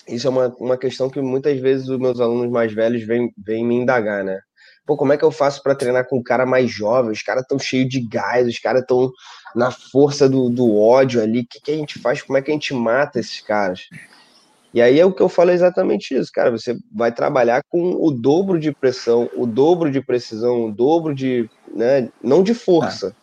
isso 0.07 0.27
é 0.27 0.29
uma, 0.29 0.47
uma 0.59 0.77
questão 0.77 1.09
que 1.09 1.19
muitas 1.21 1.59
vezes 1.59 1.89
os 1.89 1.99
meus 1.99 2.19
alunos 2.19 2.51
mais 2.51 2.73
velhos 2.73 3.03
vêm, 3.03 3.33
vêm 3.37 3.65
me 3.65 3.75
indagar, 3.75 4.23
né? 4.23 4.39
Pô, 4.85 4.95
como 4.95 5.13
é 5.13 5.17
que 5.17 5.25
eu 5.25 5.31
faço 5.31 5.63
para 5.63 5.73
treinar 5.73 6.07
com 6.07 6.19
um 6.19 6.23
cara 6.23 6.45
mais 6.45 6.69
jovem? 6.69 7.11
Os 7.11 7.23
caras 7.23 7.45
tão 7.47 7.57
cheios 7.57 7.89
de 7.89 8.01
gás, 8.01 8.47
os 8.47 8.59
caras 8.59 8.85
tão 8.87 9.11
na 9.55 9.71
força 9.71 10.29
do, 10.29 10.49
do 10.49 10.75
ódio 10.75 11.21
ali. 11.21 11.41
O 11.41 11.47
que, 11.49 11.59
que 11.59 11.71
a 11.71 11.75
gente 11.75 11.97
faz? 11.97 12.21
Como 12.21 12.37
é 12.37 12.41
que 12.41 12.51
a 12.51 12.53
gente 12.53 12.73
mata 12.73 13.19
esses 13.19 13.41
caras? 13.41 13.87
E 14.71 14.81
aí 14.81 14.99
é 14.99 15.05
o 15.05 15.11
que 15.11 15.21
eu 15.21 15.29
falo 15.29 15.51
exatamente 15.51 16.13
isso, 16.13 16.29
cara. 16.31 16.51
Você 16.51 16.77
vai 16.93 17.11
trabalhar 17.11 17.63
com 17.67 17.95
o 17.95 18.11
dobro 18.11 18.59
de 18.59 18.71
pressão, 18.71 19.29
o 19.35 19.47
dobro 19.47 19.89
de 19.89 20.01
precisão, 20.01 20.65
o 20.65 20.71
dobro 20.71 21.15
de. 21.15 21.49
Né, 21.73 22.09
não 22.21 22.43
de 22.43 22.53
força, 22.53 23.07
é. 23.07 23.13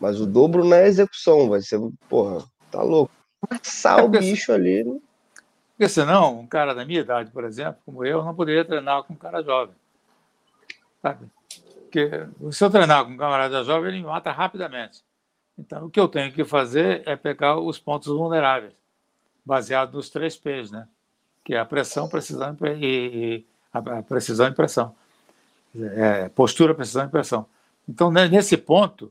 mas 0.00 0.20
o 0.20 0.26
dobro 0.26 0.64
na 0.64 0.82
execução. 0.82 1.50
Vai 1.50 1.60
ser, 1.60 1.80
porra, 2.08 2.44
tá 2.70 2.80
louco. 2.82 3.12
Passar 3.46 4.04
o 4.04 4.08
bicho 4.18 4.52
ali. 4.52 4.84
Né? 4.84 4.96
Porque 5.80 5.94
senão, 5.94 6.40
um 6.40 6.46
cara 6.46 6.74
da 6.74 6.84
minha 6.84 7.00
idade, 7.00 7.30
por 7.30 7.42
exemplo, 7.42 7.80
como 7.86 8.04
eu, 8.04 8.22
não 8.22 8.34
poderia 8.34 8.62
treinar 8.66 9.02
com 9.02 9.14
um 9.14 9.16
cara 9.16 9.42
jovem. 9.42 9.74
Sabe? 11.00 11.26
Porque 11.84 12.10
se 12.52 12.62
eu 12.62 12.68
treinar 12.68 13.02
com 13.06 13.12
um 13.12 13.16
camarada 13.16 13.64
jovem, 13.64 13.88
ele 13.88 14.00
me 14.00 14.04
mata 14.04 14.30
rapidamente. 14.30 15.02
Então, 15.58 15.86
o 15.86 15.90
que 15.90 15.98
eu 15.98 16.06
tenho 16.06 16.30
que 16.34 16.44
fazer 16.44 17.02
é 17.06 17.16
pegar 17.16 17.56
os 17.58 17.78
pontos 17.78 18.08
vulneráveis, 18.08 18.74
baseado 19.42 19.94
nos 19.94 20.10
três 20.10 20.36
P's, 20.36 20.70
né? 20.70 20.86
que 21.42 21.54
é 21.54 21.58
a 21.58 21.64
pressão, 21.64 22.10
precisão 22.10 22.54
e, 22.78 22.84
e 22.84 23.46
a 23.72 24.02
precisão 24.02 24.48
e 24.48 24.52
pressão. 24.52 24.94
É, 25.74 26.28
postura, 26.28 26.74
precisão 26.74 27.06
e 27.06 27.08
pressão. 27.08 27.46
Então, 27.88 28.10
nesse 28.10 28.58
ponto, 28.58 29.10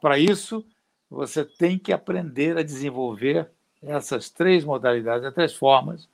para 0.00 0.18
isso 0.18 0.66
você 1.08 1.44
tem 1.44 1.78
que 1.78 1.92
aprender 1.92 2.58
a 2.58 2.64
desenvolver 2.64 3.48
essas 3.82 4.28
três 4.30 4.64
modalidades, 4.64 5.22
essas 5.22 5.34
três 5.34 5.54
formas, 5.54 6.08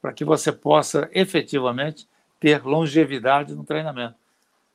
para 0.00 0.12
que 0.12 0.24
você 0.24 0.50
possa 0.50 1.08
efetivamente 1.12 2.08
ter 2.40 2.64
longevidade 2.64 3.54
no 3.54 3.64
treinamento. 3.64 4.16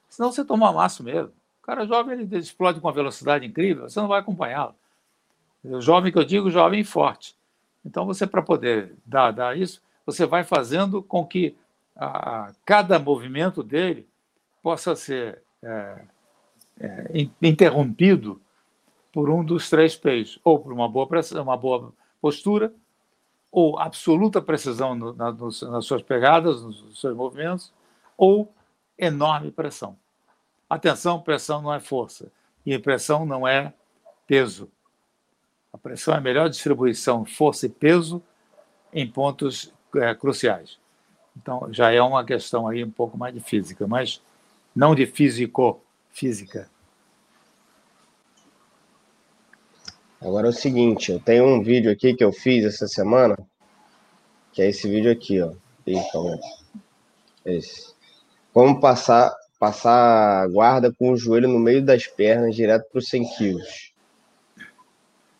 Senão 0.10 0.32
você 0.32 0.44
toma 0.44 0.70
amasso 0.70 1.04
mesmo. 1.04 1.32
O 1.62 1.66
cara 1.66 1.86
jovem 1.86 2.22
ele 2.22 2.38
explode 2.38 2.80
com 2.80 2.88
uma 2.88 2.94
velocidade 2.94 3.46
incrível, 3.46 3.90
você 3.90 4.00
não 4.00 4.08
vai 4.08 4.20
acompanhá-lo. 4.20 4.74
O 5.64 5.82
jovem 5.82 6.12
que 6.12 6.18
eu 6.18 6.24
digo, 6.24 6.50
jovem 6.50 6.84
forte. 6.84 7.36
Então, 7.86 8.06
você, 8.06 8.26
para 8.26 8.42
poder 8.42 8.94
dar, 9.06 9.32
dar, 9.32 9.58
isso, 9.58 9.82
você 10.06 10.26
vai 10.26 10.44
fazendo 10.44 11.02
com 11.02 11.26
que 11.26 11.56
a, 11.96 12.46
a 12.48 12.52
cada 12.66 12.98
movimento 13.00 13.62
dele 13.64 14.08
possa 14.62 14.96
ser 14.96 15.42
é, 15.62 16.02
é, 16.80 17.28
interrompido 17.42 18.42
por 19.12 19.30
um 19.30 19.44
dos 19.44 19.70
três 19.70 19.96
P's, 19.96 20.40
ou 20.44 20.60
por 20.60 20.72
uma 20.72 20.88
boa, 20.88 21.08
pressão, 21.08 21.42
uma 21.42 21.58
boa 21.58 21.94
postura, 22.22 22.74
ou 23.52 23.80
absoluta 23.80 24.42
precisão 24.42 24.94
no, 24.96 25.14
na, 25.14 25.32
nos, 25.32 25.62
nas 25.62 25.86
suas 25.86 26.02
pegadas, 26.02 26.64
nos 26.64 27.00
seus 27.00 27.16
movimentos, 27.16 27.74
ou 28.18 28.54
enorme 28.98 29.52
pressão. 29.52 29.98
Atenção, 30.70 31.22
pressão 31.22 31.62
não 31.62 31.74
é 31.74 31.80
força, 31.80 32.32
e 32.66 32.78
pressão 32.78 33.26
não 33.26 33.48
é 33.48 33.74
peso. 34.26 34.70
A 35.72 35.78
pressão 35.78 36.14
é 36.14 36.18
a 36.18 36.22
melhor 36.22 36.50
distribuição, 36.50 37.26
força 37.26 37.66
e 37.66 37.70
peso 37.70 38.22
em 38.92 39.10
pontos 39.10 39.72
é, 39.96 40.14
cruciais. 40.14 40.78
Então, 41.36 41.72
já 41.72 41.92
é 41.92 42.02
uma 42.02 42.26
questão 42.26 42.68
aí 42.68 42.84
um 42.84 42.92
pouco 42.92 43.18
mais 43.18 43.34
de 43.34 43.40
física, 43.40 43.88
mas 43.88 44.22
não 44.76 44.96
de 44.96 45.06
físico-física. 45.06 46.70
Agora 50.22 50.48
é 50.48 50.50
o 50.50 50.54
seguinte, 50.54 51.12
eu 51.12 51.20
tenho 51.20 51.46
um 51.46 51.62
vídeo 51.62 51.92
aqui 51.92 52.14
que 52.14 52.24
eu 52.24 52.32
fiz 52.32 52.66
essa 52.66 52.88
semana, 52.88 53.38
que 54.52 54.62
é 54.62 54.70
esse 54.70 54.90
vídeo 54.90 55.12
aqui, 55.12 55.42
ó. 55.42 55.54
Esse. 57.46 57.94
Como 58.52 58.80
passar, 58.80 59.34
passar 59.60 60.44
a 60.44 60.48
guarda 60.48 60.92
com 60.92 61.12
o 61.12 61.18
joelho 61.18 61.48
no 61.48 61.60
meio 61.60 61.84
das 61.84 62.08
pernas 62.08 62.56
direto 62.56 62.90
para 62.92 63.00
os 63.00 63.08
100 63.08 63.36
quilos. 63.36 63.94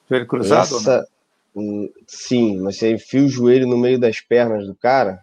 Joelho 0.10 0.28
cruzado? 0.28 0.78
Essa, 0.78 1.08
sim, 2.06 2.62
você 2.62 2.94
enfia 2.94 3.24
o 3.24 3.30
joelho 3.30 3.68
no 3.68 3.78
meio 3.78 4.00
das 4.00 4.22
pernas 4.22 4.68
do 4.68 4.76
cara 4.76 5.20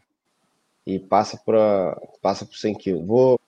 e 0.87 0.99
passa 0.99 1.39
para 1.39 1.97
passa 2.21 2.45
por 2.45 2.57
100 2.57 2.75
quilos. 2.75 3.07
Vou, 3.07 3.41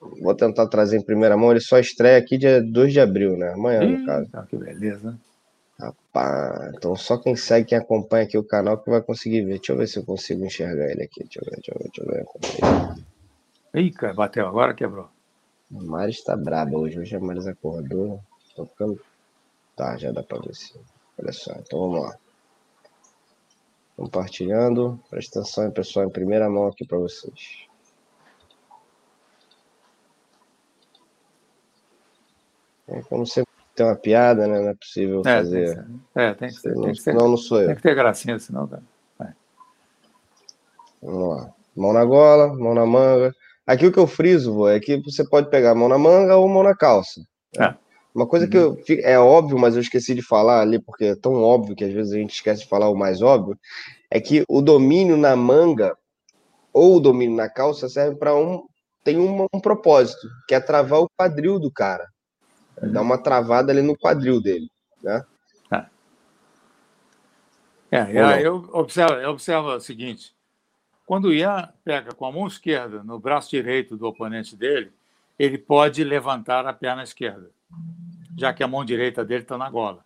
vou 0.00 0.34
tentar 0.34 0.66
trazer 0.68 0.98
em 0.98 1.02
primeira 1.04 1.36
mão. 1.36 1.50
Ele 1.50 1.60
só 1.60 1.78
estreia 1.78 2.18
aqui 2.18 2.38
dia 2.38 2.62
2 2.62 2.92
de 2.92 3.00
abril, 3.00 3.36
né? 3.36 3.52
Amanhã, 3.52 3.82
Ih, 3.84 3.98
no 3.98 4.06
caso. 4.06 4.28
que 4.48 4.56
beleza. 4.56 5.18
Rapaz, 5.78 6.74
então 6.76 6.96
só 6.96 7.16
quem 7.18 7.36
segue, 7.36 7.68
quem 7.68 7.78
acompanha 7.78 8.24
aqui 8.24 8.36
o 8.36 8.42
canal 8.42 8.78
que 8.78 8.90
vai 8.90 9.00
conseguir 9.00 9.42
ver. 9.42 9.58
Deixa 9.58 9.72
eu 9.72 9.76
ver 9.76 9.86
se 9.86 9.98
eu 9.98 10.04
consigo 10.04 10.44
enxergar 10.44 10.90
ele 10.90 11.04
aqui. 11.04 11.22
Deixa 11.22 11.40
eu 11.40 11.44
ver, 11.44 11.56
deixa 11.56 11.72
eu 11.72 11.78
ver, 11.78 12.24
deixa 12.42 12.66
eu 12.66 12.94
ver. 13.74 13.80
Ih, 13.80 13.90
cara, 13.92 14.14
bateu 14.14 14.46
agora, 14.46 14.74
quebrou. 14.74 15.08
O 15.70 15.82
Mari 15.84 16.10
está 16.10 16.36
braba 16.36 16.76
hoje. 16.76 16.98
Hoje 16.98 17.14
a 17.14 17.20
Maris 17.20 17.46
acordou. 17.46 18.20
Tô 18.56 18.64
ficando 18.66 19.00
Tá, 19.76 19.96
já 19.96 20.10
dá 20.10 20.24
para 20.24 20.40
ver 20.40 20.56
se. 20.56 20.74
Olha 21.22 21.32
só, 21.32 21.52
então 21.52 21.78
vamos 21.78 22.02
lá. 22.02 22.16
Compartilhando. 23.96 24.98
Presta 25.08 25.38
atenção, 25.38 25.70
pessoal, 25.70 26.06
em 26.06 26.10
primeira 26.10 26.50
mão 26.50 26.66
aqui 26.66 26.84
para 26.84 26.98
vocês. 26.98 27.67
É, 32.88 33.02
como 33.02 33.26
sempre 33.26 33.50
tem 33.74 33.86
uma 33.86 33.96
piada, 33.96 34.46
né? 34.46 34.60
Não 34.60 34.68
é 34.68 34.74
possível 34.74 35.20
é, 35.20 35.38
fazer. 35.38 35.74
Tem 35.74 35.74
que 35.74 35.80
ser. 35.80 36.20
É, 36.20 36.34
tem 36.34 36.48
que 36.48 36.54
ser. 36.54 36.74
Não, 36.74 36.82
tem 36.82 36.92
que 36.92 37.02
ser. 37.02 37.14
Não, 37.14 37.28
não 37.28 37.36
sou 37.36 37.60
eu. 37.60 37.66
Tem 37.68 37.76
que 37.76 37.82
ter 37.82 37.94
gracinha, 37.94 38.38
senão 38.38 38.66
dá. 38.66 38.80
É. 39.20 39.32
Vamos 41.02 41.36
lá. 41.36 41.50
Mão 41.76 41.92
na 41.92 42.04
gola, 42.04 42.54
mão 42.54 42.74
na 42.74 42.84
manga. 42.84 43.34
Aqui 43.66 43.86
o 43.86 43.92
que 43.92 43.98
eu 43.98 44.06
friso, 44.06 44.54
vô, 44.54 44.68
é 44.68 44.80
que 44.80 44.96
você 45.02 45.22
pode 45.28 45.50
pegar 45.50 45.74
mão 45.74 45.88
na 45.88 45.98
manga 45.98 46.36
ou 46.36 46.48
mão 46.48 46.62
na 46.62 46.74
calça. 46.74 47.20
É. 47.56 47.74
Uma 48.14 48.26
coisa 48.26 48.48
que 48.48 48.56
eu, 48.56 48.76
é 49.02 49.18
óbvio, 49.18 49.58
mas 49.58 49.76
eu 49.76 49.80
esqueci 49.80 50.14
de 50.14 50.22
falar 50.22 50.60
ali, 50.60 50.80
porque 50.80 51.04
é 51.04 51.14
tão 51.14 51.34
óbvio 51.42 51.76
que 51.76 51.84
às 51.84 51.92
vezes 51.92 52.12
a 52.12 52.16
gente 52.16 52.34
esquece 52.34 52.62
de 52.62 52.68
falar 52.68 52.88
o 52.88 52.96
mais 52.96 53.22
óbvio, 53.22 53.56
é 54.10 54.20
que 54.20 54.42
o 54.48 54.60
domínio 54.60 55.16
na 55.16 55.36
manga 55.36 55.96
ou 56.72 56.96
o 56.96 57.00
domínio 57.00 57.36
na 57.36 57.48
calça 57.48 57.88
serve 57.88 58.16
para 58.16 58.34
um. 58.34 58.64
tem 59.04 59.18
um, 59.18 59.46
um, 59.52 59.60
propósito, 59.60 60.26
que 60.48 60.54
é 60.54 60.60
travar 60.60 61.00
o 61.00 61.08
quadril 61.16 61.58
do 61.58 61.70
cara. 61.70 62.08
Uhum. 62.82 62.92
Dar 62.92 63.02
uma 63.02 63.18
travada 63.18 63.72
ali 63.72 63.82
no 63.82 63.96
quadril 63.96 64.40
dele. 64.40 64.70
Né? 65.02 65.24
É, 67.90 67.98
é 67.98 68.46
eu, 68.46 68.68
observo, 68.72 69.14
eu 69.14 69.30
observo 69.30 69.68
o 69.74 69.80
seguinte: 69.80 70.34
quando 71.06 71.26
o 71.26 71.32
Ian 71.32 71.72
pega 71.84 72.14
com 72.14 72.26
a 72.26 72.32
mão 72.32 72.46
esquerda 72.46 73.02
no 73.02 73.18
braço 73.18 73.50
direito 73.50 73.96
do 73.96 74.06
oponente 74.06 74.54
dele, 74.54 74.92
ele 75.38 75.56
pode 75.56 76.04
levantar 76.04 76.66
a 76.66 76.72
perna 76.72 77.02
esquerda 77.02 77.50
já 78.38 78.52
que 78.54 78.62
a 78.62 78.68
mão 78.68 78.84
direita 78.84 79.24
dele 79.24 79.42
está 79.42 79.58
na 79.58 79.68
gola. 79.68 80.04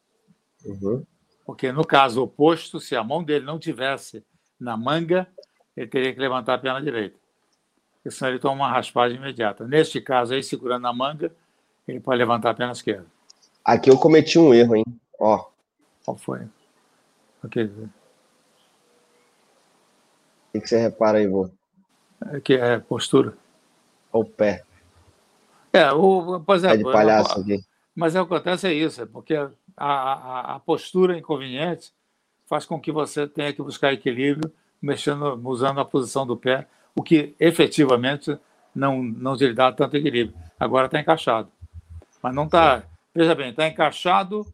Uhum. 0.64 1.05
Porque 1.45 1.70
no 1.70 1.85
caso 1.85 2.23
oposto, 2.23 2.81
se 2.81 2.97
a 2.97 3.05
mão 3.05 3.23
dele 3.23 3.45
não 3.45 3.59
tivesse 3.59 4.25
na 4.59 4.77
manga, 4.77 5.29
ele 5.77 5.87
teria 5.87 6.14
que 6.14 6.20
levantar 6.20 6.55
a 6.55 6.59
perna 6.59 6.81
direita. 6.81 7.18
Porque 7.97 8.11
senão 8.11 8.31
ele 8.31 8.39
toma 8.39 8.55
uma 8.55 8.70
raspagem 8.70 9.18
imediata. 9.18 9.66
Neste 9.66 10.01
caso 10.01 10.33
aí, 10.33 10.43
segurando 10.43 10.87
a 10.87 10.93
manga, 10.93 11.35
ele 11.87 12.01
pode 12.01 12.18
levantar 12.18 12.51
a 12.51 12.55
perna 12.55 12.72
esquerda. 12.72 13.07
Aqui 13.64 13.91
eu 13.91 13.99
cometi 13.99 14.39
um 14.39 14.53
erro, 14.53 14.76
hein? 14.76 14.85
Ó. 15.18 15.47
Qual 16.05 16.16
foi? 16.16 16.41
O 17.43 17.49
que? 17.49 17.70
O 20.55 20.61
que 20.61 20.66
você 20.66 20.78
repara 20.78 21.18
aí, 21.18 21.26
vô? 21.26 21.49
É 22.30 22.41
que 22.41 22.55
é 22.55 22.78
postura. 22.78 23.35
O 24.12 24.24
pé. 24.24 24.64
É, 25.72 25.91
o, 25.93 26.41
por 26.41 26.57
exemplo. 26.57 26.74
É 26.74 26.78
de 26.78 26.85
palhaço 26.85 27.41
aqui. 27.41 27.64
Mas 27.95 28.14
o 28.14 28.26
que 28.26 28.35
acontece 28.35 28.66
é 28.66 28.72
isso, 28.72 29.03
é 29.03 29.07
porque 29.07 29.35
a, 29.35 29.51
a, 29.76 30.55
a, 30.55 30.61
postura 30.61 31.16
inconveniente 31.16 31.93
faz 32.47 32.64
com 32.64 32.80
que 32.80 32.91
você 32.91 33.26
tenha 33.26 33.53
que 33.53 33.62
buscar 33.62 33.93
equilíbrio, 33.93 34.53
mexendo, 34.80 35.41
usando 35.45 35.80
a 35.80 35.85
posição 35.85 36.26
do 36.26 36.37
pé, 36.37 36.66
o 36.95 37.03
que 37.03 37.35
efetivamente 37.39 38.39
não, 38.74 39.03
não 39.03 39.37
te 39.37 39.53
dá 39.53 39.70
tanto 39.72 39.97
equilíbrio. 39.97 40.39
Agora 40.59 40.87
está 40.87 41.01
encaixado. 41.01 41.51
Mas 42.23 42.35
não 42.35 42.45
está. 42.45 42.85
Veja 43.14 43.35
bem, 43.35 43.51
está 43.51 43.68
encaixado, 43.68 44.47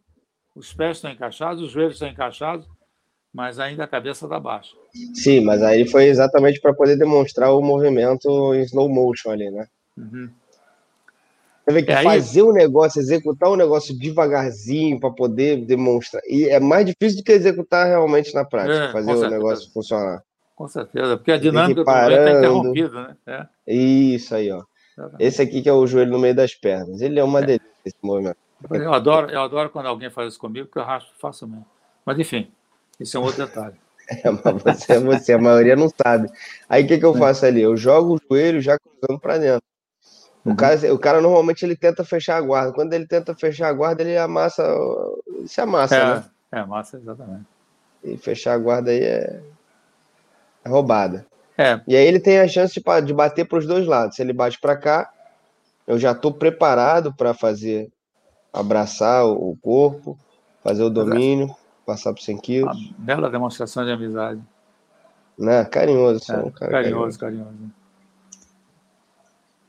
os 0.54 0.72
pés 0.72 0.96
estão 0.96 1.10
encaixados, 1.10 1.62
os 1.62 1.70
joelhos 1.70 1.94
estão 1.94 2.08
encaixados, 2.08 2.66
mas 3.32 3.60
ainda 3.60 3.84
a 3.84 3.88
cabeça 3.88 4.26
está 4.26 4.40
baixa. 4.40 4.74
Sim, 5.14 5.42
mas 5.42 5.62
aí 5.62 5.86
foi 5.86 6.06
exatamente 6.06 6.60
para 6.60 6.74
poder 6.74 6.96
demonstrar 6.96 7.52
o 7.52 7.62
movimento 7.62 8.52
em 8.54 8.62
slow 8.62 8.88
motion 8.88 9.30
ali, 9.30 9.50
né? 9.50 9.68
Uhum. 9.96 10.28
Você 11.64 11.74
vê 11.74 11.82
que 11.82 11.92
é 11.92 12.02
fazer 12.02 12.42
o 12.42 12.50
um 12.50 12.52
negócio, 12.52 12.98
executar 12.98 13.50
o 13.50 13.52
um 13.52 13.56
negócio 13.56 13.96
devagarzinho 13.96 14.98
para 14.98 15.10
poder 15.10 15.64
demonstrar. 15.66 16.22
E 16.26 16.46
é 16.46 16.58
mais 16.58 16.86
difícil 16.86 17.18
do 17.18 17.24
que 17.24 17.32
executar 17.32 17.86
realmente 17.86 18.34
na 18.34 18.44
prática, 18.44 18.86
é, 18.86 18.92
fazer 18.92 19.12
o 19.12 19.30
negócio 19.30 19.70
funcionar. 19.70 20.22
Com 20.56 20.66
certeza, 20.66 21.16
porque 21.16 21.30
a 21.30 21.38
dinâmica 21.38 21.84
do 21.84 21.90
está 21.90 22.30
interrompida, 22.30 23.02
né? 23.02 23.16
É. 23.66 23.72
Isso 23.72 24.34
aí, 24.34 24.50
ó. 24.50 24.64
Esse 25.18 25.42
aqui 25.42 25.62
que 25.62 25.68
é 25.68 25.72
o 25.72 25.86
joelho 25.86 26.12
no 26.12 26.18
meio 26.18 26.34
das 26.34 26.54
pernas. 26.54 27.00
Ele 27.00 27.18
é 27.18 27.24
uma 27.24 27.40
é. 27.40 27.46
delícia 27.46 27.68
esse 27.84 27.96
movimento. 28.02 28.36
Eu 28.70 28.92
adoro, 28.92 29.30
eu 29.30 29.40
adoro 29.40 29.70
quando 29.70 29.86
alguém 29.86 30.10
faz 30.10 30.32
isso 30.32 30.40
comigo, 30.40 30.66
porque 30.66 30.78
eu 30.78 30.84
raspo 30.84 31.10
facilmente. 31.18 31.66
Mas 32.04 32.18
enfim, 32.18 32.50
isso 32.98 33.16
é 33.16 33.20
um 33.20 33.24
outro 33.24 33.46
detalhe. 33.46 33.74
É, 34.10 34.30
mas 34.30 34.62
você 34.62 34.94
é 34.94 35.00
você, 35.00 35.32
a 35.34 35.38
maioria 35.38 35.76
não 35.76 35.90
sabe. 35.90 36.30
Aí 36.66 36.82
o 36.82 36.88
que, 36.88 36.96
que 36.96 37.04
eu 37.04 37.14
é. 37.14 37.18
faço 37.18 37.44
ali? 37.44 37.60
Eu 37.60 37.76
jogo 37.76 38.14
o 38.14 38.20
joelho 38.26 38.58
já 38.58 38.78
cruzando 38.78 39.20
para 39.20 39.36
dentro. 39.36 39.62
O, 40.42 40.48
uhum. 40.48 40.56
cara, 40.56 40.94
o 40.94 40.98
cara 40.98 41.20
normalmente 41.20 41.62
ele 41.62 41.76
tenta 41.76 42.02
fechar 42.02 42.38
a 42.38 42.40
guarda. 42.40 42.72
Quando 42.72 42.94
ele 42.94 43.06
tenta 43.06 43.34
fechar 43.34 43.68
a 43.68 43.72
guarda, 43.74 44.02
ele 44.02 44.16
amassa. 44.16 44.64
Se 45.46 45.60
amassa, 45.60 45.94
é, 45.94 46.04
né? 46.06 46.24
É, 46.52 46.58
amassa, 46.60 46.96
exatamente. 46.96 47.44
E 48.02 48.16
fechar 48.16 48.54
a 48.54 48.58
guarda 48.58 48.90
aí 48.90 48.98
é, 48.98 49.42
é 50.64 50.68
roubada. 50.70 51.26
É. 51.58 51.80
E 51.88 51.96
aí 51.96 52.06
ele 52.06 52.20
tem 52.20 52.38
a 52.38 52.46
chance 52.46 52.72
de, 52.72 53.02
de 53.04 53.12
bater 53.12 53.44
para 53.46 53.58
os 53.58 53.66
dois 53.66 53.84
lados. 53.84 54.14
Se 54.14 54.22
ele 54.22 54.32
bate 54.32 54.60
para 54.60 54.76
cá, 54.76 55.10
eu 55.86 55.98
já 55.98 56.12
estou 56.12 56.32
preparado 56.32 57.12
para 57.12 57.34
fazer 57.34 57.90
abraçar 58.52 59.26
o 59.26 59.58
corpo, 59.60 60.16
fazer 60.62 60.84
o 60.84 60.90
domínio, 60.90 61.54
passar 61.84 62.14
por 62.14 62.22
100 62.22 62.38
quilos. 62.38 62.76
Uma 62.76 62.94
bela 62.98 63.30
demonstração 63.30 63.84
de 63.84 63.90
amizade. 63.90 64.40
Né? 65.36 65.64
Carinhoso. 65.64 66.32
É, 66.32 66.36
um 66.36 66.50
cara 66.50 66.70
carinhoso, 66.70 67.18
carinhoso, 67.18 67.18
carinhoso. 67.18 67.78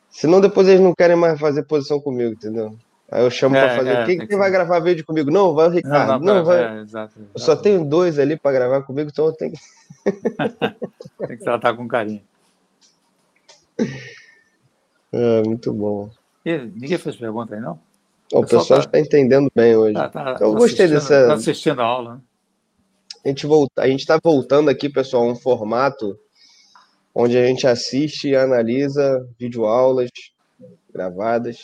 Senão 0.10 0.42
depois 0.42 0.68
eles 0.68 0.82
não 0.82 0.94
querem 0.94 1.16
mais 1.16 1.40
fazer 1.40 1.64
posição 1.64 2.00
comigo, 2.00 2.34
entendeu? 2.34 2.76
Aí 3.12 3.24
eu 3.24 3.32
chamo 3.32 3.56
é, 3.56 3.66
para 3.66 3.76
fazer. 3.78 3.90
É, 3.90 4.06
Quem, 4.06 4.28
que 4.28 4.36
vai 4.36 4.52
gravar 4.52 4.80
vídeo 4.80 5.06
comigo? 5.06 5.32
Não, 5.32 5.54
vai 5.56 5.68
o 5.68 5.72
Ricardo. 5.72 6.20
Não, 6.20 6.20
não, 6.20 6.36
não 6.36 6.46
vai. 6.46 6.60
É, 6.60 6.82
exato, 6.82 7.14
exato. 7.18 7.32
Eu 7.34 7.40
só 7.40 7.56
tenho 7.56 7.86
dois 7.86 8.20
ali 8.20 8.38
para 8.38 8.52
gravar 8.52 8.82
comigo, 8.84 9.10
então 9.12 9.26
eu 9.26 9.34
tenho 9.34 9.54
que. 9.54 9.60
Tem 11.28 11.38
que 11.38 11.44
tratar 11.44 11.76
com 11.76 11.88
carinho. 11.88 12.22
É, 15.12 15.44
muito 15.44 15.74
bom. 15.74 16.10
E, 16.46 16.58
ninguém 16.58 16.98
fez 16.98 17.16
pergunta 17.16 17.56
aí, 17.56 17.62
não? 17.62 17.80
O 18.32 18.42
pessoal 18.42 18.80
está 18.80 18.92
tá 18.92 19.00
entendendo 19.00 19.52
bem 19.56 19.76
hoje. 19.76 19.96
Tá, 19.96 20.10
tá, 20.10 20.38
eu 20.40 20.54
gostei 20.54 20.88
dessa. 20.88 21.22
Está 21.22 21.34
assistindo 21.34 21.82
a 21.82 21.86
aula. 21.86 22.16
Né? 22.16 22.22
A 23.26 23.28
gente 23.30 23.46
volta, 23.48 23.82
a 23.82 23.88
gente 23.88 24.02
está 24.02 24.20
voltando 24.24 24.70
aqui, 24.70 24.88
pessoal, 24.88 25.24
a 25.24 25.32
um 25.32 25.36
formato 25.36 26.18
onde 27.14 27.38
a 27.38 27.46
gente 27.46 27.66
assiste 27.66 28.30
e 28.30 28.36
analisa 28.36 29.28
videoaulas 29.38 30.10
gravadas 30.94 31.58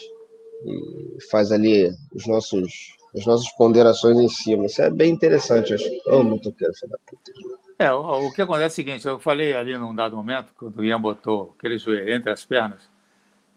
e 0.65 1.23
faz 1.29 1.51
ali 1.51 1.91
os 2.13 2.25
nossos, 2.27 2.94
as 3.15 3.25
nossas 3.25 3.49
ponderações 3.53 4.17
em 4.19 4.27
cima. 4.27 4.65
Isso 4.65 4.81
é 4.81 4.89
bem 4.89 5.11
interessante, 5.11 5.73
acho. 5.73 5.85
Oh, 6.07 6.23
muito 6.23 6.51
quero 6.51 6.73
puta. 7.05 7.31
É, 7.79 7.91
o, 7.91 8.27
o, 8.27 8.33
que 8.33 8.41
acontece 8.41 8.63
é 8.63 8.67
o 8.67 8.71
seguinte, 8.85 9.07
eu 9.07 9.19
falei 9.19 9.53
ali 9.53 9.77
num 9.77 9.93
dado 9.93 10.15
momento, 10.15 10.53
quando 10.57 10.77
o 10.77 10.83
Ian 10.83 10.99
botou 10.99 11.53
aquele 11.57 11.77
joelho 11.77 12.13
entre 12.13 12.31
as 12.31 12.45
pernas, 12.45 12.81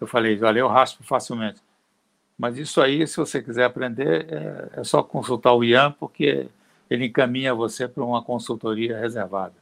eu 0.00 0.06
falei, 0.06 0.40
olha, 0.42 0.61
eu 0.61 0.68
raspo 0.68 1.04
facilmente. 1.04 1.61
Mas 2.36 2.56
isso 2.56 2.80
aí, 2.80 3.06
se 3.06 3.16
você 3.16 3.42
quiser 3.42 3.64
aprender, 3.64 4.26
é, 4.32 4.80
é 4.80 4.84
só 4.84 5.02
consultar 5.02 5.54
o 5.54 5.64
Ian, 5.64 5.92
porque 5.92 6.48
ele 6.88 7.06
encaminha 7.06 7.54
você 7.54 7.88
para 7.88 8.04
uma 8.04 8.22
consultoria 8.22 8.98
reservada. 8.98 9.54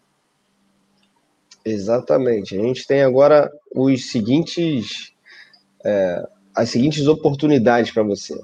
Exatamente. 1.64 2.56
A 2.56 2.62
gente 2.62 2.86
tem 2.86 3.02
agora 3.02 3.50
os 3.74 4.10
seguintes, 4.10 5.12
é, 5.84 6.28
as 6.54 6.70
seguintes 6.70 7.06
oportunidades 7.06 7.90
para 7.90 8.02
você. 8.02 8.38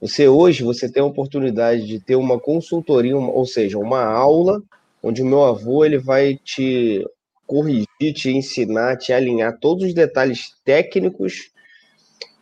Você 0.00 0.26
hoje 0.26 0.64
você 0.64 0.90
tem 0.90 1.02
a 1.02 1.06
oportunidade 1.06 1.86
de 1.86 2.00
ter 2.00 2.16
uma 2.16 2.40
consultoria, 2.40 3.16
uma, 3.16 3.30
ou 3.30 3.44
seja, 3.44 3.78
uma 3.78 4.02
aula 4.02 4.62
onde 5.02 5.22
o 5.22 5.26
meu 5.26 5.44
avô 5.44 5.84
ele 5.84 5.98
vai 5.98 6.36
te 6.36 7.06
corrigir, 7.46 8.14
te 8.14 8.30
ensinar, 8.30 8.96
te 8.96 9.12
alinhar 9.12 9.58
todos 9.58 9.84
os 9.84 9.94
detalhes 9.94 10.54
técnicos, 10.64 11.50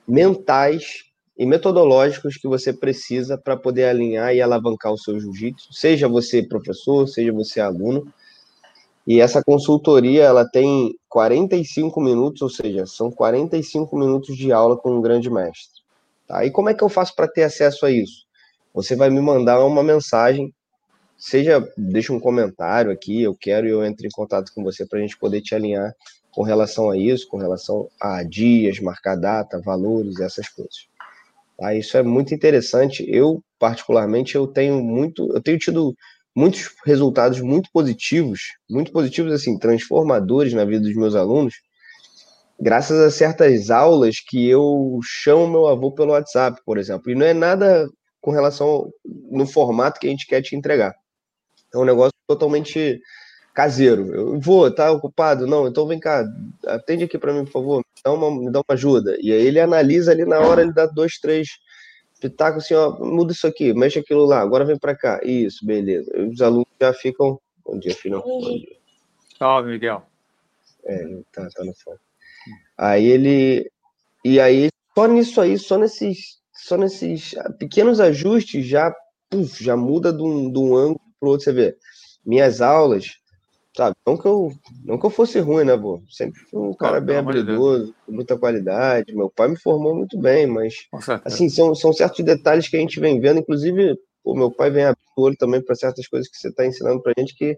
mentais 0.06 1.04
e 1.36 1.46
metodológicos 1.46 2.36
que 2.36 2.46
você 2.46 2.72
precisa 2.72 3.38
para 3.38 3.56
poder 3.56 3.84
alinhar 3.84 4.34
e 4.34 4.40
alavancar 4.40 4.92
o 4.92 4.98
seu 4.98 5.18
jiu-jitsu, 5.18 5.72
seja 5.72 6.09
você 6.09 6.42
professor, 6.42 7.09
seja 7.09 7.32
você 7.32 7.61
aluno. 7.61 8.12
E 9.06 9.20
essa 9.20 9.42
consultoria, 9.42 10.24
ela 10.24 10.44
tem 10.44 10.94
45 11.09 12.00
minutos, 12.00 12.42
ou 12.42 12.50
seja, 12.50 12.84
são 12.86 13.11
45 13.11 13.96
minutos 13.96 14.36
de 14.36 14.52
aula 14.52 14.76
com 14.76 14.90
um 14.90 15.00
grande 15.00 15.30
mestre. 15.30 15.78
Tá? 16.29 16.45
E 16.45 16.51
como 16.51 16.68
é 16.68 16.74
que 16.74 16.85
eu 16.85 16.89
faço 16.91 17.16
para 17.16 17.26
ter 17.26 17.43
acesso 17.43 17.87
a 17.87 17.91
isso? 17.91 18.26
Você 18.74 18.95
vai 18.95 19.09
me 19.09 19.20
mandar 19.20 19.64
uma 19.64 19.83
mensagem, 19.83 20.55
seja 21.16 21.66
deixa 21.76 22.12
um 22.12 22.20
comentário 22.20 22.93
aqui, 22.93 23.22
eu 23.22 23.35
quero 23.35 23.66
e 23.66 23.70
eu 23.70 23.85
entro 23.85 24.07
em 24.07 24.11
contato 24.11 24.53
com 24.55 24.62
você 24.62 24.87
para 24.87 24.99
a 24.99 25.03
gente 25.03 25.18
poder 25.18 25.41
te 25.41 25.55
alinhar 25.55 25.93
com 26.31 26.43
relação 26.43 26.91
a 26.91 26.97
isso, 26.97 27.26
com 27.26 27.39
relação 27.39 27.89
a 28.01 28.22
dias, 28.22 28.79
marcar 28.79 29.16
data, 29.16 29.61
valores, 29.61 30.20
essas 30.20 30.49
coisas. 30.49 30.87
Tá? 31.57 31.74
Isso 31.74 31.97
é 31.97 32.03
muito 32.03 32.35
interessante. 32.35 33.05
Eu, 33.09 33.43
particularmente, 33.59 34.37
eu 34.37 34.47
tenho 34.47 34.81
muito, 34.81 35.33
eu 35.35 35.43
tenho 35.43 35.59
tido 35.59 35.97
muitos 36.37 36.72
resultados 36.85 37.41
muito 37.41 37.70
positivos, 37.72 38.53
muito 38.70 38.93
positivos, 38.93 39.33
assim, 39.33 39.59
transformadores 39.59 40.53
na 40.53 40.64
vida 40.64 40.83
dos 40.83 40.95
meus 40.95 41.16
alunos, 41.16 41.55
graças 42.61 42.98
a 43.00 43.11
certas 43.11 43.70
aulas 43.70 44.20
que 44.20 44.48
eu 44.48 44.98
chamo 45.02 45.48
meu 45.48 45.66
avô 45.68 45.92
pelo 45.92 46.12
WhatsApp, 46.12 46.61
por 46.64 46.78
exemplo. 46.78 47.11
E 47.11 47.14
não 47.14 47.26
é 47.26 47.32
nada 47.32 47.88
com 48.20 48.30
relação 48.30 48.90
no 49.04 49.46
formato 49.46 50.00
que 50.00 50.06
a 50.06 50.11
gente 50.11 50.26
quer 50.26 50.42
te 50.42 50.56
entregar. 50.56 50.94
É 51.72 51.78
um 51.78 51.84
negócio 51.84 52.12
totalmente 52.26 53.00
caseiro. 53.54 54.14
Eu 54.14 54.40
vou, 54.40 54.70
tá 54.72 54.90
ocupado? 54.90 55.46
Não, 55.46 55.66
então 55.68 55.86
vem 55.86 55.98
cá, 55.98 56.24
atende 56.66 57.04
aqui 57.04 57.18
para 57.18 57.32
mim, 57.32 57.44
por 57.44 57.52
favor, 57.52 57.78
me 57.78 58.02
dá, 58.04 58.12
uma, 58.12 58.30
me 58.30 58.50
dá 58.50 58.61
uma 58.61 58.74
ajuda. 58.74 59.16
E 59.20 59.32
aí 59.32 59.46
ele 59.46 59.61
analisa 59.61 60.12
ali 60.12 60.24
na 60.24 60.40
hora, 60.40 60.62
ele 60.62 60.72
dá 60.72 60.86
dois, 60.86 61.18
três 61.18 61.48
pitacos 62.20 62.64
assim, 62.64 62.74
ó, 62.74 62.98
muda 62.98 63.32
isso 63.32 63.46
aqui, 63.46 63.72
mexe 63.72 63.98
aquilo 63.98 64.24
lá, 64.24 64.40
agora 64.40 64.64
vem 64.64 64.78
para 64.78 64.96
cá. 64.96 65.20
Isso, 65.22 65.64
beleza. 65.64 66.11
E 66.16 66.22
os 66.22 66.40
alunos 66.40 66.68
já 66.80 66.92
ficam. 66.92 67.40
Bom 67.64 67.78
dia, 67.78 67.94
filhão. 67.94 68.22
Bom 68.22 68.40
dia. 68.40 68.76
Salve, 69.38 69.70
Miguel. 69.70 70.02
É, 70.84 71.04
tá, 71.32 71.48
tá 71.54 71.64
no 71.64 71.74
fone. 71.74 71.98
Aí 72.79 73.07
ele. 73.07 73.70
E 74.24 74.41
aí, 74.41 74.68
só 74.95 75.07
nisso 75.07 75.41
aí, 75.41 75.59
só 75.59 75.79
nesses, 75.79 76.39
só 76.53 76.76
nesses 76.76 77.35
pequenos 77.59 78.01
ajustes, 78.01 78.66
já, 78.66 78.95
já 79.61 79.76
muda 79.76 80.12
de 80.12 80.22
um, 80.22 80.51
de 80.51 80.59
um 80.59 80.76
ângulo 80.76 81.01
pro 81.18 81.31
outro. 81.31 81.45
Você 81.45 81.53
vê, 81.53 81.76
minhas 82.24 82.61
aulas, 82.61 83.18
Sabe? 83.79 83.95
Não 84.05 84.16
que 84.16 84.26
eu, 84.26 84.53
não 84.85 84.99
que 84.99 85.07
eu 85.07 85.11
fosse 85.11 85.39
ruim, 85.39 85.64
né, 85.64 85.76
vô? 85.76 86.03
Sempre 86.11 86.41
fui 86.51 86.61
um 86.61 86.74
cara 86.74 87.01
bem 87.01 87.16
habilidoso, 87.18 87.95
com 88.05 88.11
muita 88.11 88.37
qualidade. 88.37 89.14
Meu 89.14 89.31
pai 89.31 89.47
me 89.47 89.57
formou 89.57 89.95
muito 89.95 90.18
bem, 90.18 90.49
mas 90.49 90.74
assim, 91.24 91.49
são, 91.49 91.72
são 91.76 91.93
certos 91.93 92.24
detalhes 92.24 92.66
que 92.66 92.76
a 92.76 92.81
gente 92.81 92.99
vem 92.99 93.20
vendo, 93.20 93.39
inclusive 93.39 93.97
o 94.24 94.35
meu 94.35 94.51
pai 94.51 94.68
vem 94.68 94.83
abrir 94.83 94.99
o 95.16 95.22
olho 95.22 95.37
também 95.37 95.62
para 95.62 95.76
certas 95.76 96.09
coisas 96.09 96.29
que 96.29 96.37
você 96.37 96.49
está 96.49 96.66
ensinando 96.66 97.01
para 97.01 97.12
a 97.16 97.20
gente 97.20 97.37
que 97.37 97.57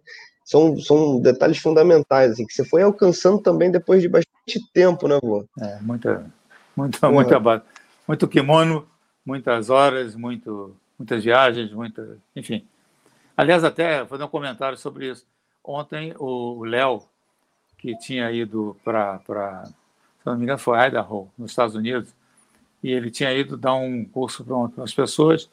são, 0.50 0.76
são 0.80 1.20
detalhes 1.20 1.58
fundamentais, 1.58 2.32
assim, 2.32 2.44
que 2.44 2.52
você 2.52 2.64
foi 2.64 2.82
alcançando 2.82 3.38
também 3.38 3.70
depois 3.70 4.02
de 4.02 4.08
bastante 4.08 4.60
tempo, 4.72 5.06
né, 5.06 5.16
vô? 5.22 5.44
É, 5.60 5.78
muita, 5.80 6.28
muita, 6.76 7.08
muita, 7.08 7.64
muito 8.08 8.26
kimono, 8.26 8.84
muitas 9.24 9.70
horas, 9.70 10.16
muito, 10.16 10.76
muitas 10.98 11.22
viagens, 11.22 11.70
muita, 11.70 12.18
enfim. 12.34 12.66
Aliás, 13.36 13.62
até 13.62 14.04
fazer 14.06 14.24
um 14.24 14.28
comentário 14.28 14.76
sobre 14.76 15.08
isso. 15.12 15.24
Ontem 15.62 16.14
o 16.18 16.64
Léo, 16.64 17.04
que 17.78 17.96
tinha 17.98 18.28
ido 18.32 18.76
para, 18.82 19.20
se 19.66 20.26
não 20.26 20.36
me 20.36 20.42
engano, 20.42 20.58
foi 20.58 20.84
Idaho, 20.84 21.30
nos 21.38 21.52
Estados 21.52 21.76
Unidos, 21.76 22.12
e 22.82 22.90
ele 22.90 23.12
tinha 23.12 23.32
ido 23.32 23.56
dar 23.56 23.74
um 23.74 24.04
curso 24.04 24.44
para 24.44 24.82
as 24.82 24.92
pessoas, 24.92 25.48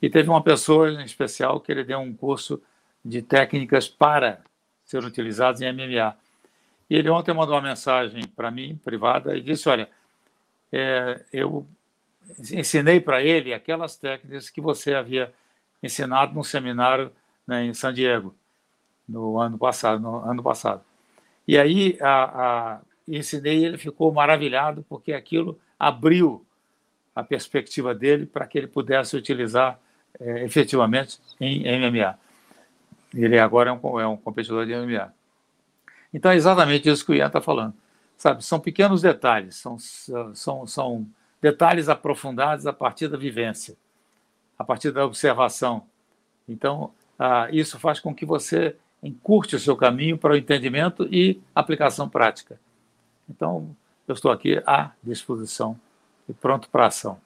e 0.00 0.08
teve 0.08 0.30
uma 0.30 0.40
pessoa 0.40 0.88
em 0.88 1.04
especial 1.04 1.58
que 1.58 1.72
ele 1.72 1.82
deu 1.82 1.98
um 1.98 2.14
curso 2.14 2.62
de 3.06 3.22
técnicas 3.22 3.88
para 3.88 4.40
ser 4.84 5.04
utilizadas 5.04 5.60
em 5.60 5.72
MMA. 5.72 6.16
E 6.90 6.96
ele 6.96 7.08
ontem 7.08 7.32
mandou 7.32 7.54
uma 7.54 7.62
mensagem 7.62 8.26
para 8.26 8.50
mim, 8.50 8.78
privada, 8.84 9.36
e 9.36 9.40
disse: 9.40 9.68
Olha, 9.68 9.88
é, 10.72 11.24
eu 11.32 11.66
ensinei 12.52 13.00
para 13.00 13.22
ele 13.22 13.54
aquelas 13.54 13.96
técnicas 13.96 14.50
que 14.50 14.60
você 14.60 14.94
havia 14.94 15.32
ensinado 15.82 16.34
no 16.34 16.42
seminário 16.42 17.12
né, 17.46 17.64
em 17.64 17.74
San 17.74 17.92
Diego 17.92 18.34
no 19.08 19.38
ano 19.38 19.56
passado. 19.56 20.00
No 20.00 20.18
ano 20.28 20.42
passado. 20.42 20.82
E 21.46 21.56
aí 21.56 21.96
a, 22.00 22.24
a, 22.24 22.80
ensinei 23.06 23.64
ele 23.64 23.78
ficou 23.78 24.12
maravilhado 24.12 24.84
porque 24.88 25.12
aquilo 25.12 25.58
abriu 25.78 26.44
a 27.14 27.22
perspectiva 27.22 27.94
dele 27.94 28.26
para 28.26 28.46
que 28.46 28.58
ele 28.58 28.66
pudesse 28.66 29.16
utilizar 29.16 29.78
é, 30.18 30.44
efetivamente 30.44 31.18
em 31.40 31.62
MMA. 31.78 32.18
Ele 33.14 33.38
agora 33.38 33.70
é 33.70 33.72
um, 33.72 34.00
é 34.00 34.06
um 34.06 34.16
competidor 34.16 34.66
de 34.66 34.74
MMA. 34.74 35.12
Então 36.12 36.30
é 36.30 36.36
exatamente 36.36 36.88
isso 36.88 37.04
que 37.04 37.12
o 37.12 37.14
Ian 37.14 37.26
está 37.26 37.40
falando. 37.40 37.74
Sabe, 38.16 38.44
são 38.44 38.58
pequenos 38.58 39.02
detalhes, 39.02 39.56
são, 39.56 39.76
são, 40.34 40.66
são 40.66 41.06
detalhes 41.40 41.88
aprofundados 41.88 42.66
a 42.66 42.72
partir 42.72 43.08
da 43.08 43.18
vivência, 43.18 43.76
a 44.58 44.64
partir 44.64 44.90
da 44.90 45.04
observação. 45.04 45.84
Então, 46.48 46.92
ah, 47.18 47.48
isso 47.52 47.78
faz 47.78 48.00
com 48.00 48.14
que 48.14 48.24
você 48.24 48.74
encurte 49.02 49.54
o 49.54 49.60
seu 49.60 49.76
caminho 49.76 50.16
para 50.16 50.32
o 50.32 50.36
entendimento 50.36 51.06
e 51.12 51.40
aplicação 51.54 52.08
prática. 52.08 52.58
Então, 53.28 53.76
eu 54.08 54.14
estou 54.14 54.30
aqui 54.30 54.62
à 54.66 54.92
disposição 55.02 55.78
e 56.28 56.32
pronto 56.32 56.68
para 56.70 56.86
ação. 56.86 57.20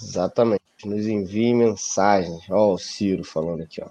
Exatamente. 0.00 0.61
Nos 0.84 1.06
envie 1.06 1.54
mensagens. 1.54 2.48
Ó, 2.50 2.74
o 2.74 2.78
Ciro 2.78 3.24
falando 3.24 3.62
aqui, 3.62 3.82
ó. 3.82 3.88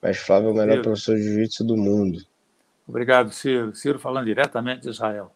Mas 0.00 0.18
Flávio 0.18 0.48
é 0.48 0.52
o 0.52 0.54
melhor 0.54 0.72
Ciro. 0.72 0.82
professor 0.82 1.16
de 1.16 1.22
jiu-jitsu 1.22 1.64
do 1.64 1.76
mundo. 1.76 2.24
Obrigado, 2.86 3.32
Ciro. 3.32 3.74
Ciro 3.74 3.98
falando 3.98 4.26
diretamente 4.26 4.82
de 4.82 4.90
Israel. 4.90 5.32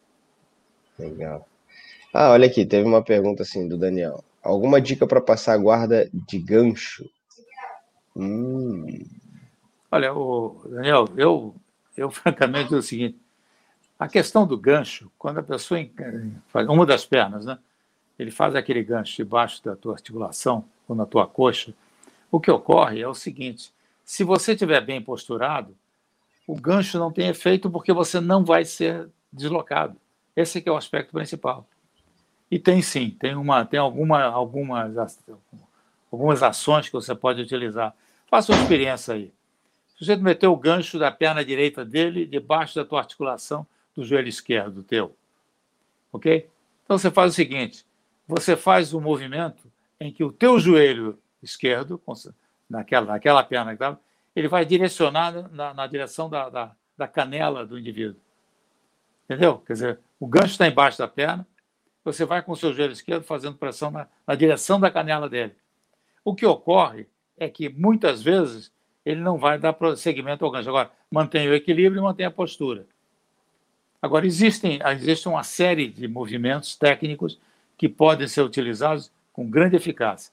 Legal. 0.98 1.46
Ah, 2.12 2.30
olha 2.30 2.46
aqui, 2.46 2.66
teve 2.66 2.86
uma 2.86 3.02
pergunta 3.02 3.42
assim 3.42 3.68
do 3.68 3.76
Daniel. 3.76 4.24
Alguma 4.42 4.80
dica 4.80 5.06
para 5.06 5.20
passar 5.20 5.54
a 5.54 5.58
guarda 5.58 6.08
de 6.12 6.38
gancho? 6.38 7.08
Hum. 8.16 9.04
Olha, 9.90 10.14
o 10.14 10.62
Daniel, 10.68 11.06
eu, 11.16 11.54
eu 11.96 12.10
francamente 12.12 12.64
digo 12.64 12.76
o 12.76 12.82
seguinte: 12.82 13.18
a 13.98 14.08
questão 14.08 14.46
do 14.46 14.56
gancho, 14.56 15.10
quando 15.18 15.38
a 15.38 15.42
pessoa 15.42 15.80
faz 16.48 16.68
uma 16.68 16.86
das 16.86 17.04
pernas, 17.04 17.44
né? 17.44 17.58
Ele 18.20 18.30
faz 18.30 18.54
aquele 18.54 18.82
gancho 18.82 19.16
debaixo 19.16 19.64
da 19.64 19.74
tua 19.74 19.94
articulação 19.94 20.66
ou 20.86 20.94
na 20.94 21.06
tua 21.06 21.26
coxa. 21.26 21.72
O 22.30 22.38
que 22.38 22.50
ocorre 22.50 23.00
é 23.00 23.08
o 23.08 23.14
seguinte: 23.14 23.72
se 24.04 24.22
você 24.22 24.52
estiver 24.52 24.84
bem 24.84 25.00
posturado, 25.00 25.74
o 26.46 26.54
gancho 26.54 26.98
não 26.98 27.10
tem 27.10 27.28
efeito 27.28 27.70
porque 27.70 27.94
você 27.94 28.20
não 28.20 28.44
vai 28.44 28.66
ser 28.66 29.08
deslocado. 29.32 29.96
Esse 30.36 30.62
é, 30.66 30.70
o 30.70 30.76
aspecto 30.76 31.12
principal. 31.12 31.66
E 32.50 32.58
tem 32.58 32.82
sim, 32.82 33.08
tem, 33.18 33.34
uma, 33.34 33.64
tem 33.64 33.80
alguma, 33.80 34.22
algumas, 34.24 35.18
algumas 36.12 36.42
ações 36.42 36.88
que 36.88 36.92
você 36.92 37.14
pode 37.14 37.40
utilizar. 37.40 37.94
Faça 38.28 38.52
uma 38.52 38.60
experiência 38.60 39.14
aí. 39.14 39.32
Se 39.96 40.04
você 40.04 40.14
meter 40.16 40.46
o 40.46 40.56
gancho 40.56 40.98
da 40.98 41.10
perna 41.10 41.42
direita 41.42 41.86
dele 41.86 42.26
debaixo 42.26 42.74
da 42.74 42.84
tua 42.84 42.98
articulação 42.98 43.66
do 43.96 44.04
joelho 44.04 44.28
esquerdo 44.28 44.82
teu, 44.82 45.16
ok? 46.12 46.46
Então 46.84 46.98
você 46.98 47.10
faz 47.10 47.32
o 47.32 47.34
seguinte: 47.34 47.88
você 48.30 48.56
faz 48.56 48.94
um 48.94 49.00
movimento 49.00 49.70
em 49.98 50.12
que 50.12 50.22
o 50.22 50.32
teu 50.32 50.58
joelho 50.58 51.18
esquerdo 51.42 52.00
naquela, 52.68 53.06
naquela 53.06 53.42
perna 53.42 53.72
que 53.72 53.74
estava, 53.74 54.00
ele 54.34 54.46
vai 54.46 54.64
direcionar 54.64 55.32
na, 55.50 55.74
na 55.74 55.86
direção 55.88 56.30
da, 56.30 56.48
da, 56.48 56.72
da, 56.96 57.08
canela 57.08 57.66
do 57.66 57.76
indivíduo. 57.76 58.20
Entendeu? 59.24 59.58
Quer 59.58 59.72
dizer, 59.72 60.00
o 60.18 60.26
gancho 60.26 60.52
está 60.52 60.68
embaixo 60.68 60.98
da 60.98 61.08
perna, 61.08 61.46
você 62.04 62.24
vai 62.24 62.40
com 62.40 62.52
o 62.52 62.56
seu 62.56 62.72
joelho 62.72 62.92
esquerdo 62.92 63.24
fazendo 63.24 63.56
pressão 63.56 63.90
na, 63.90 64.06
na 64.26 64.34
direção 64.36 64.78
da 64.78 64.90
canela 64.90 65.28
dele. 65.28 65.54
O 66.24 66.34
que 66.34 66.46
ocorre 66.46 67.06
é 67.36 67.48
que 67.48 67.68
muitas 67.68 68.22
vezes 68.22 68.72
ele 69.04 69.20
não 69.20 69.38
vai 69.38 69.58
dar 69.58 69.72
prosseguimento 69.72 70.44
ao 70.44 70.50
gancho. 70.50 70.68
Agora, 70.68 70.90
mantém 71.10 71.48
o 71.48 71.54
equilíbrio 71.54 72.00
e 72.00 72.02
mantém 72.02 72.26
a 72.26 72.30
postura. 72.30 72.86
Agora, 74.00 74.24
existem, 74.24 74.78
existe 74.92 75.28
uma 75.28 75.42
série 75.42 75.88
de 75.88 76.06
movimentos 76.06 76.76
técnicos 76.76 77.38
que 77.80 77.88
podem 77.88 78.28
ser 78.28 78.42
utilizados 78.42 79.10
com 79.32 79.48
grande 79.48 79.74
eficácia. 79.74 80.30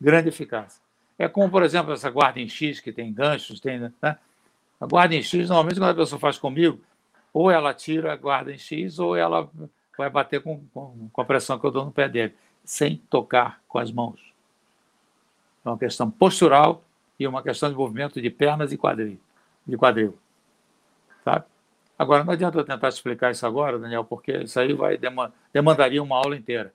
Grande 0.00 0.28
eficácia. 0.28 0.80
É 1.18 1.26
como, 1.26 1.50
por 1.50 1.64
exemplo, 1.64 1.92
essa 1.92 2.08
guarda 2.08 2.38
em 2.38 2.48
X, 2.48 2.78
que 2.78 2.92
tem 2.92 3.12
ganchos, 3.12 3.58
tem. 3.58 3.80
Né? 3.80 4.16
A 4.80 4.86
guarda 4.86 5.12
em 5.12 5.20
X, 5.20 5.48
normalmente, 5.48 5.80
quando 5.80 5.90
a 5.90 5.94
pessoa 5.94 6.20
faz 6.20 6.38
comigo, 6.38 6.80
ou 7.32 7.50
ela 7.50 7.74
tira 7.74 8.12
a 8.12 8.16
guarda 8.16 8.52
em 8.52 8.58
X, 8.58 9.00
ou 9.00 9.16
ela 9.16 9.50
vai 9.98 10.08
bater 10.08 10.40
com, 10.40 10.64
com, 10.72 11.08
com 11.12 11.20
a 11.20 11.24
pressão 11.24 11.58
que 11.58 11.66
eu 11.66 11.72
dou 11.72 11.84
no 11.84 11.90
pé 11.90 12.08
dele, 12.08 12.32
sem 12.64 12.96
tocar 13.10 13.60
com 13.66 13.80
as 13.80 13.90
mãos. 13.90 14.20
É 15.64 15.68
uma 15.68 15.78
questão 15.78 16.08
postural 16.08 16.84
e 17.18 17.26
uma 17.26 17.42
questão 17.42 17.68
de 17.68 17.74
movimento 17.74 18.22
de 18.22 18.30
pernas 18.30 18.70
e 18.70 18.76
quadril. 18.78 19.18
De 19.66 19.76
quadril. 19.76 20.16
Sabe? 21.24 21.44
Agora, 21.98 22.22
não 22.22 22.32
adianta 22.32 22.56
eu 22.56 22.64
tentar 22.64 22.88
explicar 22.88 23.32
isso 23.32 23.44
agora, 23.44 23.80
Daniel, 23.80 24.04
porque 24.04 24.30
isso 24.30 24.60
aí 24.60 24.72
vai 24.72 24.96
demandaria 25.52 26.00
uma 26.00 26.18
aula 26.18 26.36
inteira. 26.36 26.72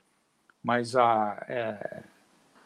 Mas 0.64 0.96
a, 0.96 1.04
ah, 1.04 1.46
é, 1.48 2.04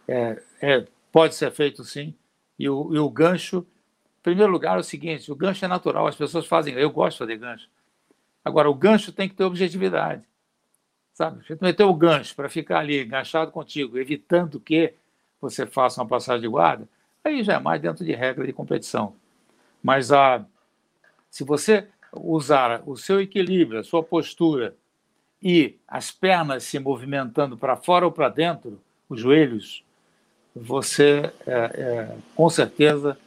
é, 0.07 0.43
é 0.61 0.87
Pode 1.13 1.35
ser 1.35 1.51
feito 1.51 1.83
sim. 1.85 2.15
E 2.57 2.67
o, 2.67 2.91
e 2.91 2.97
o 2.97 3.07
gancho, 3.07 3.59
em 3.59 4.23
primeiro 4.23 4.51
lugar, 4.51 4.77
é 4.77 4.79
o 4.79 4.83
seguinte: 4.83 5.31
o 5.31 5.35
gancho 5.35 5.63
é 5.63 5.67
natural, 5.67 6.07
as 6.07 6.15
pessoas 6.15 6.47
fazem, 6.47 6.73
eu 6.73 6.89
gosto 6.89 7.13
de 7.13 7.19
fazer 7.19 7.37
gancho. 7.37 7.69
Agora, 8.43 8.67
o 8.67 8.73
gancho 8.73 9.11
tem 9.11 9.29
que 9.29 9.35
ter 9.35 9.43
objetividade. 9.43 10.23
Sabe? 11.13 11.45
Você 11.45 11.55
meteu 11.61 11.87
o 11.87 11.93
gancho 11.93 12.35
para 12.35 12.49
ficar 12.49 12.79
ali 12.79 13.03
enganchado 13.03 13.51
contigo, 13.51 13.99
evitando 13.99 14.59
que 14.59 14.95
você 15.39 15.67
faça 15.67 16.01
uma 16.01 16.07
passagem 16.07 16.41
de 16.41 16.47
guarda, 16.47 16.89
aí 17.23 17.43
já 17.43 17.53
é 17.53 17.59
mais 17.59 17.79
dentro 17.79 18.03
de 18.03 18.13
regra 18.13 18.47
de 18.47 18.51
competição. 18.51 19.15
Mas 19.83 20.11
a, 20.11 20.43
se 21.29 21.43
você 21.43 21.87
usar 22.11 22.81
o 22.87 22.97
seu 22.97 23.21
equilíbrio, 23.21 23.79
a 23.79 23.83
sua 23.83 24.01
postura 24.01 24.75
e 25.43 25.77
as 25.85 26.09
pernas 26.09 26.63
se 26.63 26.79
movimentando 26.79 27.57
para 27.57 27.75
fora 27.75 28.05
ou 28.05 28.11
para 28.11 28.29
dentro, 28.29 28.79
os 29.09 29.19
joelhos 29.19 29.83
você, 30.55 31.33
é, 31.45 31.53
é, 31.53 32.17
com 32.35 32.49
certeza, 32.49 33.17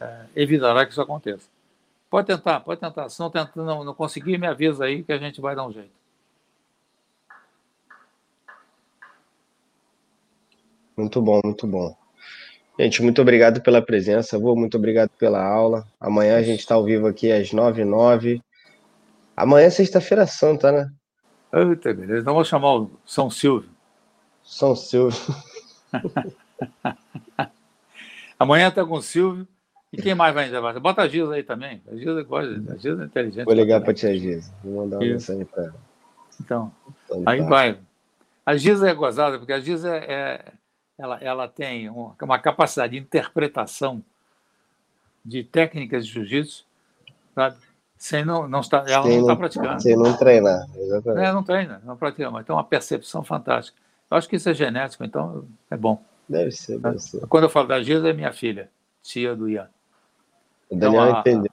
é, 0.00 0.24
evitará 0.36 0.84
que 0.84 0.92
isso 0.92 1.00
aconteça. 1.00 1.48
Pode 2.10 2.26
tentar, 2.26 2.60
pode 2.60 2.80
tentar. 2.80 3.08
Se 3.08 3.18
não, 3.20 3.30
tenta, 3.30 3.50
não, 3.54 3.84
não 3.84 3.94
conseguir, 3.94 4.36
me 4.36 4.46
avisa 4.46 4.84
aí 4.84 5.02
que 5.02 5.12
a 5.12 5.18
gente 5.18 5.40
vai 5.40 5.56
dar 5.56 5.66
um 5.66 5.72
jeito. 5.72 6.02
Muito 10.96 11.22
bom, 11.22 11.40
muito 11.42 11.66
bom. 11.66 11.96
Gente, 12.78 13.02
muito 13.02 13.22
obrigado 13.22 13.62
pela 13.62 13.80
presença, 13.80 14.38
Vou, 14.38 14.56
muito 14.56 14.76
obrigado 14.76 15.10
pela 15.10 15.42
aula. 15.42 15.86
Amanhã 16.00 16.36
a 16.36 16.42
gente 16.42 16.60
está 16.60 16.74
ao 16.74 16.84
vivo 16.84 17.06
aqui 17.06 17.30
às 17.32 17.52
9 17.52 17.82
h 17.82 17.90
09 17.90 18.42
Amanhã 19.36 19.66
é 19.66 19.70
sexta-feira 19.70 20.26
santa, 20.26 20.70
né? 20.70 20.92
Eita, 21.52 21.92
beleza. 21.92 22.20
Então 22.20 22.34
vou 22.34 22.44
chamar 22.44 22.74
o 22.74 22.90
São 23.04 23.30
Silvio. 23.30 23.70
São 24.42 24.74
Silvio. 24.74 25.18
Amanhã 28.38 28.68
está 28.68 28.84
com 28.84 28.94
o 28.94 29.02
Silvio. 29.02 29.46
E 29.92 30.00
quem 30.00 30.14
mais 30.14 30.34
vai 30.34 30.48
levar? 30.48 30.78
Bota 30.80 31.02
a 31.02 31.08
Gisa 31.08 31.34
aí 31.34 31.42
também. 31.42 31.82
A 31.86 31.94
Gisa 31.94 32.22
gosta, 32.22 32.72
a 32.72 32.76
Gisa 32.76 33.02
é 33.02 33.04
inteligente. 33.04 33.44
Vou 33.44 33.54
ligar 33.54 33.82
para 33.82 33.90
a 33.90 33.94
tia 33.94 34.18
Gisa. 34.18 34.52
Vou 34.64 34.82
mandar 34.82 34.96
uma 34.96 35.04
Isso. 35.04 35.12
mensagem 35.14 35.44
para 35.44 35.64
ela. 35.64 35.74
Então, 36.40 36.72
então 37.04 37.22
aí 37.26 37.40
tá. 37.40 37.46
vai. 37.46 37.78
A 38.46 38.56
Gisa 38.56 38.88
é 38.88 38.94
gozada, 38.94 39.38
porque 39.38 39.52
a 39.52 39.60
Gisa 39.60 39.94
é, 39.94 40.12
é 40.12 40.52
ela, 40.98 41.18
ela 41.20 41.48
tem 41.48 41.90
uma 41.90 42.38
capacidade 42.38 42.92
de 42.92 42.98
interpretação 42.98 44.02
de 45.24 45.44
técnicas 45.44 46.06
de 46.06 46.12
jiu-jitsu, 46.12 46.64
sabe? 47.34 47.56
Sem 48.02 48.24
não, 48.24 48.48
não 48.48 48.58
estar, 48.58 48.84
ela 48.88 49.04
sem 49.04 49.12
não 49.12 49.20
está 49.20 49.36
praticando. 49.36 49.80
Sem 49.80 49.96
não 49.96 50.16
treinar, 50.16 50.66
exatamente. 50.74 51.24
É, 51.24 51.32
não 51.32 51.44
treina, 51.44 51.80
não 51.84 51.96
pratica, 51.96 52.28
mas 52.32 52.44
tem 52.44 52.52
uma 52.52 52.64
percepção 52.64 53.22
fantástica. 53.22 53.78
Eu 54.10 54.16
acho 54.16 54.28
que 54.28 54.34
isso 54.34 54.48
é 54.48 54.54
genético, 54.54 55.04
então 55.04 55.46
é 55.70 55.76
bom. 55.76 56.02
Deve 56.28 56.50
ser, 56.50 56.80
deve 56.80 56.98
ser. 56.98 57.24
Quando 57.28 57.44
eu 57.44 57.48
falo 57.48 57.68
da 57.68 57.80
Giza, 57.80 58.10
é 58.10 58.12
minha 58.12 58.32
filha, 58.32 58.68
tia 59.04 59.36
do 59.36 59.48
Ian. 59.48 59.70
O 60.68 60.74
Daniel 60.74 61.04
então, 61.04 61.20
entendeu. 61.20 61.52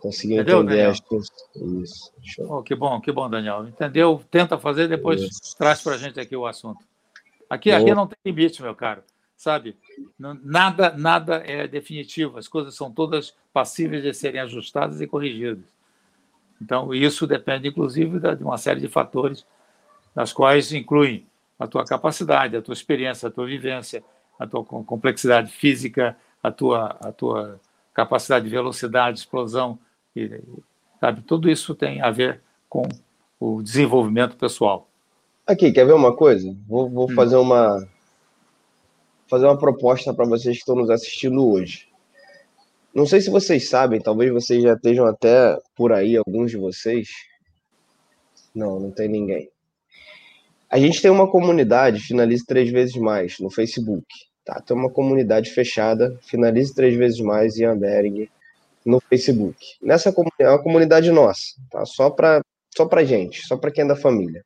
Conseguiu 0.00 0.36
entendeu, 0.36 0.58
entender 0.58 0.76
Daniel? 0.76 1.82
Isso. 1.82 2.12
Oh, 2.48 2.62
que 2.62 2.76
bom, 2.76 3.00
que 3.00 3.10
bom, 3.10 3.28
Daniel. 3.28 3.66
Entendeu? 3.66 4.22
Tenta 4.30 4.56
fazer, 4.56 4.86
depois 4.86 5.22
isso. 5.22 5.56
traz 5.58 5.82
para 5.82 5.96
a 5.96 5.98
gente 5.98 6.20
aqui 6.20 6.36
o 6.36 6.46
assunto. 6.46 6.84
Aqui, 7.50 7.72
aqui 7.72 7.92
não 7.92 8.06
tem 8.06 8.16
limite, 8.24 8.62
meu 8.62 8.76
caro. 8.76 9.02
Sabe? 9.44 9.76
Nada, 10.18 10.94
nada 10.96 11.42
é 11.44 11.68
definitivo. 11.68 12.38
As 12.38 12.48
coisas 12.48 12.74
são 12.74 12.90
todas 12.90 13.34
passíveis 13.52 14.02
de 14.02 14.14
serem 14.14 14.40
ajustadas 14.40 15.02
e 15.02 15.06
corrigidas. 15.06 15.62
Então, 16.62 16.94
isso 16.94 17.26
depende, 17.26 17.68
inclusive, 17.68 18.18
de 18.18 18.42
uma 18.42 18.56
série 18.56 18.80
de 18.80 18.88
fatores, 18.88 19.44
das 20.14 20.32
quais 20.32 20.72
incluem 20.72 21.26
a 21.58 21.66
tua 21.66 21.84
capacidade, 21.84 22.56
a 22.56 22.62
tua 22.62 22.72
experiência, 22.72 23.28
a 23.28 23.30
tua 23.30 23.44
vivência, 23.44 24.02
a 24.38 24.46
tua 24.46 24.64
complexidade 24.64 25.52
física, 25.52 26.16
a 26.42 26.50
tua, 26.50 26.96
a 27.02 27.12
tua 27.12 27.60
capacidade 27.92 28.46
de 28.46 28.50
velocidade, 28.50 29.18
explosão, 29.18 29.78
e, 30.16 30.40
sabe? 30.98 31.20
Tudo 31.20 31.50
isso 31.50 31.74
tem 31.74 32.00
a 32.00 32.10
ver 32.10 32.40
com 32.66 32.88
o 33.38 33.60
desenvolvimento 33.60 34.38
pessoal. 34.38 34.88
Aqui, 35.46 35.70
quer 35.70 35.84
ver 35.84 35.92
uma 35.92 36.16
coisa? 36.16 36.56
Vou, 36.66 36.88
vou 36.88 37.10
hum. 37.10 37.14
fazer 37.14 37.36
uma 37.36 37.86
fazer 39.28 39.46
uma 39.46 39.58
proposta 39.58 40.12
para 40.12 40.26
vocês 40.26 40.56
que 40.56 40.62
estão 40.62 40.76
nos 40.76 40.90
assistindo 40.90 41.46
hoje. 41.46 41.88
Não 42.94 43.06
sei 43.06 43.20
se 43.20 43.30
vocês 43.30 43.68
sabem, 43.68 44.00
talvez 44.00 44.32
vocês 44.32 44.62
já 44.62 44.74
estejam 44.74 45.06
até 45.06 45.58
por 45.74 45.92
aí, 45.92 46.16
alguns 46.16 46.50
de 46.50 46.56
vocês. 46.56 47.08
Não, 48.54 48.78
não 48.78 48.90
tem 48.90 49.08
ninguém. 49.08 49.50
A 50.70 50.78
gente 50.78 51.02
tem 51.02 51.10
uma 51.10 51.28
comunidade, 51.28 52.00
finalize 52.00 52.44
três 52.46 52.70
vezes 52.70 52.96
mais, 52.96 53.38
no 53.38 53.50
Facebook. 53.50 54.06
Tá? 54.44 54.60
Tem 54.60 54.76
uma 54.76 54.90
comunidade 54.90 55.50
fechada, 55.50 56.16
finalize 56.22 56.74
três 56.74 56.94
vezes 56.94 57.18
mais, 57.20 57.56
Ian 57.56 57.78
Bering, 57.78 58.28
no 58.84 59.00
Facebook. 59.00 59.56
Nessa 59.82 60.12
comunidade, 60.12 60.42
é 60.42 60.50
uma 60.50 60.62
comunidade 60.62 61.10
nossa, 61.10 61.54
tá? 61.70 61.84
só 61.84 62.10
para 62.10 62.42
só 62.76 62.86
pra 62.86 63.04
gente, 63.04 63.46
só 63.46 63.56
para 63.56 63.70
quem 63.70 63.84
é 63.84 63.88
da 63.88 63.96
família. 63.96 64.44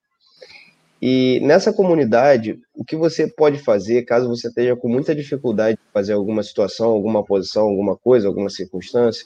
E 1.01 1.39
nessa 1.41 1.73
comunidade, 1.73 2.59
o 2.75 2.85
que 2.85 2.97
você 2.97 3.29
pode 3.29 3.59
fazer, 3.59 4.03
caso 4.03 4.29
você 4.29 4.49
esteja 4.49 4.75
com 4.75 4.89
muita 4.89 5.15
dificuldade 5.15 5.77
de 5.77 5.93
fazer 5.93 6.13
alguma 6.13 6.43
situação, 6.43 6.91
alguma 6.91 7.25
posição, 7.25 7.65
alguma 7.65 7.97
coisa, 7.97 8.27
alguma 8.27 8.51
circunstância, 8.51 9.25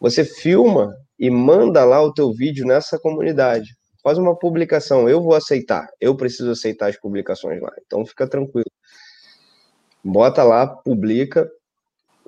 você 0.00 0.24
filma 0.24 0.96
e 1.18 1.30
manda 1.30 1.84
lá 1.84 2.02
o 2.02 2.12
teu 2.12 2.32
vídeo 2.32 2.66
nessa 2.66 2.98
comunidade. 2.98 3.76
Faz 4.02 4.18
uma 4.18 4.36
publicação, 4.36 5.08
eu 5.08 5.22
vou 5.22 5.34
aceitar, 5.34 5.88
eu 6.00 6.16
preciso 6.16 6.50
aceitar 6.50 6.88
as 6.88 6.96
publicações 6.96 7.60
lá, 7.60 7.72
então 7.86 8.04
fica 8.04 8.28
tranquilo. 8.28 8.70
Bota 10.02 10.42
lá, 10.42 10.66
publica, 10.66 11.48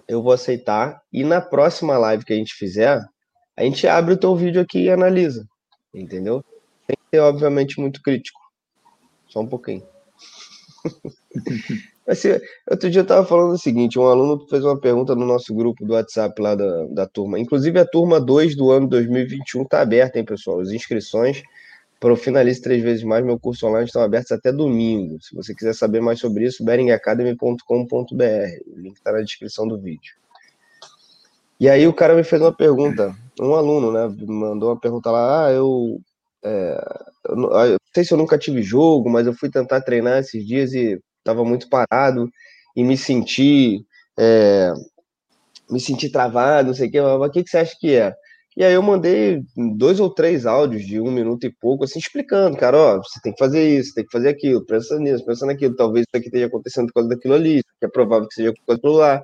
eu 0.07 0.23
vou 0.23 0.33
aceitar, 0.33 1.01
e 1.13 1.25
na 1.25 1.41
próxima 1.41 1.97
live 1.97 2.25
que 2.25 2.33
a 2.33 2.37
gente 2.37 2.55
fizer, 2.55 3.01
a 3.57 3.63
gente 3.63 3.87
abre 3.87 4.15
o 4.15 4.17
teu 4.17 4.35
vídeo 4.35 4.61
aqui 4.61 4.85
e 4.85 4.91
analisa, 4.91 5.47
entendeu? 5.95 6.45
Tem 6.87 6.97
que 6.97 7.17
ser, 7.17 7.21
obviamente, 7.21 7.81
muito 7.81 8.03
crítico. 8.03 8.40
Só 9.31 9.41
um 9.41 9.47
pouquinho. 9.47 9.83
Mas, 12.07 12.25
outro 12.69 12.91
dia 12.91 13.01
eu 13.01 13.05
estava 13.05 13.25
falando 13.25 13.53
o 13.53 13.59
seguinte: 13.59 13.99
um 13.99 14.07
aluno 14.07 14.47
fez 14.49 14.65
uma 14.65 14.79
pergunta 14.79 15.15
no 15.15 15.25
nosso 15.25 15.55
grupo 15.55 15.85
do 15.87 15.93
WhatsApp 15.93 16.41
lá 16.43 16.55
da, 16.55 16.87
da 16.87 17.07
turma. 17.07 17.39
Inclusive, 17.39 17.79
a 17.79 17.87
turma 17.87 18.21
2 18.21 18.57
do 18.57 18.71
ano 18.71 18.89
2021 18.89 19.63
está 19.63 19.81
aberta, 19.81 20.19
hein, 20.19 20.25
pessoal? 20.25 20.61
As 20.61 20.71
inscrições 20.71 21.43
para 22.01 22.13
o 22.13 22.17
Finalize 22.17 22.61
Três 22.61 22.83
Vezes 22.83 23.05
Mais, 23.05 23.25
meu 23.25 23.39
curso 23.39 23.67
online, 23.67 23.87
estão 23.87 24.03
abertas 24.03 24.33
até 24.33 24.51
domingo. 24.51 25.23
Se 25.23 25.35
você 25.35 25.55
quiser 25.55 25.75
saber 25.75 26.01
mais 26.01 26.19
sobre 26.19 26.47
isso, 26.47 26.65
beringacademy.com.br. 26.65 27.65
O 28.67 28.81
link 28.81 28.97
está 28.97 29.13
na 29.13 29.21
descrição 29.21 29.69
do 29.69 29.79
vídeo. 29.79 30.15
E 31.61 31.69
aí 31.69 31.87
o 31.87 31.93
cara 31.93 32.17
me 32.17 32.25
fez 32.25 32.41
uma 32.41 32.53
pergunta, 32.53 33.15
um 33.39 33.55
aluno, 33.55 33.93
né? 33.93 34.13
Mandou 34.27 34.71
uma 34.71 34.81
pergunta 34.81 35.11
lá, 35.11 35.47
ah, 35.47 35.53
eu 35.53 36.01
é, 36.43 37.79
sei 37.95 38.05
se 38.05 38.13
eu 38.13 38.19
nunca 38.19 38.39
tive 38.39 38.63
jogo, 38.63 39.11
mas 39.11 39.27
eu 39.27 39.35
fui 39.35 39.51
tentar 39.51 39.81
treinar 39.81 40.19
esses 40.19 40.47
dias 40.47 40.73
e 40.73 40.99
estava 41.19 41.45
muito 41.45 41.69
parado 41.69 42.29
e 42.77 42.85
me 42.85 42.97
senti 42.97 43.85
é, 44.19 44.73
me 45.71 45.81
senti 45.81 46.11
travado, 46.11 46.69
não 46.69 46.75
sei 46.75 46.89
o 46.89 46.91
que, 46.91 47.01
mas 47.01 47.29
o 47.29 47.31
que, 47.31 47.45
que 47.45 47.51
você 47.51 47.59
acha 47.59 47.77
que 47.79 47.95
é? 47.95 48.15
E 48.57 48.65
aí 48.65 48.75
eu 48.75 48.83
mandei 48.83 49.43
dois 49.77 50.01
ou 50.01 50.13
três 50.13 50.45
áudios 50.45 50.85
de 50.85 51.01
um 51.01 51.11
minuto 51.11 51.47
e 51.47 51.55
pouco, 51.61 51.85
assim, 51.85 51.99
explicando, 52.01 52.57
cara, 52.57 52.77
ó, 52.77 52.97
você 52.99 53.21
tem 53.23 53.33
que 53.33 53.39
fazer 53.39 53.79
isso, 53.79 53.95
tem 53.95 54.05
que 54.05 54.11
fazer 54.11 54.29
aquilo, 54.29 54.65
pensa 54.67 54.99
nisso, 54.99 55.25
pensa 55.25 55.47
naquilo, 55.47 55.77
talvez 55.77 56.05
isso 56.05 56.17
aqui 56.17 56.27
esteja 56.27 56.47
acontecendo 56.47 56.87
por 56.89 56.95
causa 56.95 57.09
daquilo 57.09 57.35
ali, 57.35 57.63
que 57.63 57.87
é 57.87 57.89
provável 57.89 58.29
que 58.29 58.35
seja 58.35 58.53
por 58.53 58.67
causa 58.67 58.83
daquilo 58.83 58.97
lá. 58.97 59.23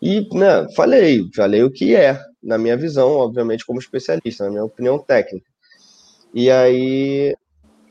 E, 0.00 0.28
né, 0.34 0.66
falei, 0.76 1.28
falei 1.34 1.64
o 1.64 1.70
que 1.70 1.96
é, 1.96 2.20
na 2.42 2.56
minha 2.56 2.76
visão, 2.76 3.10
obviamente, 3.12 3.66
como 3.66 3.80
especialista, 3.80 4.44
na 4.44 4.50
minha 4.50 4.64
opinião 4.64 4.98
técnica. 4.98 5.46
E 6.32 6.50
aí, 6.50 7.36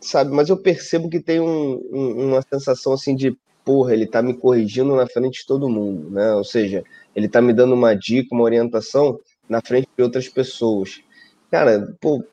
sabe, 0.07 0.31
mas 0.31 0.49
eu 0.49 0.57
percebo 0.57 1.09
que 1.09 1.19
tem 1.19 1.39
um, 1.39 1.81
um, 1.91 2.29
uma 2.29 2.41
sensação 2.41 2.93
assim 2.93 3.15
de, 3.15 3.37
porra, 3.63 3.93
ele 3.93 4.05
tá 4.05 4.21
me 4.21 4.33
corrigindo 4.33 4.95
na 4.95 5.07
frente 5.07 5.41
de 5.41 5.45
todo 5.45 5.69
mundo, 5.69 6.09
né? 6.09 6.33
Ou 6.33 6.43
seja, 6.43 6.83
ele 7.15 7.27
tá 7.27 7.41
me 7.41 7.53
dando 7.53 7.73
uma 7.73 7.95
dica, 7.95 8.33
uma 8.33 8.43
orientação 8.43 9.19
na 9.49 9.61
frente 9.61 9.87
de 9.97 10.03
outras 10.03 10.27
pessoas. 10.29 11.01
Cara, 11.51 11.95
pô, 11.99 12.23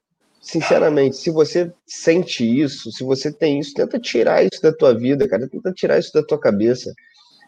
sinceramente, 0.41 1.17
se 1.17 1.31
você 1.31 1.73
sente 1.87 2.45
isso, 2.45 2.91
se 2.93 3.05
você 3.05 3.33
tem 3.33 3.59
isso, 3.59 3.75
tenta 3.75 3.99
tirar 3.99 4.45
isso 4.45 4.61
da 4.63 4.73
tua 4.73 4.95
vida, 4.95 5.29
cara, 5.29 5.49
tenta 5.49 5.73
tirar 5.73 5.99
isso 5.99 6.13
da 6.13 6.23
tua 6.23 6.39
cabeça. 6.39 6.93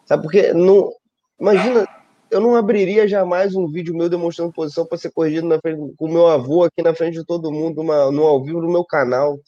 Sabe? 0.05 0.23
Porque 0.23 0.53
não 0.53 0.91
imagina 1.39 1.87
eu 2.29 2.41
não 2.41 2.55
abriria 2.55 3.07
jamais 3.07 3.55
um 3.55 3.67
vídeo 3.67 3.95
meu 3.95 4.09
demonstrando 4.09 4.51
posição 4.51 4.85
para 4.85 4.97
ser 4.97 5.11
corrigido 5.11 5.47
frente, 5.61 5.93
com 5.95 6.05
o 6.05 6.11
meu 6.11 6.27
avô 6.27 6.63
aqui 6.63 6.81
na 6.81 6.93
frente 6.93 7.19
de 7.19 7.25
todo 7.25 7.51
mundo, 7.51 7.81
uma, 7.81 8.11
no 8.11 8.23
ao 8.23 8.43
vivo 8.43 8.61
no 8.61 8.71
meu 8.71 8.83
canal. 8.83 9.39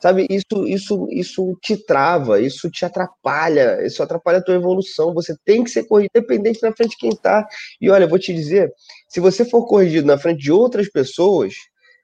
Sabe, 0.00 0.26
isso, 0.30 0.66
isso, 0.66 1.08
isso 1.10 1.58
te 1.60 1.76
trava, 1.76 2.40
isso 2.40 2.70
te 2.70 2.84
atrapalha, 2.84 3.84
isso 3.84 4.02
atrapalha 4.02 4.38
a 4.38 4.42
tua 4.42 4.54
evolução. 4.54 5.12
Você 5.14 5.36
tem 5.44 5.64
que 5.64 5.70
ser 5.70 5.84
corrigido, 5.84 6.12
independente 6.16 6.62
na 6.62 6.72
frente 6.72 6.90
de 6.90 6.96
quem 6.96 7.10
está. 7.10 7.46
E 7.80 7.90
olha, 7.90 8.04
eu 8.04 8.08
vou 8.08 8.18
te 8.18 8.32
dizer, 8.32 8.72
se 9.08 9.18
você 9.20 9.44
for 9.44 9.66
corrigido 9.66 10.06
na 10.06 10.16
frente 10.18 10.40
de 10.42 10.52
outras 10.52 10.88
pessoas, 10.88 11.54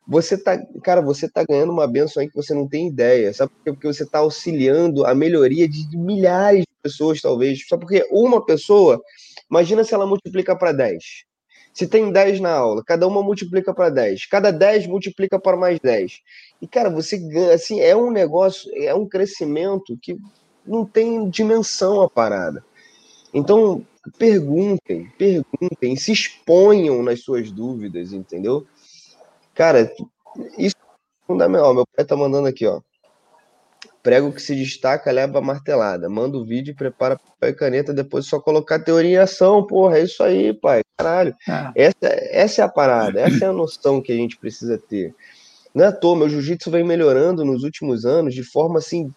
você 0.07 0.36
tá, 0.36 0.59
cara, 0.82 1.01
você 1.01 1.28
tá 1.28 1.45
ganhando 1.49 1.72
uma 1.72 1.86
benção 1.86 2.20
aí 2.20 2.28
que 2.28 2.36
você 2.36 2.53
não 2.53 2.68
tem 2.68 2.88
ideia, 2.88 3.32
sabe? 3.32 3.53
Porque, 3.55 3.72
porque 3.72 3.86
você 3.86 4.05
tá 4.05 4.18
auxiliando 4.18 5.07
a 5.07 5.14
melhoria 5.14 5.68
de 5.68 5.97
milhares 5.97 6.62
de 6.62 6.82
pessoas, 6.82 7.20
talvez. 7.20 7.66
Só 7.66 7.78
porque 7.78 8.07
uma 8.11 8.45
pessoa 8.45 9.01
Imagina 9.51 9.84
se 9.84 9.95
ela 9.95 10.07
multiplica 10.07 10.57
para 10.57 10.72
10. 10.72 11.24
Se 11.72 11.86
tem 11.86 12.11
10 12.11 12.40
na 12.40 12.53
aula, 12.53 12.82
cada 12.84 13.07
uma 13.07 13.22
multiplica 13.22 13.74
para 13.74 13.90
10. 13.90 14.26
Cada 14.26 14.51
10 14.51 14.86
multiplica 14.86 15.38
para 15.38 15.57
mais 15.57 15.78
10. 15.80 16.20
E, 16.65 16.67
cara, 16.67 16.89
você 16.89 17.19
ganha, 17.19 17.53
assim, 17.53 17.79
é 17.83 17.95
um 17.95 18.11
negócio, 18.11 18.73
é 18.75 18.95
um 18.95 19.07
crescimento 19.07 19.99
que 20.01 20.17
não 20.67 20.87
tem 20.87 21.29
dimensão 21.29 22.01
a 22.01 22.09
parada. 22.09 22.65
Então, 23.35 23.87
perguntem, 24.17 25.12
perguntem, 25.19 25.95
se 25.95 26.11
exponham 26.11 27.03
nas 27.03 27.21
suas 27.21 27.53
dúvidas, 27.53 28.15
entendeu? 28.15 28.67
Cara, 29.55 29.93
isso 30.57 30.75
é 30.75 31.27
fundamental. 31.27 31.75
Meu 31.75 31.87
pai 31.95 32.03
tá 32.03 32.17
mandando 32.17 32.49
aqui, 32.49 32.67
ó. 32.67 32.81
Prego 34.03 34.33
que 34.33 34.41
se 34.41 34.57
destaca, 34.57 35.12
leva 35.12 35.41
a 35.41 35.43
martelada. 35.43 36.09
Manda 36.09 36.39
o 36.39 36.47
vídeo, 36.47 36.75
prepara 36.75 37.19
papel 37.19 37.51
e 37.51 37.55
caneta, 37.55 37.93
depois 37.93 38.25
só 38.25 38.41
colocar 38.41 38.79
teoria 38.79 39.11
em 39.11 39.19
ação. 39.19 39.67
Porra, 39.67 39.99
é 39.99 40.05
isso 40.05 40.23
aí, 40.23 40.55
pai. 40.55 40.81
Caralho. 40.97 41.37
Ah. 41.47 41.73
Essa, 41.77 42.09
essa 42.31 42.62
é 42.62 42.65
a 42.65 42.69
parada, 42.69 43.21
essa 43.21 43.45
é 43.45 43.49
a 43.49 43.53
noção 43.53 44.01
que 44.01 44.12
a 44.12 44.17
gente 44.17 44.39
precisa 44.39 44.79
ter. 44.79 45.15
Não 45.75 45.85
é 45.85 45.89
à 45.89 45.93
toa, 45.93 46.16
meu 46.16 46.29
jiu-jitsu 46.29 46.70
vem 46.70 46.85
melhorando 46.85 47.45
nos 47.45 47.64
últimos 47.64 48.05
anos 48.05 48.35
de 48.35 48.45
forma 48.45 48.79
assim. 48.79 49.12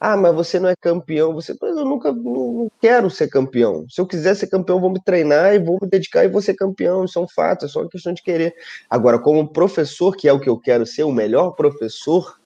Ah, 0.00 0.16
mas 0.16 0.34
você 0.34 0.58
não 0.58 0.68
é 0.68 0.74
campeão. 0.76 1.32
Você, 1.34 1.56
mas 1.60 1.76
eu 1.76 1.84
nunca 1.84 2.12
não, 2.12 2.52
não 2.52 2.70
quero 2.80 3.08
ser 3.08 3.28
campeão. 3.28 3.86
Se 3.88 4.00
eu 4.00 4.06
quiser 4.06 4.34
ser 4.34 4.48
campeão, 4.48 4.80
vou 4.80 4.90
me 4.90 5.02
treinar 5.02 5.54
e 5.54 5.58
vou 5.58 5.78
me 5.80 5.88
dedicar 5.88 6.24
e 6.24 6.28
vou 6.28 6.42
ser 6.42 6.54
campeão. 6.54 7.04
Isso 7.04 7.18
é 7.18 7.22
um 7.22 7.28
fato, 7.28 7.64
é 7.64 7.68
só 7.68 7.80
uma 7.80 7.88
questão 7.88 8.12
de 8.12 8.22
querer. 8.22 8.54
Agora, 8.90 9.18
como 9.18 9.48
professor, 9.48 10.16
que 10.16 10.28
é 10.28 10.32
o 10.32 10.40
que 10.40 10.48
eu 10.48 10.58
quero 10.58 10.84
ser, 10.84 11.04
o 11.04 11.12
melhor 11.12 11.52
professor, 11.52 12.38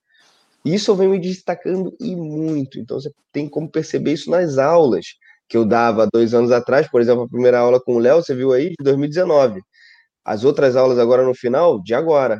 isso 0.64 0.94
venho 0.94 1.10
me 1.10 1.18
destacando 1.18 1.96
e 1.98 2.14
muito. 2.14 2.78
Então 2.78 3.00
você 3.00 3.10
tem 3.32 3.48
como 3.48 3.68
perceber 3.68 4.12
isso 4.12 4.30
nas 4.30 4.58
aulas 4.58 5.16
que 5.48 5.56
eu 5.56 5.64
dava 5.64 6.06
dois 6.12 6.34
anos 6.34 6.52
atrás, 6.52 6.86
por 6.88 7.00
exemplo, 7.00 7.22
a 7.22 7.28
primeira 7.28 7.58
aula 7.58 7.80
com 7.80 7.96
o 7.96 7.98
Léo, 7.98 8.22
você 8.22 8.34
viu 8.34 8.52
aí, 8.52 8.68
de 8.68 8.84
2019. 8.84 9.62
As 10.24 10.44
outras 10.44 10.76
aulas 10.76 10.98
agora 10.98 11.24
no 11.24 11.34
final, 11.34 11.82
de 11.82 11.94
agora. 11.94 12.38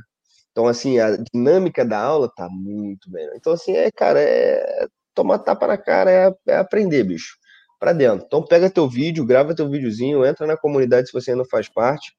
Então, 0.59 0.67
assim, 0.67 0.99
a 0.99 1.17
dinâmica 1.33 1.85
da 1.85 2.01
aula 2.03 2.29
tá 2.29 2.49
muito 2.51 3.09
bem. 3.09 3.31
Então, 3.37 3.53
assim, 3.53 3.77
é, 3.77 3.93
cara, 3.93 4.21
é 4.21 4.89
tomar 5.15 5.39
tapa 5.39 5.69
na 5.69 5.79
cara, 5.79 6.11
é, 6.11 6.35
é 6.49 6.57
aprender, 6.57 7.05
bicho, 7.05 7.37
para 7.79 7.93
dentro. 7.93 8.27
Então, 8.27 8.43
pega 8.43 8.69
teu 8.69 8.89
vídeo, 8.89 9.25
grava 9.25 9.55
teu 9.55 9.71
videozinho, 9.71 10.27
entra 10.27 10.49
na 10.49 10.57
comunidade 10.57 11.07
se 11.07 11.13
você 11.13 11.31
ainda 11.31 11.45
faz 11.45 11.69
parte, 11.69 12.13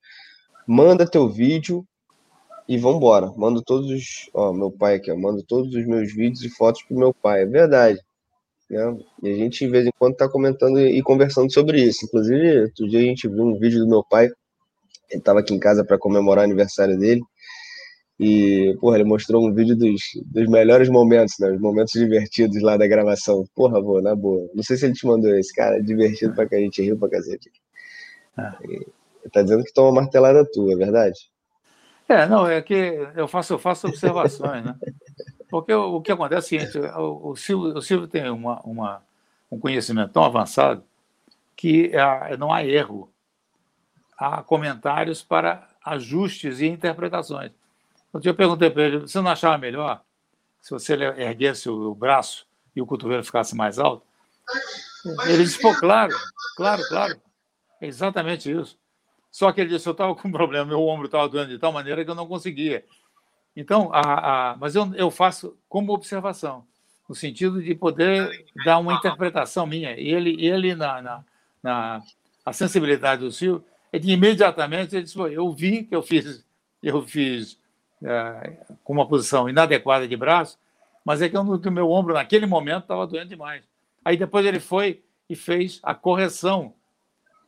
manda 0.65 1.05
teu 1.05 1.27
vídeo, 1.27 1.85
e 2.65 2.77
vambora. 2.77 3.29
Mando 3.35 3.61
todos 3.61 3.91
os. 3.91 4.29
Ó, 4.33 4.53
meu 4.53 4.71
pai 4.71 4.95
aqui, 4.95 5.11
ó, 5.11 5.17
mando 5.17 5.43
todos 5.43 5.75
os 5.75 5.85
meus 5.85 6.13
vídeos 6.13 6.41
e 6.41 6.49
fotos 6.49 6.81
pro 6.83 6.97
meu 6.97 7.13
pai. 7.13 7.41
É 7.41 7.45
verdade. 7.45 7.99
Né? 8.69 8.99
E 9.21 9.33
a 9.33 9.35
gente, 9.35 9.65
de 9.65 9.69
vez 9.69 9.85
em 9.85 9.91
quando, 9.99 10.15
tá 10.15 10.29
comentando 10.29 10.79
e 10.79 11.01
conversando 11.01 11.51
sobre 11.51 11.81
isso. 11.81 12.05
Inclusive, 12.05 12.61
outro 12.61 12.87
dia 12.87 12.99
a 12.99 13.03
gente 13.03 13.27
viu 13.27 13.43
um 13.43 13.59
vídeo 13.59 13.81
do 13.81 13.89
meu 13.89 14.01
pai. 14.01 14.29
Ele 15.09 15.21
tava 15.21 15.41
aqui 15.41 15.53
em 15.53 15.59
casa 15.59 15.83
para 15.83 15.97
comemorar 15.97 16.43
o 16.43 16.45
aniversário 16.45 16.97
dele. 16.97 17.21
E, 18.19 18.75
porra, 18.81 18.97
ele 18.97 19.05
mostrou 19.05 19.47
um 19.47 19.53
vídeo 19.53 19.77
dos, 19.77 20.01
dos 20.25 20.47
melhores 20.49 20.89
momentos, 20.89 21.35
né? 21.39 21.51
Os 21.51 21.61
momentos 21.61 21.93
divertidos 21.93 22.61
lá 22.61 22.75
da 22.75 22.85
gravação. 22.85 23.45
Porra, 23.55 23.81
vô, 23.81 24.01
na 24.01 24.13
boa. 24.13 24.49
Não 24.53 24.61
sei 24.61 24.75
se 24.75 24.85
ele 24.85 24.93
te 24.93 25.07
mandou 25.07 25.33
esse, 25.35 25.53
cara. 25.55 25.81
Divertido 25.81 26.33
pra 26.35 26.45
que 26.45 26.55
a 26.55 26.59
gente 26.59 26.81
riu 26.81 26.97
pra 26.97 27.09
cacete. 27.09 27.49
Ah. 28.37 28.57
Tá 29.31 29.41
dizendo 29.41 29.63
que 29.63 29.73
toma 29.73 30.01
martelada 30.01 30.45
tua, 30.51 30.73
é 30.73 30.75
verdade? 30.75 31.17
É, 32.09 32.25
não, 32.25 32.47
é 32.47 32.61
que 32.61 32.73
eu 33.15 33.27
faço, 33.27 33.53
eu 33.53 33.59
faço 33.59 33.87
observações, 33.87 34.65
né? 34.65 34.75
Porque 35.49 35.73
o, 35.73 35.95
o 35.95 36.01
que 36.01 36.11
acontece 36.11 36.57
é 36.57 36.57
o 36.57 36.61
seguinte, 36.61 36.87
o, 36.97 37.29
o, 37.29 37.35
Silvio, 37.35 37.77
o 37.77 37.81
Silvio 37.81 38.07
tem 38.07 38.29
uma, 38.29 38.59
uma, 38.61 39.01
um 39.51 39.59
conhecimento 39.59 40.11
tão 40.11 40.23
avançado 40.23 40.83
que 41.55 41.91
é, 41.93 42.35
não 42.37 42.51
há 42.51 42.65
erro. 42.65 43.11
Há 44.17 44.43
comentários 44.43 45.23
para 45.23 45.67
ajustes 45.85 46.59
e 46.59 46.67
interpretações. 46.67 47.51
Um 48.13 48.19
dia 48.19 48.31
eu 48.31 48.35
perguntei 48.35 48.69
para 48.69 48.83
ele, 48.83 48.97
você 48.99 49.21
não 49.21 49.31
achava 49.31 49.57
melhor 49.57 50.01
se 50.61 50.71
você 50.71 50.93
erguesse 50.93 51.69
o 51.69 51.93
braço 51.93 52.47
e 52.75 52.81
o 52.81 52.85
cotovelo 52.85 53.23
ficasse 53.23 53.55
mais 53.55 53.79
alto? 53.79 54.05
Ele 55.27 55.43
disse, 55.43 55.61
pô, 55.61 55.73
claro, 55.75 56.13
claro, 56.57 56.81
claro. 56.87 57.21
É 57.79 57.87
exatamente 57.87 58.51
isso. 58.51 58.77
Só 59.31 59.51
que 59.51 59.61
ele 59.61 59.69
disse, 59.69 59.87
eu 59.87 59.91
estava 59.91 60.15
com 60.15 60.27
um 60.27 60.31
problema, 60.31 60.65
meu 60.65 60.81
ombro 60.81 61.05
estava 61.05 61.29
doendo 61.29 61.51
de 61.51 61.59
tal 61.59 61.71
maneira 61.71 62.03
que 62.03 62.09
eu 62.09 62.15
não 62.15 62.27
conseguia. 62.27 62.83
Então, 63.55 63.89
a, 63.93 64.51
a, 64.51 64.57
mas 64.57 64.75
eu, 64.75 64.91
eu 64.95 65.11
faço 65.11 65.57
como 65.67 65.93
observação, 65.93 66.65
no 67.07 67.15
sentido 67.15 67.61
de 67.61 67.75
poder 67.75 68.45
dar 68.65 68.79
uma 68.79 68.93
interpretação 68.93 69.65
minha. 69.65 69.97
E 69.99 70.09
ele, 70.09 70.43
ele 70.43 70.75
na, 70.75 71.01
na, 71.01 71.25
na 71.61 72.01
a 72.45 72.53
sensibilidade 72.53 73.21
do 73.21 73.31
Silvio, 73.31 73.63
ele 73.93 74.11
imediatamente 74.11 74.95
ele 74.95 75.03
disse, 75.03 75.17
eu 75.17 75.51
vi 75.51 75.83
que 75.83 75.95
eu 75.95 76.01
fiz, 76.01 76.45
eu 76.81 77.01
fiz 77.01 77.57
é, 78.03 78.57
com 78.83 78.93
uma 78.93 79.07
posição 79.07 79.49
inadequada 79.49 80.07
de 80.07 80.15
braço, 80.15 80.57
mas 81.03 81.21
é 81.21 81.29
que 81.29 81.37
o 81.37 81.71
meu 81.71 81.89
ombro, 81.89 82.13
naquele 82.13 82.45
momento, 82.45 82.83
estava 82.83 83.07
doendo 83.07 83.29
demais. 83.29 83.63
Aí 84.03 84.17
depois 84.17 84.45
ele 84.45 84.59
foi 84.59 85.03
e 85.29 85.35
fez 85.35 85.79
a 85.83 85.93
correção 85.93 86.73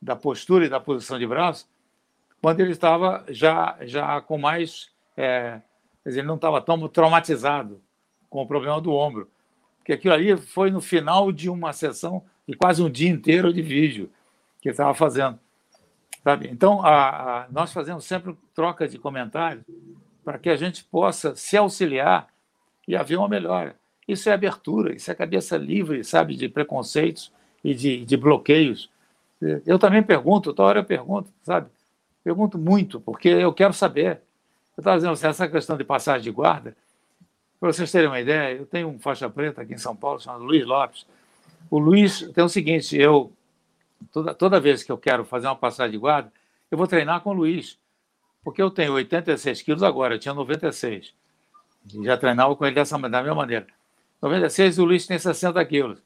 da 0.01 0.15
postura 0.15 0.65
e 0.65 0.69
da 0.69 0.79
posição 0.79 1.19
de 1.19 1.27
braço, 1.27 1.69
quando 2.41 2.59
ele 2.59 2.71
estava 2.71 3.23
já, 3.29 3.77
já 3.81 4.19
com 4.21 4.37
mais. 4.37 4.89
É, 5.15 5.61
ele 6.05 6.23
não 6.23 6.35
estava 6.35 6.59
tão 6.59 6.87
traumatizado 6.87 7.79
com 8.29 8.41
o 8.41 8.47
problema 8.47 8.81
do 8.81 8.93
ombro. 8.93 9.29
Porque 9.77 9.93
aquilo 9.93 10.13
ali 10.13 10.35
foi 10.37 10.71
no 10.71 10.81
final 10.81 11.31
de 11.31 11.49
uma 11.49 11.73
sessão 11.73 12.23
de 12.47 12.55
quase 12.55 12.81
um 12.81 12.89
dia 12.89 13.09
inteiro 13.09 13.53
de 13.53 13.61
vídeo 13.61 14.09
que 14.59 14.69
ele 14.69 14.73
estava 14.73 14.93
fazendo. 14.93 15.39
Sabe? 16.23 16.47
Então, 16.51 16.83
a, 16.85 17.43
a, 17.43 17.47
nós 17.49 17.73
fazemos 17.73 18.05
sempre 18.05 18.35
troca 18.53 18.87
de 18.87 18.97
comentários 18.97 19.63
para 20.23 20.37
que 20.37 20.49
a 20.49 20.55
gente 20.55 20.83
possa 20.83 21.35
se 21.35 21.57
auxiliar 21.57 22.27
e 22.87 22.95
haver 22.95 23.17
uma 23.17 23.27
melhora. 23.27 23.75
Isso 24.07 24.29
é 24.29 24.33
abertura, 24.33 24.93
isso 24.93 25.09
é 25.09 25.15
cabeça 25.15 25.57
livre, 25.57 26.03
sabe, 26.03 26.35
de 26.35 26.49
preconceitos 26.49 27.31
e 27.63 27.73
de, 27.73 28.05
de 28.05 28.17
bloqueios. 28.17 28.89
Eu 29.65 29.79
também 29.79 30.03
pergunto, 30.03 30.53
toda 30.53 30.67
hora 30.67 30.79
eu 30.79 30.83
pergunto, 30.83 31.31
sabe? 31.43 31.69
Pergunto 32.23 32.57
muito, 32.57 32.99
porque 32.99 33.29
eu 33.29 33.53
quero 33.53 33.73
saber. 33.73 34.21
Eu 34.77 34.81
estava 34.81 34.97
dizendo 34.97 35.13
assim, 35.13 35.27
essa 35.27 35.47
questão 35.47 35.77
de 35.77 35.83
passagem 35.83 36.23
de 36.23 36.31
guarda, 36.31 36.75
para 37.59 37.71
vocês 37.71 37.91
terem 37.91 38.07
uma 38.07 38.19
ideia, 38.19 38.55
eu 38.55 38.65
tenho 38.65 38.87
um 38.87 38.99
faixa 38.99 39.29
preta 39.29 39.61
aqui 39.61 39.73
em 39.73 39.77
São 39.77 39.95
Paulo 39.95 40.19
chamado 40.19 40.43
Luiz 40.43 40.65
Lopes. 40.65 41.05
O 41.69 41.77
Luiz 41.77 42.21
tem 42.33 42.43
o 42.43 42.49
seguinte, 42.49 42.97
eu 42.97 43.31
toda, 44.11 44.33
toda 44.33 44.59
vez 44.59 44.83
que 44.83 44.91
eu 44.91 44.97
quero 44.97 45.23
fazer 45.23 45.47
uma 45.47 45.55
passagem 45.55 45.91
de 45.91 45.97
guarda, 45.97 46.31
eu 46.69 46.77
vou 46.77 46.87
treinar 46.87 47.21
com 47.21 47.31
o 47.31 47.33
Luiz, 47.33 47.77
porque 48.43 48.61
eu 48.61 48.71
tenho 48.71 48.93
86 48.93 49.61
quilos 49.61 49.83
agora, 49.83 50.15
eu 50.15 50.19
tinha 50.19 50.33
96. 50.33 51.13
E 51.93 52.03
já 52.03 52.17
treinava 52.17 52.55
com 52.55 52.65
ele 52.65 52.75
dessa, 52.75 52.97
da 52.97 53.21
mesma 53.21 53.35
maneira. 53.35 53.67
96 54.21 54.77
e 54.77 54.81
o 54.81 54.85
Luiz 54.85 55.05
tem 55.05 55.17
60 55.17 55.63
quilos. 55.65 55.99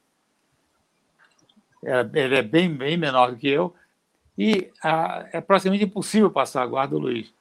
É, 1.84 2.00
ele 2.14 2.36
é 2.36 2.42
bem, 2.42 2.70
bem 2.74 2.98
menor 2.98 3.32
do 3.32 3.38
que 3.38 3.48
eu, 3.48 3.76
e 4.38 4.72
a, 4.84 5.28
é 5.32 5.42
praticamente 5.42 5.84
impossível 5.84 6.32
passar 6.32 6.64
a 6.64 6.68
guarda 6.68 6.96
do 6.96 7.02
Luiz. 7.02 7.34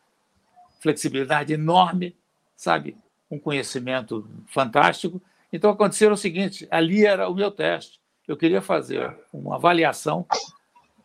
Flexibilidade 0.80 1.52
enorme, 1.52 2.16
sabe? 2.56 2.96
Um 3.30 3.38
conhecimento 3.38 4.28
fantástico. 4.48 5.20
Então 5.52 5.70
aconteceu 5.70 6.12
o 6.12 6.16
seguinte: 6.16 6.68
ali 6.70 7.06
era 7.06 7.28
o 7.28 7.34
meu 7.34 7.50
teste. 7.50 8.00
Eu 8.28 8.36
queria 8.36 8.60
fazer 8.60 9.16
uma 9.32 9.56
avaliação 9.56 10.26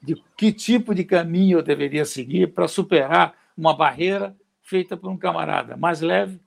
de 0.02 0.16
que 0.38 0.52
tipo 0.52 0.94
de 0.94 1.04
caminho 1.04 1.60
eu 1.60 1.64
deveria 1.64 2.06
seguir 2.06 2.54
para 2.54 2.68
superar 2.68 3.39
uma 3.60 3.76
barreira 3.76 4.34
feita 4.62 4.96
por 4.96 5.10
um 5.10 5.18
camarada 5.18 5.76
mais 5.76 6.00
leve, 6.00 6.40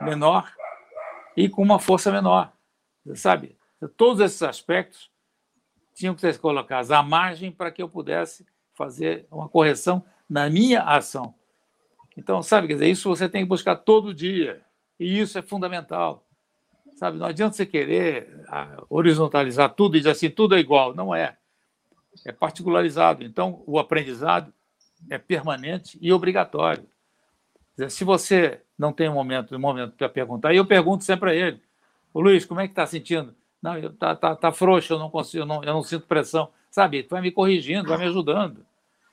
menor 0.00 0.54
e 1.36 1.48
com 1.48 1.60
uma 1.62 1.80
força 1.80 2.12
menor. 2.12 2.52
Sabe? 3.14 3.56
Todos 3.96 4.20
esses 4.20 4.40
aspectos 4.42 5.10
tinham 5.92 6.14
que 6.14 6.20
ser 6.20 6.38
colocados 6.38 6.92
à 6.92 7.02
margem 7.02 7.50
para 7.50 7.72
que 7.72 7.82
eu 7.82 7.88
pudesse 7.88 8.46
fazer 8.72 9.26
uma 9.30 9.48
correção 9.48 10.04
na 10.30 10.48
minha 10.48 10.82
ação. 10.82 11.34
Então, 12.16 12.40
sabe, 12.40 12.68
quer 12.68 12.74
dizer, 12.74 12.88
isso 12.88 13.08
você 13.08 13.28
tem 13.28 13.42
que 13.42 13.48
buscar 13.48 13.74
todo 13.74 14.14
dia, 14.14 14.62
e 15.00 15.18
isso 15.18 15.36
é 15.38 15.42
fundamental. 15.42 16.24
Sabe, 16.94 17.18
não 17.18 17.26
adianta 17.26 17.56
você 17.56 17.66
querer 17.66 18.44
ah, 18.48 18.84
horizontalizar 18.88 19.74
tudo 19.74 19.96
e 19.96 20.00
dizer 20.00 20.10
assim, 20.10 20.30
tudo 20.30 20.54
é 20.54 20.60
igual. 20.60 20.94
Não 20.94 21.14
é. 21.14 21.36
É 22.24 22.30
particularizado. 22.30 23.24
Então, 23.24 23.62
o 23.66 23.78
aprendizado 23.78 24.52
é 25.10 25.18
permanente 25.18 25.98
e 26.00 26.12
obrigatório. 26.12 26.84
Dizer, 27.76 27.90
se 27.90 28.04
você 28.04 28.60
não 28.78 28.92
tem 28.92 29.08
um 29.08 29.14
momento, 29.14 29.54
um 29.54 29.58
momento 29.58 29.94
para 29.96 30.08
perguntar, 30.08 30.52
e 30.52 30.56
eu 30.56 30.66
pergunto 30.66 31.04
sempre 31.04 31.30
a 31.30 31.34
ele, 31.34 31.60
o 32.12 32.20
Luiz, 32.20 32.44
como 32.44 32.60
é 32.60 32.66
que 32.66 32.72
está 32.72 32.86
sentindo? 32.86 33.34
Não, 33.62 33.78
eu, 33.78 33.92
tá, 33.92 34.14
tá, 34.14 34.34
tá 34.34 34.52
frouxo, 34.52 34.92
eu 34.92 34.98
não 34.98 35.08
consigo, 35.08 35.42
eu 35.42 35.46
não, 35.46 35.62
eu 35.62 35.72
não 35.72 35.82
sinto 35.82 36.06
pressão. 36.06 36.50
Sabe, 36.70 37.02
tu 37.02 37.10
vai 37.10 37.22
me 37.22 37.30
corrigindo, 37.30 37.88
vai 37.88 37.98
me 37.98 38.06
ajudando. 38.06 38.64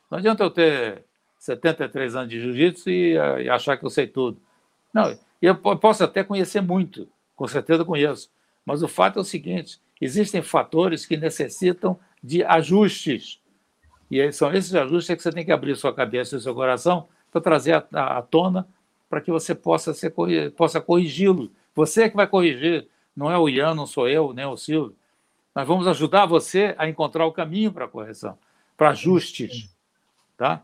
Não 0.10 0.18
adianta 0.18 0.44
eu 0.44 0.50
ter 0.50 1.04
73 1.38 2.16
anos 2.16 2.30
de 2.30 2.42
jiu-jitsu 2.42 2.90
e, 2.90 3.14
e, 3.14 3.50
achar 3.50 3.78
que 3.78 3.86
eu 3.86 3.90
sei 3.90 4.08
tudo. 4.08 4.42
Não, 4.94 5.18
eu 5.42 5.56
posso 5.56 6.04
até 6.04 6.24
conhecer 6.24 6.62
muito, 6.62 7.08
com 7.36 7.48
certeza 7.48 7.86
conheço. 7.86 8.30
Mas 8.66 8.82
o 8.84 8.88
fato 8.88 9.20
é 9.20 9.22
o 9.22 9.26
seguinte: 9.26 9.80
existem 10.02 10.42
fatores 10.42 11.06
que 11.06 11.16
necessitam 11.16 12.00
de 12.24 12.44
ajustes. 12.44 13.39
E 14.10 14.32
são 14.32 14.52
esses 14.54 14.74
ajustes 14.74 15.16
que 15.16 15.22
você 15.22 15.32
tem 15.32 15.46
que 15.46 15.52
abrir 15.52 15.76
sua 15.76 15.94
cabeça 15.94 16.36
e 16.36 16.42
seu 16.42 16.56
coração 16.56 17.08
para 17.32 17.42
trazer 17.42 17.84
à 17.94 18.22
tona 18.22 18.68
para 19.10 19.22
que 19.22 19.32
você 19.32 19.56
possa, 19.56 19.94
ser, 19.94 20.14
possa 20.56 20.80
corrigi-lo. 20.80 21.52
Você 21.76 22.04
é 22.04 22.10
que 22.10 22.16
vai 22.16 22.28
corrigir, 22.28 22.88
não 23.16 23.32
é 23.32 23.38
o 23.38 23.50
Ian, 23.50 23.74
não 23.74 23.88
sou 23.88 24.08
eu, 24.08 24.34
nem 24.34 24.46
o 24.46 24.56
Silvio. 24.56 24.96
Nós 25.56 25.68
vamos 25.68 25.88
ajudar 25.88 26.26
você 26.28 26.76
a 26.78 26.88
encontrar 26.88 27.26
o 27.26 27.32
caminho 27.32 27.72
para 27.72 27.88
correção, 27.88 28.38
para 28.78 28.92
ajustes. 28.92 29.70
Tá? 30.38 30.64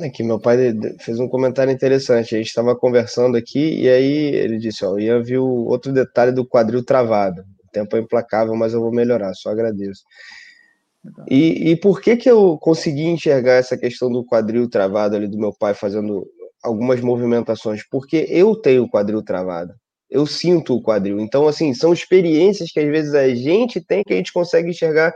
Aqui, 0.00 0.22
meu 0.24 0.40
pai 0.40 0.56
fez 0.98 1.20
um 1.20 1.28
comentário 1.28 1.72
interessante. 1.72 2.34
A 2.34 2.38
gente 2.38 2.48
estava 2.48 2.74
conversando 2.74 3.36
aqui 3.36 3.82
e 3.82 3.88
aí 3.88 4.34
ele 4.34 4.58
disse: 4.58 4.84
Ó, 4.84 4.94
o 4.94 5.00
Ian 5.00 5.22
viu 5.22 5.44
outro 5.44 5.92
detalhe 5.92 6.32
do 6.32 6.44
quadril 6.44 6.84
travado. 6.84 7.42
O 7.64 7.70
tempo 7.70 7.96
é 7.96 8.00
implacável, 8.00 8.56
mas 8.56 8.72
eu 8.72 8.80
vou 8.80 8.90
melhorar, 8.90 9.32
só 9.34 9.50
agradeço. 9.50 10.02
E, 11.28 11.70
e 11.70 11.76
por 11.76 12.00
que 12.00 12.16
que 12.16 12.30
eu 12.30 12.56
consegui 12.58 13.04
enxergar 13.04 13.54
essa 13.54 13.76
questão 13.76 14.10
do 14.10 14.24
quadril 14.24 14.68
travado 14.68 15.16
ali 15.16 15.28
do 15.28 15.38
meu 15.38 15.52
pai 15.52 15.74
fazendo 15.74 16.26
algumas 16.62 17.00
movimentações? 17.00 17.82
Porque 17.90 18.26
eu 18.28 18.56
tenho 18.56 18.84
o 18.84 18.90
quadril 18.90 19.22
travado 19.22 19.74
eu 20.14 20.26
sinto 20.26 20.76
o 20.76 20.82
quadril. 20.82 21.18
Então, 21.18 21.48
assim, 21.48 21.74
são 21.74 21.92
experiências 21.92 22.70
que 22.70 22.78
às 22.78 22.86
vezes 22.86 23.14
a 23.14 23.28
gente 23.34 23.80
tem 23.80 24.04
que 24.04 24.12
a 24.12 24.16
gente 24.16 24.32
consegue 24.32 24.70
enxergar 24.70 25.12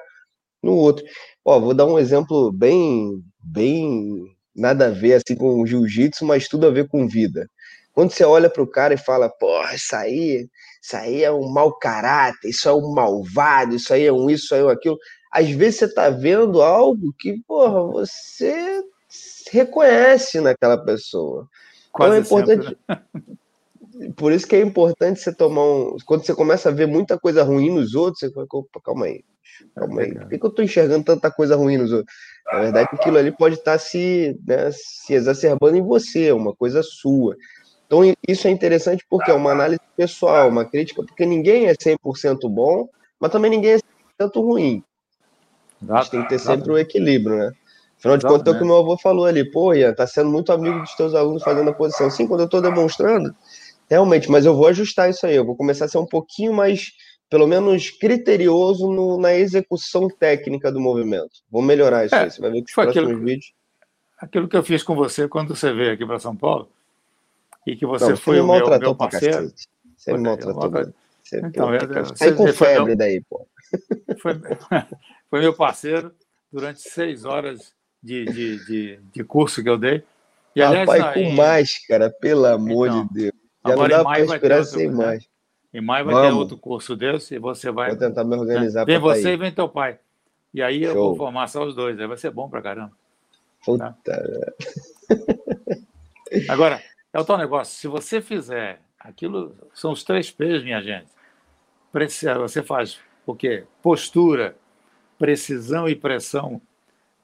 no 0.60 0.72
outro. 0.74 1.04
Ó, 1.44 1.60
vou 1.60 1.72
dar 1.72 1.86
um 1.86 2.00
exemplo 2.00 2.52
bem, 2.52 3.22
bem 3.40 4.26
nada 4.54 4.88
a 4.88 4.90
ver 4.90 5.14
assim 5.14 5.36
com 5.36 5.64
jiu-jitsu, 5.64 6.24
mas 6.24 6.48
tudo 6.48 6.66
a 6.66 6.70
ver 6.70 6.88
com 6.88 7.06
vida. 7.06 7.48
Quando 7.92 8.10
você 8.10 8.24
olha 8.24 8.50
para 8.50 8.62
o 8.62 8.66
cara 8.66 8.94
e 8.94 8.98
fala, 8.98 9.28
porra, 9.28 9.74
isso 9.74 9.94
aí, 9.94 10.48
isso 10.82 10.96
aí 10.96 11.22
é 11.22 11.30
um 11.30 11.48
mau 11.48 11.78
caráter, 11.78 12.48
isso 12.48 12.68
é 12.68 12.72
um 12.72 12.92
malvado, 12.92 13.76
isso 13.76 13.94
aí 13.94 14.04
é 14.04 14.12
um 14.12 14.28
isso, 14.28 14.46
isso 14.46 14.54
aí 14.54 14.60
é 14.62 14.64
um 14.64 14.68
aquilo. 14.68 14.98
Às 15.30 15.50
vezes 15.50 15.80
você 15.80 15.84
está 15.86 16.10
vendo 16.10 16.62
algo 16.62 17.12
que, 17.18 17.40
porra, 17.46 17.82
você 17.82 18.82
reconhece 19.50 20.40
naquela 20.40 20.76
pessoa. 20.76 21.48
Quase 21.92 22.18
então 22.18 22.38
é 22.38 22.42
importante. 22.42 22.64
Sempre, 22.68 22.78
né? 22.88 24.12
por 24.16 24.32
isso 24.32 24.46
que 24.46 24.56
é 24.56 24.60
importante 24.60 25.20
você 25.20 25.32
tomar 25.32 25.64
um. 25.64 25.96
Quando 26.04 26.24
você 26.24 26.34
começa 26.34 26.68
a 26.68 26.72
ver 26.72 26.86
muita 26.86 27.18
coisa 27.18 27.42
ruim 27.42 27.70
nos 27.70 27.94
outros, 27.94 28.20
você 28.20 28.32
fala, 28.32 28.46
opa, 28.52 28.80
calma 28.82 29.06
aí, 29.06 29.24
calma 29.74 30.02
aí. 30.02 30.14
Por 30.14 30.28
que, 30.28 30.38
que 30.38 30.46
eu 30.46 30.50
estou 30.50 30.64
enxergando 30.64 31.04
tanta 31.04 31.30
coisa 31.30 31.56
ruim 31.56 31.76
nos 31.76 31.92
outros? 31.92 32.14
Na 32.46 32.60
verdade, 32.60 32.88
aquilo 32.92 33.18
ali 33.18 33.32
pode 33.32 33.56
estar 33.56 33.72
tá 33.72 33.78
se, 33.78 34.38
né, 34.46 34.70
se 34.72 35.14
exacerbando 35.14 35.76
em 35.76 35.82
você, 35.82 36.28
é 36.28 36.34
uma 36.34 36.54
coisa 36.54 36.82
sua. 36.82 37.36
Então, 37.86 38.00
isso 38.26 38.46
é 38.46 38.50
interessante 38.50 39.04
porque 39.08 39.30
é 39.30 39.34
uma 39.34 39.50
análise 39.50 39.80
pessoal, 39.96 40.48
uma 40.48 40.64
crítica, 40.64 41.02
porque 41.02 41.24
ninguém 41.24 41.66
é 41.66 41.74
100% 41.74 42.48
bom, 42.48 42.88
mas 43.18 43.32
também 43.32 43.50
ninguém 43.50 43.72
é 43.72 43.78
100% 44.22 44.42
ruim. 44.42 44.82
A 45.88 46.00
gente 46.00 46.10
tem 46.10 46.22
que 46.22 46.28
ter 46.28 46.38
sempre 46.38 46.72
um 46.72 46.78
equilíbrio, 46.78 47.36
né? 47.36 47.52
Afinal 47.98 48.16
de 48.16 48.26
contas, 48.26 48.46
é 48.46 48.56
o 48.56 48.58
que 48.58 48.64
o 48.64 48.66
meu 48.66 48.76
avô 48.76 48.96
falou 48.96 49.24
ali, 49.24 49.44
pô, 49.50 49.74
Ian, 49.74 49.92
tá 49.92 50.06
sendo 50.06 50.30
muito 50.30 50.52
amigo 50.52 50.78
dos 50.80 50.94
teus 50.94 51.14
alunos 51.14 51.42
fazendo 51.42 51.68
a 51.70 51.72
posição. 51.72 52.08
Sim, 52.10 52.28
quando 52.28 52.40
eu 52.40 52.46
estou 52.46 52.62
demonstrando, 52.62 53.34
Realmente, 53.90 54.30
mas 54.30 54.44
eu 54.44 54.54
vou 54.54 54.66
ajustar 54.66 55.08
isso 55.08 55.26
aí. 55.26 55.34
Eu 55.34 55.44
vou 55.44 55.56
começar 55.56 55.86
a 55.86 55.88
ser 55.88 55.98
um 55.98 56.06
pouquinho 56.06 56.52
mais, 56.52 56.92
pelo 57.30 57.46
menos, 57.46 57.90
criterioso 57.90 58.92
no, 58.92 59.18
na 59.18 59.34
execução 59.34 60.08
técnica 60.08 60.70
do 60.70 60.78
movimento. 60.78 61.40
Vou 61.50 61.62
melhorar 61.62 62.04
isso 62.04 62.14
é, 62.14 62.24
aí. 62.24 62.30
Você 62.30 62.40
vai 62.40 62.50
ver 62.50 62.62
que 62.62 62.68
os 62.68 62.74
próximos 62.74 63.04
aquilo, 63.04 63.24
vídeos. 63.24 63.52
Aquilo 64.18 64.48
que 64.48 64.56
eu 64.56 64.62
fiz 64.62 64.82
com 64.82 64.94
você 64.94 65.26
quando 65.26 65.56
você 65.56 65.72
veio 65.72 65.92
aqui 65.92 66.04
para 66.04 66.18
São 66.18 66.36
Paulo 66.36 66.68
e 67.66 67.76
que 67.76 67.86
você 67.86 68.10
Não, 68.10 68.16
foi 68.16 68.40
o 68.40 68.46
meu, 68.46 68.78
meu 68.78 68.94
parceiro. 68.94 69.52
Você 69.96 70.12
me 70.12 70.18
maltratou. 70.18 70.70
Você, 71.22 71.40
então, 71.40 71.74
eu, 71.74 72.16
sai 72.16 72.32
com 72.32 72.46
febre 72.48 72.94
daí, 72.94 73.22
pô. 73.22 73.46
Foi, 74.20 74.32
foi 75.30 75.40
meu 75.40 75.54
parceiro 75.54 76.14
durante 76.52 76.80
seis 76.80 77.24
horas 77.24 77.72
de, 78.02 78.24
de, 78.24 78.64
de, 78.66 79.00
de 79.12 79.24
curso 79.24 79.62
que 79.62 79.68
eu 79.68 79.78
dei. 79.78 80.02
E, 80.54 80.62
aliás, 80.62 80.88
Rapaz, 80.88 81.14
com 81.14 81.20
em... 81.20 81.36
máscara, 81.36 82.10
pelo 82.10 82.46
amor 82.46 82.88
então, 82.88 83.06
de 83.06 83.14
Deus. 83.14 83.32
Já 83.66 83.72
Agora, 83.72 83.88
não 83.88 84.04
dá 84.04 84.10
para 84.10 84.20
esperar 84.20 84.64
sem 84.64 84.86
outro, 84.86 84.98
mais. 84.98 85.28
Em 85.72 85.80
maio 85.80 86.04
vai 86.06 86.14
Vamos. 86.14 86.30
ter 86.30 86.34
outro 86.36 86.56
curso 86.56 86.96
desse 86.96 87.34
e 87.34 87.38
você 87.38 87.70
vai. 87.70 87.90
Vou 87.90 87.98
tentar 87.98 88.24
me 88.24 88.36
organizar 88.36 88.84
Vem 88.84 88.98
você 88.98 89.30
ir. 89.30 89.34
e 89.34 89.36
vem 89.36 89.52
teu 89.52 89.68
pai. 89.68 89.98
E 90.52 90.62
aí 90.62 90.84
Show. 90.84 90.88
eu 90.88 90.94
vou 90.94 91.16
formar 91.16 91.46
só 91.48 91.64
os 91.64 91.74
dois. 91.74 92.00
Aí 92.00 92.06
vai 92.06 92.16
ser 92.16 92.30
bom 92.30 92.48
pra 92.48 92.62
caramba. 92.62 92.92
Puta. 93.64 93.96
Tá? 94.02 94.18
Agora, 96.48 96.82
é 97.12 97.20
o 97.20 97.24
tal 97.24 97.36
negócio. 97.36 97.76
Se 97.78 97.86
você 97.86 98.20
fizer 98.22 98.80
aquilo, 98.98 99.54
são 99.74 99.92
os 99.92 100.02
três 100.02 100.30
P's, 100.30 100.62
minha 100.62 100.80
gente. 100.80 101.08
Você 102.40 102.62
faz 102.62 102.98
o 103.26 103.34
quê? 103.34 103.64
Postura, 103.82 104.56
precisão 105.18 105.88
e 105.88 105.94
pressão. 105.94 106.60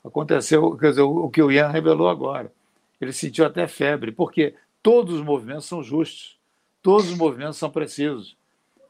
Aconteceu 0.04 0.76
quer 0.76 0.90
dizer, 0.90 1.02
o 1.02 1.30
que 1.30 1.42
o 1.42 1.50
Ian 1.50 1.68
revelou 1.68 2.08
agora. 2.08 2.52
Ele 3.00 3.12
sentiu 3.12 3.46
até 3.46 3.66
febre. 3.66 4.12
Por 4.12 4.30
quê? 4.32 4.54
todos 4.82 5.14
os 5.14 5.22
movimentos 5.22 5.64
são 5.64 5.82
justos, 5.82 6.38
Todos 6.84 7.10
os 7.10 7.16
movimentos 7.16 7.56
são 7.56 7.70
precisos. 7.70 8.36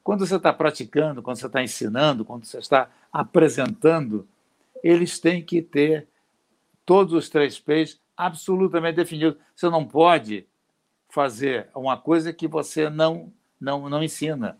Quando 0.02 0.26
você 0.26 0.34
está 0.34 0.52
praticando, 0.52 1.22
quando 1.22 1.36
você 1.36 1.46
está 1.46 1.62
ensinando, 1.62 2.24
quando 2.24 2.44
você 2.44 2.58
está 2.58 2.90
apresentando, 3.12 4.26
eles 4.82 5.20
têm 5.20 5.40
que 5.40 5.62
ter 5.62 6.08
todos 6.84 7.14
os 7.14 7.28
três 7.28 7.56
P's 7.56 8.00
absolutamente 8.16 8.96
definidos. 8.96 9.40
Você 9.54 9.70
não 9.70 9.84
pode 9.86 10.44
fazer 11.08 11.68
uma 11.72 11.96
coisa 11.96 12.32
que 12.32 12.48
você 12.48 12.90
não, 12.90 13.32
não, 13.60 13.88
não 13.88 14.02
ensina. 14.02 14.58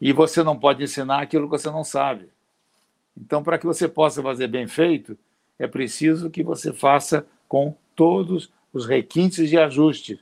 E 0.00 0.12
você 0.12 0.42
não 0.42 0.58
pode 0.58 0.82
ensinar 0.82 1.22
aquilo 1.22 1.44
que 1.48 1.56
você 1.56 1.70
não 1.70 1.84
sabe. 1.84 2.28
Então, 3.16 3.42
para 3.42 3.58
que 3.58 3.66
você 3.66 3.88
possa 3.88 4.22
fazer 4.22 4.48
bem 4.48 4.66
feito, 4.66 5.16
é 5.58 5.66
preciso 5.66 6.30
que 6.30 6.42
você 6.42 6.72
faça 6.72 7.26
com 7.46 7.76
todos 7.94 8.50
os 8.72 8.86
requintes 8.86 9.48
de 9.48 9.58
ajuste. 9.58 10.20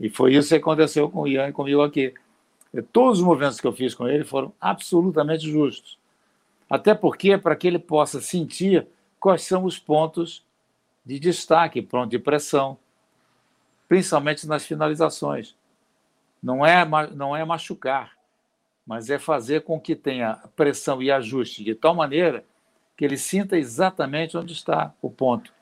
E 0.00 0.08
foi 0.08 0.34
isso 0.34 0.48
que 0.48 0.56
aconteceu 0.56 1.08
com 1.08 1.22
o 1.22 1.28
Ian 1.28 1.48
e 1.48 1.52
comigo 1.52 1.82
aqui. 1.82 2.14
Todos 2.92 3.18
os 3.18 3.24
movimentos 3.24 3.60
que 3.60 3.66
eu 3.66 3.72
fiz 3.72 3.94
com 3.94 4.08
ele 4.08 4.24
foram 4.24 4.52
absolutamente 4.60 5.50
justos. 5.50 5.98
Até 6.68 6.94
porque 6.94 7.32
é 7.32 7.38
para 7.38 7.56
que 7.56 7.66
ele 7.66 7.78
possa 7.78 8.20
sentir 8.20 8.86
quais 9.18 9.42
são 9.42 9.64
os 9.64 9.78
pontos 9.78 10.44
de 11.04 11.18
destaque, 11.18 11.80
ponto 11.80 12.10
de 12.10 12.18
pressão, 12.18 12.76
principalmente 13.88 14.46
nas 14.46 14.66
finalizações. 14.66 15.56
Não 16.42 16.64
é, 16.64 16.84
não 17.14 17.34
é 17.34 17.44
machucar, 17.44 18.17
mas 18.88 19.10
é 19.10 19.18
fazer 19.18 19.64
com 19.64 19.78
que 19.78 19.94
tenha 19.94 20.36
pressão 20.56 21.02
e 21.02 21.10
ajuste 21.10 21.62
de 21.62 21.74
tal 21.74 21.94
maneira 21.94 22.42
que 22.96 23.04
ele 23.04 23.18
sinta 23.18 23.58
exatamente 23.58 24.34
onde 24.34 24.54
está 24.54 24.94
o 25.02 25.10
ponto. 25.10 25.52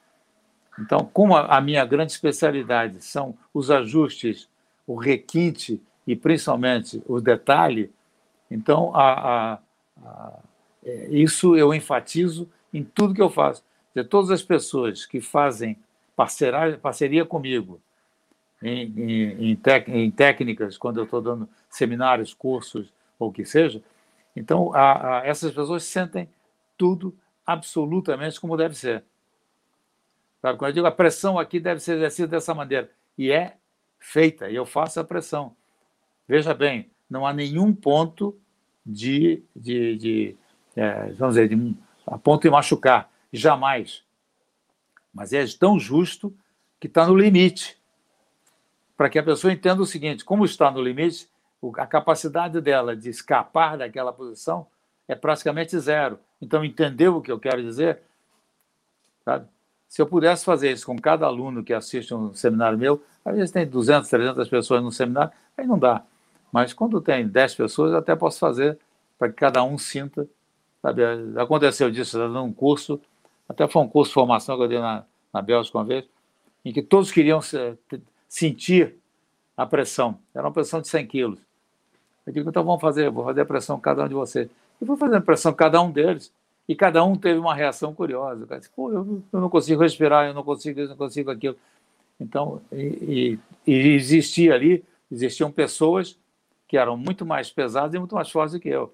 Então, 0.79 1.11
como 1.13 1.37
a 1.37 1.61
minha 1.61 1.85
grande 1.85 2.13
especialidade 2.13 3.05
são 3.05 3.37
os 3.53 3.69
ajustes, 3.69 4.49
o 4.87 4.95
requinte 4.95 5.83
e 6.07 6.15
principalmente 6.15 7.03
o 7.05 7.21
detalhe, 7.21 7.91
então 8.49 8.95
a, 8.95 9.11
a, 9.11 9.59
a, 10.05 10.39
é, 10.85 11.09
isso 11.11 11.57
eu 11.57 11.75
enfatizo 11.75 12.49
em 12.73 12.85
tudo 12.85 13.13
que 13.13 13.21
eu 13.21 13.29
faço. 13.29 13.65
De 13.93 14.05
todas 14.05 14.31
as 14.31 14.43
pessoas 14.43 15.05
que 15.05 15.21
fazem 15.21 15.77
parceria, 16.15 16.79
parceria 16.79 17.25
comigo 17.25 17.81
em, 18.63 18.85
em, 18.97 19.51
em, 19.51 19.57
tec, 19.57 19.89
em 19.89 20.11
técnicas, 20.13 20.79
quando 20.79 20.99
eu 20.99 21.05
estou 21.05 21.21
dando 21.21 21.49
seminários, 21.69 22.33
cursos, 22.33 22.95
ou 23.19 23.29
o 23.29 23.33
que 23.33 23.45
seja, 23.45 23.83
então 24.35 24.73
essas 25.25 25.53
pessoas 25.53 25.85
sentem 25.85 26.29
tudo 26.77 27.17
absolutamente 27.45 28.41
como 28.41 28.57
deve 28.57 28.75
ser. 28.75 29.05
Sabe? 30.43 30.59
Quando 30.59 30.71
eu 30.71 30.75
digo 30.75 30.87
a 30.87 30.93
pressão 30.93 31.39
aqui 31.39 31.59
deve 31.59 31.81
ser 31.81 31.97
exercida 31.97 32.29
dessa 32.29 32.55
maneira, 32.55 32.91
e 33.17 33.31
é 33.31 33.57
feita, 33.99 34.51
e 34.51 34.55
eu 34.55 34.67
faço 34.67 35.01
a 35.01 35.05
pressão. 35.05 35.57
Veja 36.29 36.53
bem, 36.53 36.91
não 37.09 37.27
há 37.27 37.33
nenhum 37.33 37.73
ponto 37.75 38.39
de, 38.85 39.43
de, 39.55 39.97
de 39.97 40.37
é, 40.77 41.13
vamos 41.13 41.35
dizer, 41.35 41.49
de, 41.49 41.75
a 42.07 42.19
ponto 42.19 42.43
de 42.43 42.51
machucar, 42.51 43.11
jamais. 43.33 44.05
Mas 45.13 45.33
é 45.33 45.45
tão 45.59 45.79
justo 45.79 46.37
que 46.79 46.87
está 46.87 47.07
no 47.07 47.17
limite. 47.17 47.79
Para 48.97 49.09
que 49.09 49.19
a 49.19 49.23
pessoa 49.23 49.53
entenda 49.53 49.83
o 49.83 49.87
seguinte: 49.87 50.25
como 50.25 50.45
está 50.45 50.71
no 50.71 50.83
limite, 50.83 51.29
a 51.77 51.87
capacidade 51.87 52.61
dela 52.61 52.97
de 52.97 53.09
escapar 53.09 53.79
daquela 53.79 54.13
posição 54.13 54.67
é 55.09 55.15
praticamente 55.15 55.79
zero. 55.79 56.19
Então, 56.41 56.65
entendeu 56.65 57.17
o 57.17 57.23
que 57.23 57.31
eu 57.31 57.39
quero 57.39 57.63
dizer? 57.63 58.01
Sabe? 59.25 59.47
Se 59.89 60.03
eu 60.03 60.07
pudesse 60.07 60.45
fazer 60.45 60.73
isso 60.73 60.87
com 60.87 60.99
cada 60.99 61.27
aluno 61.27 61.63
que 61.63 61.73
assiste 61.73 62.13
um 62.13 62.35
seminário 62.35 62.77
meu, 62.77 63.03
às 63.25 63.35
vezes 63.35 63.51
tem 63.51 63.67
200, 63.67 64.09
300 64.09 64.49
pessoas 64.49 64.83
no 64.83 64.93
seminário, 64.93 65.33
aí 65.57 65.67
não 65.67 65.79
dá. 65.79 66.03
Mas 66.53 66.73
quando 66.73 67.01
tem 67.01 67.27
10 67.27 67.55
pessoas, 67.55 67.93
eu 67.93 67.99
até 67.99 68.15
posso 68.15 68.39
fazer 68.39 68.79
para 69.19 69.29
que 69.29 69.35
cada 69.35 69.63
um 69.63 69.79
sinta. 69.79 70.29
Sabe? 70.83 71.03
Aconteceu 71.37 71.91
disso 71.91 72.19
dando 72.19 72.43
um 72.43 72.53
curso, 72.53 73.01
até 73.49 73.67
foi 73.67 73.83
um 73.83 73.89
curso 73.89 74.11
de 74.11 74.15
formação 74.15 74.57
que 74.57 74.63
eu 74.65 74.69
dei 74.69 74.79
na, 74.79 75.05
na 75.33 75.41
Bélgica 75.41 75.79
uma 75.79 75.85
vez, 75.85 76.05
em 76.65 76.73
que 76.73 76.83
todos 76.83 77.11
queriam 77.11 77.41
se, 77.41 77.79
sentir 78.29 78.97
a 79.57 79.65
pressão. 79.65 80.19
Era 80.35 80.47
uma 80.47 80.53
pressão 80.53 80.81
de 80.81 80.89
100 80.89 81.07
quilos. 81.07 81.46
Eu 82.27 82.33
digo, 82.33 82.51
então 82.51 82.65
vamos 82.65 82.81
fazer, 82.81 83.11
vou 83.11 83.25
fazer 83.25 83.43
a 83.43 83.47
pressão 83.47 83.79
cada 83.79 84.05
um 84.05 84.09
de 84.09 84.15
vocês. 84.15 84.49
E 84.81 84.85
vou 84.85 84.97
fazer 84.97 85.17
a 85.17 85.21
pressão 85.21 85.53
cada 85.53 85.81
um 85.81 85.91
deles. 85.91 86.33
E 86.69 86.75
cada 86.75 87.05
um 87.05 87.15
teve 87.17 87.39
uma 87.39 87.55
reação 87.55 87.95
curiosa. 87.95 88.45
O 88.45 88.47
cara 88.47 88.61
disse, 88.61 88.73
Pô, 88.75 88.91
eu, 88.91 89.23
eu, 89.33 89.41
não 89.41 89.49
consigo 89.49 89.83
respirar, 89.83 90.27
eu 90.27 90.35
não 90.35 90.43
consigo 90.43 90.81
isso, 90.81 90.91
não 90.91 90.97
consigo 90.97 91.31
aquilo. 91.31 91.57
Então, 92.19 92.61
e, 92.73 93.39
e, 93.67 93.73
e 93.73 93.95
existia 93.95 94.55
ali, 94.55 94.85
existiam 95.11 95.51
pessoas 95.51 96.19
que 96.67 96.77
eram 96.77 96.97
muito 96.97 97.25
mais 97.25 97.51
pesadas 97.51 97.95
e 97.95 97.99
muito 97.99 98.15
mais 98.15 98.29
fortes 98.29 98.55
do 98.55 98.61
que 98.61 98.69
eu. 98.69 98.93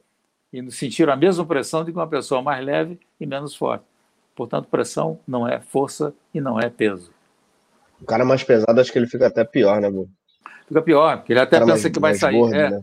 E 0.53 0.71
sentiram 0.71 1.13
a 1.15 1.17
mesma 1.17 1.47
pressão 1.47 1.83
de 1.83 1.91
que 1.91 1.99
uma 1.99 2.07
pessoa 2.07 2.43
mais 2.43 2.63
leve 2.63 3.01
e 3.19 3.25
menos 3.25 3.55
forte. 3.55 3.85
Portanto, 4.35 4.69
pressão 4.69 5.19
não 5.27 5.49
é 5.49 5.61
força 5.61 6.13
e 6.35 6.41
não 6.41 6.61
é 6.61 6.69
peso. 6.69 7.11
O 8.01 8.05
cara 8.05 8.25
mais 8.25 8.43
pesado, 8.43 8.79
acho 8.81 8.93
que 8.93 8.99
ele 8.99 9.07
fica 9.07 9.29
até 9.29 9.45
pior, 9.45 9.81
né, 9.81 9.91
Bu? 9.91 10.09
Fica 10.67 10.83
pior, 10.83 11.19
porque 11.19 11.33
ele 11.33 11.41
até 11.41 11.59
pensa 11.59 11.73
mais, 11.73 11.87
que 11.87 12.01
vai 12.01 12.15
sair. 12.15 12.39
Gordo, 12.39 12.55
é, 12.55 12.71
né? 12.71 12.83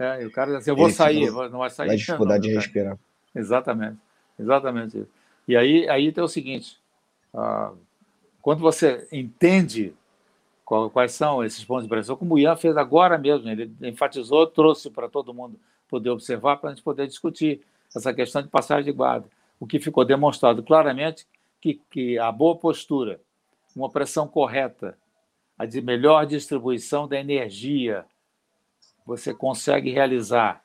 É, 0.00 0.22
e 0.22 0.26
o 0.26 0.30
cara 0.30 0.50
diz 0.50 0.60
assim, 0.60 0.70
eu 0.70 0.76
vou 0.76 0.86
ele 0.86 0.94
sair, 0.94 1.30
não 1.30 1.58
vai 1.58 1.68
sair. 1.68 1.88
Vai 1.88 1.96
dificuldade 1.96 2.48
não, 2.48 2.48
de 2.48 2.54
respirar. 2.54 2.98
Exatamente. 3.34 3.98
Exatamente 4.38 4.98
isso. 4.98 5.10
E 5.46 5.54
aí, 5.54 5.86
aí 5.90 6.10
tem 6.10 6.24
o 6.24 6.28
seguinte: 6.28 6.78
ah, 7.34 7.72
quando 8.40 8.60
você 8.60 9.06
entende 9.12 9.92
qual, 10.64 10.88
quais 10.88 11.12
são 11.12 11.44
esses 11.44 11.62
pontos 11.62 11.84
de 11.84 11.90
pressão, 11.90 12.16
como 12.16 12.34
o 12.34 12.38
Ian 12.38 12.56
fez 12.56 12.78
agora 12.78 13.18
mesmo, 13.18 13.46
ele 13.50 13.70
enfatizou, 13.82 14.46
trouxe 14.46 14.88
para 14.88 15.06
todo 15.06 15.34
mundo 15.34 15.60
poder 15.86 16.08
observar, 16.08 16.56
para 16.56 16.70
a 16.70 16.74
gente 16.74 16.82
poder 16.82 17.06
discutir 17.06 17.60
essa 17.94 18.14
questão 18.14 18.40
de 18.40 18.48
passagem 18.48 18.84
de 18.84 18.92
guarda. 18.92 19.26
O 19.58 19.66
que 19.66 19.78
ficou 19.78 20.04
demonstrado 20.04 20.62
claramente 20.62 21.26
que, 21.60 21.78
que 21.90 22.18
a 22.18 22.32
boa 22.32 22.56
postura, 22.56 23.20
uma 23.76 23.90
pressão 23.90 24.26
correta, 24.26 24.96
a 25.58 25.66
de 25.66 25.82
melhor 25.82 26.24
distribuição 26.24 27.06
da 27.06 27.20
energia, 27.20 28.06
você 29.06 29.34
consegue 29.34 29.90
realizar 29.90 30.62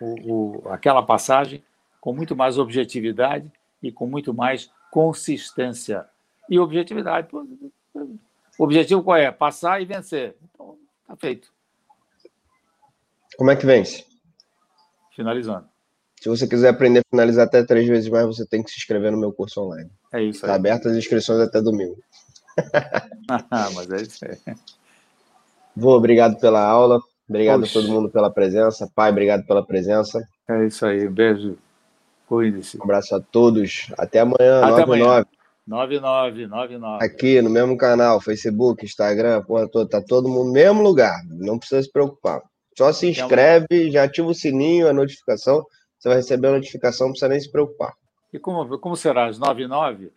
o, 0.00 0.62
o, 0.64 0.68
aquela 0.68 1.02
passagem 1.02 1.62
com 2.00 2.12
muito 2.12 2.34
mais 2.34 2.58
objetividade 2.58 3.50
e 3.82 3.92
com 3.92 4.06
muito 4.06 4.32
mais 4.32 4.70
consistência. 4.90 6.06
E 6.48 6.58
objetividade. 6.58 7.28
O 7.34 8.64
objetivo 8.64 9.02
qual 9.02 9.16
é? 9.16 9.30
Passar 9.30 9.80
e 9.80 9.84
vencer. 9.84 10.36
Então, 10.42 10.76
está 11.02 11.16
feito. 11.16 11.52
Como 13.36 13.50
é 13.50 13.56
que 13.56 13.66
vence? 13.66 14.04
Finalizando. 15.14 15.68
Se 16.20 16.28
você 16.28 16.46
quiser 16.46 16.68
aprender 16.68 16.98
a 16.98 17.10
finalizar 17.10 17.46
até 17.46 17.64
três 17.64 17.88
vezes 17.88 18.10
mais, 18.10 18.26
você 18.26 18.44
tem 18.44 18.62
que 18.62 18.70
se 18.70 18.76
inscrever 18.76 19.10
no 19.10 19.18
meu 19.18 19.32
curso 19.32 19.62
online. 19.62 19.90
É 20.12 20.22
isso 20.22 20.44
Está 20.44 20.54
aberto 20.54 20.88
as 20.88 20.96
inscrições 20.96 21.40
até 21.40 21.62
domingo. 21.62 21.98
Mas 23.74 23.90
é 23.90 24.02
isso 24.02 24.24
aí. 24.26 24.54
Vou, 25.74 25.96
obrigado 25.96 26.38
pela 26.38 26.62
aula. 26.62 27.00
Obrigado 27.30 27.60
Poxa. 27.60 27.78
a 27.78 27.82
todo 27.82 27.92
mundo 27.92 28.10
pela 28.10 28.28
presença. 28.28 28.90
Pai, 28.92 29.10
obrigado 29.10 29.46
pela 29.46 29.64
presença. 29.64 30.20
É 30.48 30.66
isso 30.66 30.84
aí. 30.84 31.08
Beijo. 31.08 31.56
Cuide-se. 32.26 32.76
Um 32.76 32.82
abraço 32.82 33.14
a 33.14 33.20
todos. 33.20 33.86
Até 33.96 34.18
amanhã, 34.18 34.58
Até 34.60 34.70
9 34.70 34.82
amanhã. 34.82 35.26
99, 35.64 36.46
99. 36.48 37.04
Aqui 37.04 37.40
no 37.40 37.48
mesmo 37.48 37.76
canal, 37.76 38.20
Facebook, 38.20 38.84
Instagram, 38.84 39.42
porra 39.42 39.68
toda, 39.68 39.88
tá 39.88 40.02
todo 40.04 40.28
mundo 40.28 40.46
no 40.46 40.52
mesmo 40.52 40.82
lugar. 40.82 41.22
Não 41.28 41.56
precisa 41.56 41.80
se 41.80 41.92
preocupar. 41.92 42.42
Só 42.76 42.92
se 42.92 43.08
inscreve, 43.08 43.92
já 43.92 44.02
ativa 44.02 44.26
o 44.26 44.34
sininho, 44.34 44.88
a 44.88 44.92
notificação. 44.92 45.64
Você 45.98 46.08
vai 46.08 46.16
receber 46.16 46.48
a 46.48 46.52
notificação, 46.52 47.06
não 47.06 47.12
precisa 47.12 47.28
nem 47.28 47.38
se 47.38 47.50
preocupar. 47.52 47.92
E 48.32 48.38
como, 48.40 48.76
como 48.80 48.96
será? 48.96 49.26
Às 49.26 49.38
9 49.38 49.62
e 49.62 49.68
9? 49.68 50.10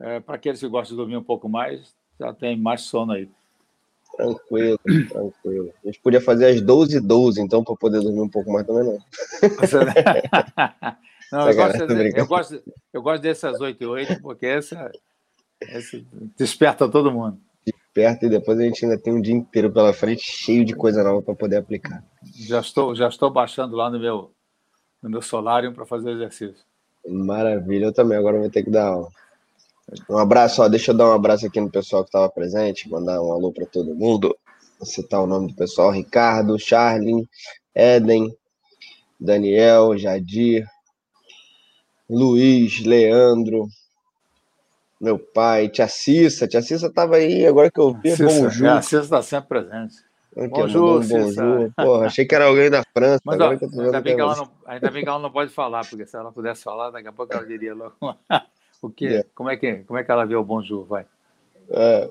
É, 0.00 0.20
Para 0.20 0.36
aqueles 0.36 0.60
que 0.60 0.68
gostam 0.68 0.96
de 0.96 1.02
dormir 1.02 1.18
um 1.18 1.24
pouco 1.24 1.46
mais, 1.46 1.94
já 2.18 2.32
tem 2.32 2.56
mais 2.58 2.82
sono 2.82 3.12
aí. 3.12 3.28
Tranquilo, 4.16 4.78
tranquilo. 5.08 5.72
A 5.82 5.86
gente 5.86 6.00
podia 6.00 6.20
fazer 6.20 6.46
às 6.46 6.60
12 6.60 6.96
e 6.96 7.00
12, 7.00 7.40
então, 7.40 7.64
para 7.64 7.76
poder 7.76 8.00
dormir 8.00 8.20
um 8.20 8.28
pouco 8.28 8.52
mais 8.52 8.66
também 8.66 8.84
não. 8.84 8.98
Não, 11.32 11.48
eu, 11.48 11.56
gosto, 11.56 11.82
eu, 11.82 12.26
gosto, 12.26 12.62
eu 12.92 13.02
gosto 13.02 13.22
dessas 13.22 13.60
8 13.60 13.82
e 13.82 13.86
8, 13.86 14.22
porque 14.22 14.46
essa, 14.46 14.92
essa 15.60 16.00
desperta 16.36 16.88
todo 16.88 17.10
mundo. 17.10 17.40
Desperta 17.66 18.26
e 18.26 18.28
depois 18.28 18.56
a 18.58 18.62
gente 18.62 18.84
ainda 18.84 18.96
tem 18.96 19.12
um 19.12 19.20
dia 19.20 19.34
inteiro 19.34 19.72
pela 19.72 19.92
frente 19.92 20.22
cheio 20.22 20.64
de 20.64 20.76
coisa 20.76 21.02
nova 21.02 21.22
para 21.22 21.34
poder 21.34 21.56
aplicar. 21.56 22.04
Já 22.36 22.60
estou, 22.60 22.94
já 22.94 23.08
estou 23.08 23.30
baixando 23.30 23.74
lá 23.74 23.90
no 23.90 23.98
meu, 23.98 24.30
no 25.02 25.10
meu 25.10 25.22
Solarium 25.22 25.72
para 25.72 25.84
fazer 25.84 26.12
exercício. 26.12 26.62
Maravilha, 27.04 27.86
eu 27.86 27.92
também 27.92 28.16
agora 28.16 28.38
vou 28.38 28.50
ter 28.50 28.62
que 28.62 28.70
dar 28.70 28.86
aula. 28.86 29.08
Um 30.08 30.18
abraço, 30.18 30.62
ó, 30.62 30.68
deixa 30.68 30.92
eu 30.92 30.96
dar 30.96 31.08
um 31.08 31.12
abraço 31.12 31.46
aqui 31.46 31.60
no 31.60 31.70
pessoal 31.70 32.02
que 32.02 32.08
estava 32.08 32.28
presente, 32.28 32.88
mandar 32.88 33.20
um 33.20 33.32
alô 33.32 33.52
para 33.52 33.66
todo 33.66 33.94
mundo. 33.94 34.36
Vou 34.78 34.86
citar 34.86 35.20
o 35.22 35.26
nome 35.26 35.48
do 35.48 35.54
pessoal: 35.54 35.90
Ricardo, 35.90 36.58
Charlin, 36.58 37.28
Eden, 37.74 38.34
Daniel, 39.20 39.96
Jadir, 39.96 40.66
Luiz, 42.08 42.84
Leandro, 42.84 43.68
meu 45.00 45.18
pai, 45.18 45.68
tia 45.68 45.86
Cissa. 45.86 46.48
Tia 46.48 46.62
Cissa 46.62 46.86
estava 46.86 47.16
aí, 47.16 47.46
agora 47.46 47.70
que 47.70 47.80
eu 47.80 47.92
vi, 47.92 48.10
Cissa, 48.10 48.24
bom 48.24 48.50
Ju. 48.50 48.68
A 48.68 48.82
Cissa 48.82 49.00
está 49.00 49.22
sempre 49.22 49.48
presente. 49.48 49.96
bonjour, 50.50 51.02
um 51.02 51.06
bonjour. 51.06 51.72
Porra, 51.76 52.06
achei 52.06 52.24
que 52.24 52.34
era 52.34 52.46
alguém 52.46 52.70
da 52.70 52.82
França. 52.92 53.20
Mas, 53.24 53.38
ó, 53.38 53.50
ainda, 53.50 54.00
bem 54.00 54.16
que 54.16 54.20
ela 54.20 54.36
não, 54.36 54.50
ainda 54.66 54.90
bem 54.90 55.02
que 55.02 55.08
ela 55.08 55.18
não 55.18 55.30
pode 55.30 55.50
falar, 55.50 55.86
porque 55.86 56.06
se 56.06 56.16
ela 56.16 56.32
pudesse 56.32 56.62
falar, 56.62 56.90
daqui 56.90 57.08
a 57.08 57.12
pouco 57.12 57.34
ela 57.34 57.46
diria 57.46 57.74
logo 57.74 57.94
o 58.86 58.90
quê? 58.90 59.06
Yeah. 59.06 59.28
Como, 59.34 59.50
é 59.50 59.56
que, 59.56 59.76
como 59.84 59.98
é 59.98 60.04
que 60.04 60.10
ela 60.10 60.24
vê 60.24 60.36
o 60.36 60.44
bonjour? 60.44 60.84
Vai. 60.84 61.06
É. 61.70 62.08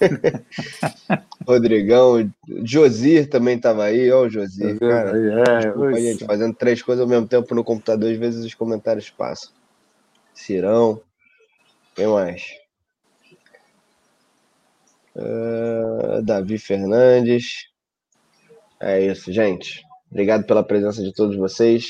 Rodrigão, 1.46 2.30
Josir 2.64 3.28
também 3.28 3.56
estava 3.56 3.84
aí, 3.84 4.10
ó, 4.10 4.22
o 4.22 4.28
Josir, 4.28 4.78
cara. 4.78 5.10
É, 5.16 5.60
desculpa, 5.60 6.00
gente, 6.00 6.24
fazendo 6.24 6.54
três 6.54 6.82
coisas 6.82 7.02
ao 7.02 7.08
mesmo 7.08 7.26
tempo 7.26 7.54
no 7.54 7.64
computador, 7.64 8.10
às 8.10 8.18
vezes 8.18 8.44
os 8.44 8.54
comentários 8.54 9.10
passam. 9.10 9.50
Cirão, 10.34 11.00
quem 11.94 12.06
mais? 12.06 12.42
Uh, 15.16 16.22
Davi 16.22 16.58
Fernandes. 16.58 17.68
É 18.80 19.04
isso, 19.04 19.32
gente. 19.32 19.82
Obrigado 20.10 20.44
pela 20.44 20.62
presença 20.62 21.02
de 21.02 21.12
todos 21.12 21.36
vocês. 21.36 21.86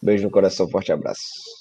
Beijo 0.00 0.24
no 0.24 0.30
coração, 0.30 0.68
forte 0.68 0.92
abraço. 0.92 1.57